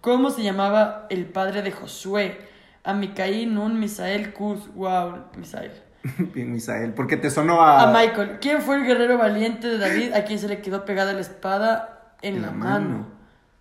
¿Cómo 0.00 0.30
se 0.30 0.42
llamaba 0.42 1.06
el 1.10 1.26
padre 1.26 1.62
de 1.62 1.72
Josué? 1.72 2.38
Amicaí, 2.82 3.46
Nun, 3.46 3.78
Misael, 3.80 4.32
Cus. 4.34 4.72
Wow, 4.74 5.14
Misael. 5.38 5.72
Bien, 6.34 6.52
Misael, 6.52 6.92
porque 6.92 7.16
te 7.16 7.30
sonó 7.30 7.62
a. 7.62 7.84
A 7.84 7.86
Michael. 7.92 8.38
¿Quién 8.40 8.60
fue 8.60 8.76
el 8.76 8.84
guerrero 8.84 9.16
valiente 9.16 9.68
de 9.68 9.78
David 9.78 10.12
a 10.12 10.24
quien 10.24 10.38
se 10.38 10.48
le 10.48 10.60
quedó 10.60 10.84
pegada 10.84 11.12
la 11.14 11.20
espada 11.20 12.12
en 12.20 12.42
la, 12.42 12.48
La 12.48 12.52
mano? 12.52 12.88
mano. 12.88 13.06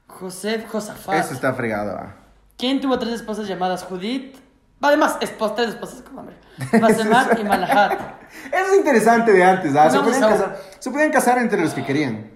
José 0.07 0.65
Josafat. 0.69 1.15
Eso 1.15 1.33
está 1.33 1.53
fregado. 1.53 1.97
ah. 1.97 2.15
¿Quién 2.57 2.81
tuvo 2.81 2.99
tres 2.99 3.13
esposas 3.13 3.47
llamadas 3.47 3.83
Judith? 3.83 4.35
Además, 4.83 5.17
esposas, 5.21 5.55
tres 5.55 5.69
esposas 5.69 6.01
con 6.01 6.15
nombre. 6.17 6.35
Basemat 6.79 7.39
y 7.39 7.43
Malahat. 7.43 7.93
Eso 8.51 8.71
es 8.71 8.77
interesante 8.77 9.31
de 9.31 9.43
antes, 9.43 9.75
¿ah? 9.75 9.89
Se 9.89 9.99
podían, 9.99 10.21
casar, 10.21 10.57
se 10.79 10.91
podían 10.91 11.11
casar 11.11 11.37
entre 11.39 11.61
los 11.61 11.73
que 11.73 11.83
querían. 11.83 12.29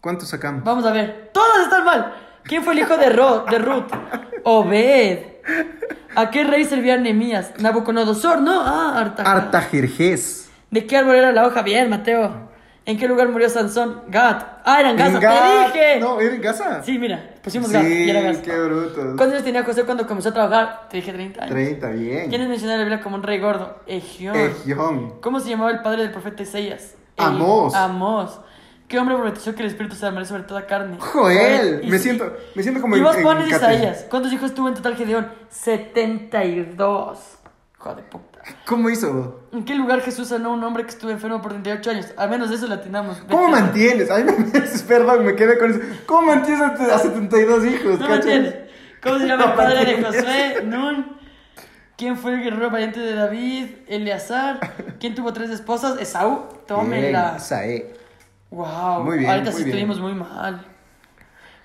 ¿Cuántos 0.00 0.28
sacamos? 0.30 0.64
Vamos 0.64 0.84
a 0.84 0.92
ver. 0.92 1.30
Todos 1.32 1.58
están 1.62 1.84
mal. 1.84 2.14
¿Quién 2.42 2.64
fue 2.64 2.72
el 2.72 2.80
hijo 2.80 2.96
de, 2.96 3.08
Ro- 3.10 3.44
de 3.48 3.58
Ruth? 3.58 3.92
Obed. 4.44 5.18
¿A 6.16 6.30
qué 6.30 6.44
rey 6.44 6.64
servía 6.64 6.96
Nehemías? 6.96 7.52
Nabucodonosor, 7.58 8.40
¿no? 8.40 8.60
Ah. 8.64 9.12
Artajerjes. 9.24 10.50
¿De 10.70 10.86
qué 10.86 10.96
árbol 10.96 11.14
era 11.16 11.32
la 11.32 11.46
hoja? 11.46 11.62
Bien, 11.62 11.88
Mateo. 11.88 12.50
¿En 12.84 12.98
qué 12.98 13.06
lugar 13.06 13.28
murió 13.28 13.48
Sansón? 13.48 14.02
Gat. 14.08 14.60
Ah, 14.64 14.80
era 14.80 14.90
en 14.90 14.96
Gaza, 14.96 15.12
En 15.14 15.20
te 15.20 15.26
Gat- 15.26 15.66
dije. 15.72 16.00
No, 16.00 16.20
¿era 16.20 16.34
en 16.34 16.40
Gaza? 16.42 16.82
Sí, 16.82 16.98
mira, 16.98 17.30
pusimos 17.42 17.68
Sí, 17.68 17.74
Gat 17.74 17.84
y 17.86 18.10
era 18.10 18.20
Gaza. 18.22 18.42
qué 18.42 18.58
bruto. 18.58 18.96
¿Cuántos 18.96 19.28
años 19.30 19.44
tenía 19.44 19.62
José 19.62 19.84
cuando 19.84 20.06
comenzó 20.06 20.30
a 20.30 20.32
trabajar? 20.32 20.88
Te 20.90 20.96
dije 20.96 21.12
30 21.12 21.42
años. 21.44 21.54
30, 21.54 21.88
bien. 21.90 22.28
¿Quién 22.28 22.42
es 22.42 22.48
mencionado 22.48 22.80
en 22.80 22.80
la 22.80 22.84
Biblia 22.90 23.02
como 23.04 23.16
un 23.16 23.22
rey 23.22 23.38
gordo? 23.38 23.76
Egión. 23.86 24.34
Egión. 24.36 25.20
¿Cómo 25.20 25.38
se 25.38 25.48
llamaba 25.50 25.70
el 25.70 25.80
padre 25.82 26.02
del 26.02 26.10
profeta 26.10 26.42
Isaías? 26.42 26.94
Amós. 27.18 27.72
Amós. 27.74 28.40
¿Qué 28.88 28.98
hombre 28.98 29.16
profetizó 29.16 29.54
que 29.54 29.62
el 29.62 29.68
Espíritu 29.68 29.94
se 29.94 30.00
derramaría 30.02 30.28
sobre 30.28 30.42
toda 30.42 30.66
carne? 30.66 30.96
Joel. 30.98 31.82
Me 31.84 31.96
sí. 31.98 32.02
siento, 32.04 32.36
me 32.56 32.62
siento 32.64 32.80
como 32.80 32.96
Y 32.96 33.00
vos 33.00 33.16
en 33.16 33.22
pones. 33.22 33.48
Isaías. 33.48 34.06
¿Cuántos 34.10 34.32
hijos 34.32 34.52
tuvo 34.54 34.68
en 34.68 34.74
total 34.74 34.96
Gedeón? 34.96 35.28
72. 35.50 37.18
Joder. 37.78 38.04
¿Cómo 38.66 38.90
hizo? 38.90 39.40
¿En 39.52 39.64
qué 39.64 39.74
lugar 39.74 40.00
Jesús 40.00 40.28
sanó 40.28 40.50
a 40.50 40.52
un 40.54 40.64
hombre 40.64 40.82
que 40.84 40.90
estuvo 40.90 41.10
enfermo 41.10 41.40
por 41.40 41.52
38 41.52 41.90
años? 41.90 42.06
Al 42.16 42.28
menos 42.30 42.50
eso 42.50 42.66
lo 42.66 42.74
atinamos. 42.74 43.18
¿Cómo 43.30 43.48
mantienes? 43.48 44.10
Ay, 44.10 44.24
me, 44.24 44.32
perdón, 44.88 45.24
me 45.24 45.36
quedé 45.36 45.58
con 45.58 45.70
eso. 45.70 45.80
¿Cómo 46.06 46.22
mantienes 46.28 46.60
a, 46.62 46.94
a 46.94 46.98
72 46.98 47.64
hijos? 47.66 48.00
No 48.00 48.14
entiendes. 48.14 48.54
¿Cómo 49.02 49.18
se 49.18 49.26
llama 49.26 49.44
el 49.44 49.52
padre 49.56 49.84
de. 49.84 50.02
Josué? 50.02 50.62
Nun. 50.64 51.18
¿Quién 51.96 52.16
fue 52.16 52.34
el 52.34 52.42
guerrero 52.42 52.70
valiente 52.70 52.98
de 52.98 53.14
David? 53.14 53.66
Eleazar. 53.86 54.58
¿Quién 54.98 55.14
tuvo 55.14 55.32
tres 55.32 55.50
esposas? 55.50 56.00
Esaú. 56.00 56.42
Tómela. 56.66 57.30
Bien, 57.30 57.40
Saé. 57.40 57.94
Wow. 58.50 59.04
Muy 59.04 59.18
bien, 59.18 59.30
Ahorita 59.30 59.50
muy 59.50 59.58
sí 59.58 59.64
bien. 59.64 59.76
estuvimos 59.78 60.00
muy 60.00 60.14
mal. 60.14 60.64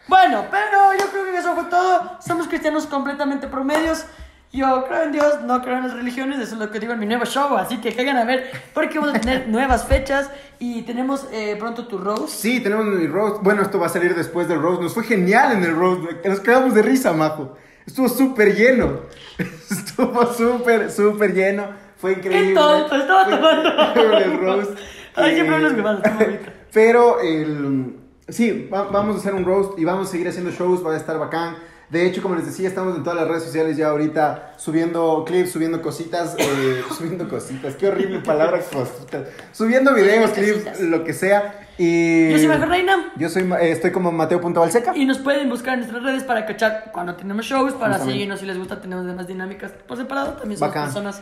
Bueno, 0.07 0.45
pero 0.51 0.93
yo 0.97 1.09
creo 1.11 1.25
que 1.25 1.37
eso 1.37 1.53
fue 1.55 1.65
todo. 1.65 2.17
Somos 2.25 2.47
cristianos 2.47 2.85
completamente 2.85 3.47
promedios. 3.47 4.05
Yo 4.53 4.85
creo 4.87 5.03
en 5.03 5.11
Dios, 5.11 5.41
no 5.45 5.61
creo 5.61 5.77
en 5.77 5.83
las 5.83 5.93
religiones, 5.93 6.39
eso 6.39 6.53
es 6.55 6.59
lo 6.59 6.71
que 6.71 6.79
digo 6.79 6.93
en 6.93 6.99
mi 6.99 7.05
nuevo 7.05 7.25
show, 7.25 7.55
así 7.57 7.77
que 7.81 7.93
caigan 7.93 8.15
a 8.17 8.23
ver 8.23 8.49
porque 8.73 8.97
vamos 8.97 9.15
a 9.15 9.19
tener 9.19 9.47
nuevas 9.49 9.85
fechas 9.85 10.29
y 10.57 10.83
tenemos 10.83 11.27
eh, 11.31 11.55
pronto 11.59 11.85
tu 11.87 11.97
roast. 11.97 12.29
Sí, 12.29 12.61
tenemos 12.61 12.85
mi 12.85 13.07
roast. 13.07 13.43
Bueno, 13.43 13.61
esto 13.61 13.77
va 13.79 13.87
a 13.87 13.89
salir 13.89 14.15
después 14.15 14.47
del 14.47 14.61
roast. 14.61 14.81
Nos 14.81 14.93
fue 14.93 15.03
genial 15.03 15.51
en 15.51 15.63
el 15.63 15.75
roast. 15.75 16.25
Nos 16.25 16.39
quedamos 16.39 16.73
de 16.73 16.81
risa, 16.81 17.11
majo. 17.13 17.55
Estuvo 17.85 18.07
súper 18.09 18.55
lleno. 18.55 19.01
Estuvo 19.37 20.25
súper, 20.33 20.91
súper 20.91 21.33
lleno. 21.33 21.67
Fue 21.97 22.13
increíble. 22.13 22.53
tonto, 22.53 22.95
estaba 22.95 23.25
Fue 23.25 23.37
tomando. 23.37 24.17
el 24.17 24.39
roast. 24.39 24.71
Ay, 25.15 25.33
siempre 25.35 25.55
Eh, 25.55 25.57
hablas 25.65 25.71
está 25.97 26.13
bonito. 26.13 26.51
Pero 26.73 27.19
el, 27.21 27.95
sí, 28.29 28.69
va- 28.73 28.83
vamos 28.85 29.15
a 29.15 29.19
hacer 29.19 29.33
un 29.33 29.45
roast 29.45 29.77
y 29.79 29.83
vamos 29.85 30.07
a 30.07 30.11
seguir 30.11 30.27
haciendo 30.27 30.51
shows, 30.51 30.85
va 30.85 30.93
a 30.93 30.97
estar 30.97 31.17
bacán. 31.19 31.55
De 31.89 32.05
hecho, 32.05 32.21
como 32.21 32.35
les 32.35 32.45
decía, 32.45 32.67
estamos 32.67 32.97
en 32.97 33.03
todas 33.03 33.17
las 33.17 33.29
redes 33.29 33.43
sociales 33.43 33.77
ya 33.77 33.87
ahorita 33.87 34.55
subiendo 34.57 35.23
clips, 35.25 35.51
subiendo 35.51 35.81
cositas, 35.81 36.35
eh, 36.37 36.83
subiendo 36.97 37.29
cositas, 37.29 37.75
qué 37.75 37.87
horrible 37.87 38.19
palabra, 38.19 38.59
cositas. 38.59 39.27
Subiendo 39.53 39.93
videos, 39.93 40.31
clips, 40.31 40.81
lo 40.81 41.05
que 41.05 41.13
sea. 41.13 41.61
Y 41.77 42.31
Yo 42.31 42.37
soy 42.39 42.47
Majo 42.47 42.65
Reina 42.65 43.13
Yo 43.17 43.29
soy, 43.29 43.43
eh, 43.43 43.71
estoy 43.71 43.91
como 43.91 44.11
Mateo.valseca. 44.11 44.97
y 44.97 45.05
nos 45.05 45.19
pueden 45.19 45.47
buscar 45.47 45.75
en 45.75 45.81
nuestras 45.81 46.03
redes 46.03 46.23
para 46.23 46.45
cachar 46.45 46.89
cuando 46.91 47.15
tenemos 47.15 47.45
shows, 47.45 47.73
para 47.73 47.99
seguirnos 47.99 48.41
si 48.41 48.45
les 48.45 48.57
gusta, 48.57 48.81
tenemos 48.81 49.05
demás 49.05 49.27
dinámicas 49.27 49.71
por 49.87 49.95
separado, 49.95 50.33
también 50.33 50.57
somos 50.59 50.73
Bacán. 50.73 50.85
personas 50.85 51.21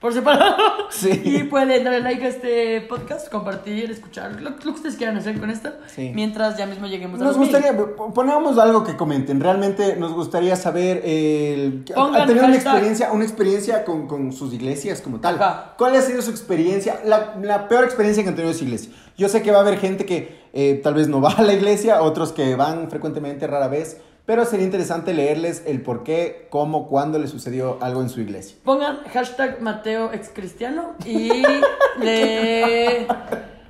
por 0.00 0.12
separado. 0.12 0.56
Sí. 0.90 1.10
Y 1.24 1.42
pueden 1.44 1.82
darle 1.84 2.00
like 2.00 2.24
a 2.24 2.28
este 2.28 2.80
podcast, 2.82 3.28
compartir, 3.30 3.90
escuchar, 3.90 4.40
lo, 4.40 4.50
lo 4.50 4.56
que 4.56 4.68
ustedes 4.68 4.96
quieran 4.96 5.16
hacer 5.16 5.38
con 5.40 5.50
esto, 5.50 5.70
Sí. 5.94 6.12
mientras 6.14 6.56
ya 6.56 6.66
mismo 6.66 6.86
lleguemos 6.86 7.20
a 7.20 7.24
Nos 7.24 7.36
los 7.36 7.38
gustaría, 7.48 7.76
po- 7.76 8.12
ponemos 8.14 8.58
algo 8.58 8.84
que 8.84 8.96
comenten. 8.96 9.40
Realmente 9.40 9.96
nos 9.96 10.12
gustaría 10.12 10.54
saber 10.56 11.02
el, 11.04 11.84
Pongan 11.94 12.26
tener 12.26 12.44
una 12.44 12.54
experiencia, 12.54 13.10
una 13.12 13.24
experiencia 13.24 13.84
con, 13.84 14.06
con 14.06 14.32
sus 14.32 14.52
iglesias 14.52 15.00
como 15.00 15.18
tal. 15.20 15.36
Ajá. 15.36 15.74
¿Cuál 15.78 15.96
ha 15.96 16.02
sido 16.02 16.20
su 16.22 16.30
experiencia? 16.30 17.00
La, 17.04 17.34
la 17.42 17.68
peor 17.68 17.84
experiencia 17.84 18.22
que 18.22 18.28
han 18.28 18.36
tenido 18.36 18.52
en 18.52 18.58
su 18.58 18.64
iglesia. 18.64 18.92
Yo 19.16 19.28
sé 19.28 19.42
que 19.42 19.50
va 19.50 19.58
a 19.58 19.60
haber 19.62 19.78
gente 19.78 20.04
que 20.04 20.44
eh, 20.52 20.80
tal 20.84 20.94
vez 20.94 21.08
no 21.08 21.20
va 21.20 21.32
a 21.32 21.42
la 21.42 21.52
iglesia, 21.54 22.02
otros 22.02 22.32
que 22.32 22.54
van 22.54 22.90
frecuentemente, 22.90 23.46
rara 23.46 23.68
vez. 23.68 23.98
Pero 24.26 24.44
sería 24.44 24.64
interesante 24.66 25.14
leerles 25.14 25.62
el 25.66 25.80
por 25.82 26.02
qué, 26.02 26.48
cómo, 26.50 26.88
cuándo 26.88 27.18
le 27.20 27.28
sucedió 27.28 27.78
algo 27.80 28.02
en 28.02 28.08
su 28.08 28.20
iglesia. 28.20 28.56
Pongan 28.64 28.98
hashtag 29.12 29.62
Mateo 29.62 30.12
excristiano 30.12 30.94
y 31.04 31.30
le 32.00 33.06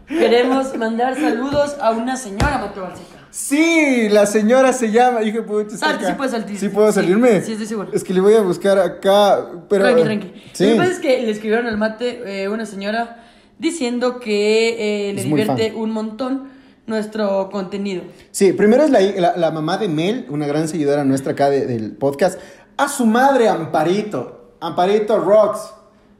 queremos 0.09 0.75
mandar 0.77 1.15
saludos 1.15 1.77
a 1.81 1.91
una 1.91 2.17
señora 2.17 2.59
Mateo 2.59 2.85
Balseca. 2.85 3.17
Sí, 3.31 4.09
la 4.09 4.25
señora 4.25 4.73
se 4.73 4.91
llama, 4.91 5.23
hijo. 5.23 5.45
Salte, 5.69 6.07
acá. 6.07 6.07
sí 6.09 6.13
puedes 6.17 6.33
salir. 6.33 6.59
¿Sí 6.59 6.69
puedo 6.71 6.89
Sí, 6.91 6.95
salirme? 6.95 7.43
sí, 7.43 7.53
estoy 7.53 7.67
seguro. 7.67 7.91
Es 7.93 8.03
que 8.03 8.15
le 8.15 8.21
voy 8.23 8.33
a 8.33 8.41
buscar 8.41 8.79
acá, 8.79 9.47
pero... 9.69 9.85
Tranqui, 9.85 10.03
tranqui. 10.05 10.43
Sí. 10.55 10.65
Lo 10.65 10.71
que 10.73 10.77
pasa 10.79 10.91
es 10.93 10.99
que 11.01 11.21
le 11.21 11.31
escribieron 11.33 11.67
al 11.67 11.77
mate 11.77 12.45
eh, 12.45 12.49
una 12.49 12.65
señora 12.65 13.25
diciendo 13.59 14.21
que 14.21 15.09
eh, 15.11 15.13
le 15.13 15.21
Es 15.21 15.27
divierte 15.27 15.75
un 15.75 15.91
montón 15.91 16.56
nuestro 16.87 17.49
contenido. 17.51 18.03
Sí, 18.31 18.53
primero 18.53 18.85
es 18.85 18.91
la, 18.91 19.01
la- 19.37 19.51
mamá 19.51 19.77
de 19.79 19.89
Mel, 19.89 20.27
una 20.31 20.47
gran 20.47 20.69
seguidora 20.69 21.05
nuestra 21.05 21.33
acá 21.33 21.51
de- 21.51 21.67
del 21.67 21.93
podcast. 21.97 22.39
A 22.77 22.89
su 22.89 23.07
madre, 23.07 23.49
Amparito. 23.49 24.55
Amparito 24.61 25.19
Rocks. 25.19 25.61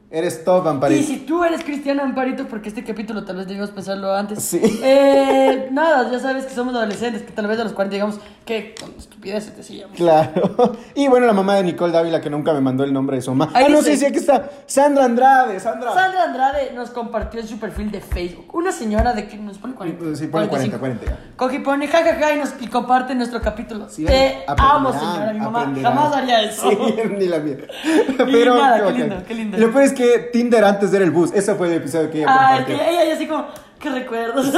Eres 0.09 0.45
top, 0.45 0.65
Y 0.65 0.69
Amparito. 0.69 1.05
si 1.05 1.17
tú 1.17 1.43
eres 1.43 1.65
cristiana, 1.65 2.03
Amparito, 2.03 2.47
porque 2.47 2.69
este 2.69 2.81
capítulo 2.83 3.25
tal 3.25 3.35
vez 3.35 3.47
debimos 3.47 3.71
pensarlo 3.71 4.13
antes. 4.15 4.41
Sí. 4.41 4.61
Eh, 4.81 5.67
nada, 5.71 6.09
ya 6.09 6.19
sabes 6.19 6.45
que 6.45 6.53
somos 6.53 6.73
adolescentes, 6.75 7.23
que 7.23 7.31
tal 7.33 7.45
vez 7.47 7.59
a 7.59 7.65
los 7.65 7.73
40 7.73 7.93
digamos 7.93 8.19
que 8.45 8.73
con 8.79 8.91
estupideces 8.97 9.57
decíamos. 9.57 9.97
Claro. 9.97 10.77
Y 10.95 11.07
bueno, 11.09 11.27
la 11.27 11.33
mamá 11.33 11.55
de 11.55 11.63
Nicole 11.63 11.91
Dávila, 11.93 12.21
que 12.21 12.29
nunca 12.29 12.53
me 12.53 12.61
mandó 12.61 12.83
el 12.83 12.91
nombre 12.91 13.17
de 13.17 13.21
su 13.21 13.31
mamá. 13.33 13.51
Ahí 13.53 13.65
ah, 13.67 13.69
no, 13.69 13.79
dice- 13.79 13.91
sí, 13.91 13.97
sí, 13.97 14.05
aquí 14.05 14.17
está. 14.17 14.49
Sandra 14.65 15.05
Andrade, 15.05 15.59
Sandra. 15.59 15.93
Sandra 15.93 16.23
Andrade 16.23 16.71
nos 16.73 16.89
compartió 16.89 17.39
en 17.39 17.47
su 17.47 17.59
perfil 17.59 17.91
de 17.91 18.01
Facebook. 18.01 18.47
Una 18.55 18.71
señora 18.71 19.13
de 19.13 19.27
que 19.27 19.37
nos 19.37 19.57
pone 19.59 19.75
40. 19.75 20.15
Sí, 20.15 20.27
pone 20.27 20.47
40, 20.47 20.79
45. 20.79 20.79
40. 20.79 21.35
Coge 21.35 21.55
y 21.57 21.59
pone 21.59 21.87
jajaja 21.87 22.33
y, 22.33 22.39
nos, 22.39 22.53
y 22.59 22.67
comparte 22.67 23.13
nuestro 23.13 23.41
capítulo. 23.41 23.89
Sí, 23.89 24.05
Te 24.05 24.43
amo, 24.47 24.91
señora. 24.91 25.33
Mi 25.33 25.39
mamá 25.39 25.71
jamás 25.81 26.13
haría 26.15 26.41
eso. 26.43 26.69
Sí, 26.77 26.95
ni 27.17 27.27
la 27.27 27.39
mía. 27.39 27.57
Y 27.83 28.45
nada, 28.45 28.77
qué 28.77 28.83
bacán. 28.83 28.95
lindo, 28.97 29.23
qué 29.27 29.33
lindo. 29.35 29.57
Y 29.57 29.59
lo 29.61 29.71
peor 29.71 29.83
es 29.83 29.93
que 29.97 30.19
Tinder 30.31 30.63
antes 30.63 30.93
era 30.93 31.03
el 31.03 31.11
bus. 31.11 31.31
Ese 31.33 31.55
fue 31.55 31.67
el 31.67 31.73
episodio 31.73 32.09
que 32.11 32.19
ella 32.19 32.27
Ay, 32.29 32.57
compartió. 32.59 32.77
que 32.77 32.89
ella 32.91 33.05
ya 33.05 33.13
así 33.15 33.27
como, 33.27 33.47
qué 33.79 33.89
recuerdos. 33.89 34.47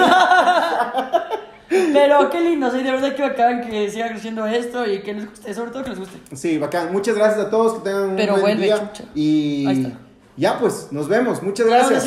Pero 1.69 2.29
qué 2.31 2.41
lindo, 2.41 2.71
sí, 2.71 2.81
de 2.81 2.91
verdad 2.91 3.13
que 3.15 3.21
bacán 3.21 3.61
que 3.61 3.89
siga 3.91 4.09
creciendo 4.09 4.45
esto 4.47 4.85
y 4.87 5.01
que 5.01 5.13
les 5.13 5.29
guste, 5.29 5.53
sobre 5.53 5.69
todo 5.71 5.83
que 5.83 5.89
les 5.91 5.99
guste. 5.99 6.17
Sí, 6.35 6.57
bacán. 6.57 6.91
Muchas 6.91 7.15
gracias 7.15 7.45
a 7.45 7.49
todos. 7.51 7.75
Que 7.75 7.79
tengan 7.89 8.09
un 8.09 8.15
Pero 8.15 8.33
buen 8.33 8.43
vuelve, 8.43 8.63
día. 8.63 8.77
chucha. 8.91 9.03
Y 9.13 9.67
Ahí 9.67 9.83
está. 9.83 9.97
ya, 10.35 10.57
pues, 10.59 10.87
nos 10.91 11.07
vemos. 11.07 11.43
Muchas 11.43 11.67
gracias. 11.67 12.05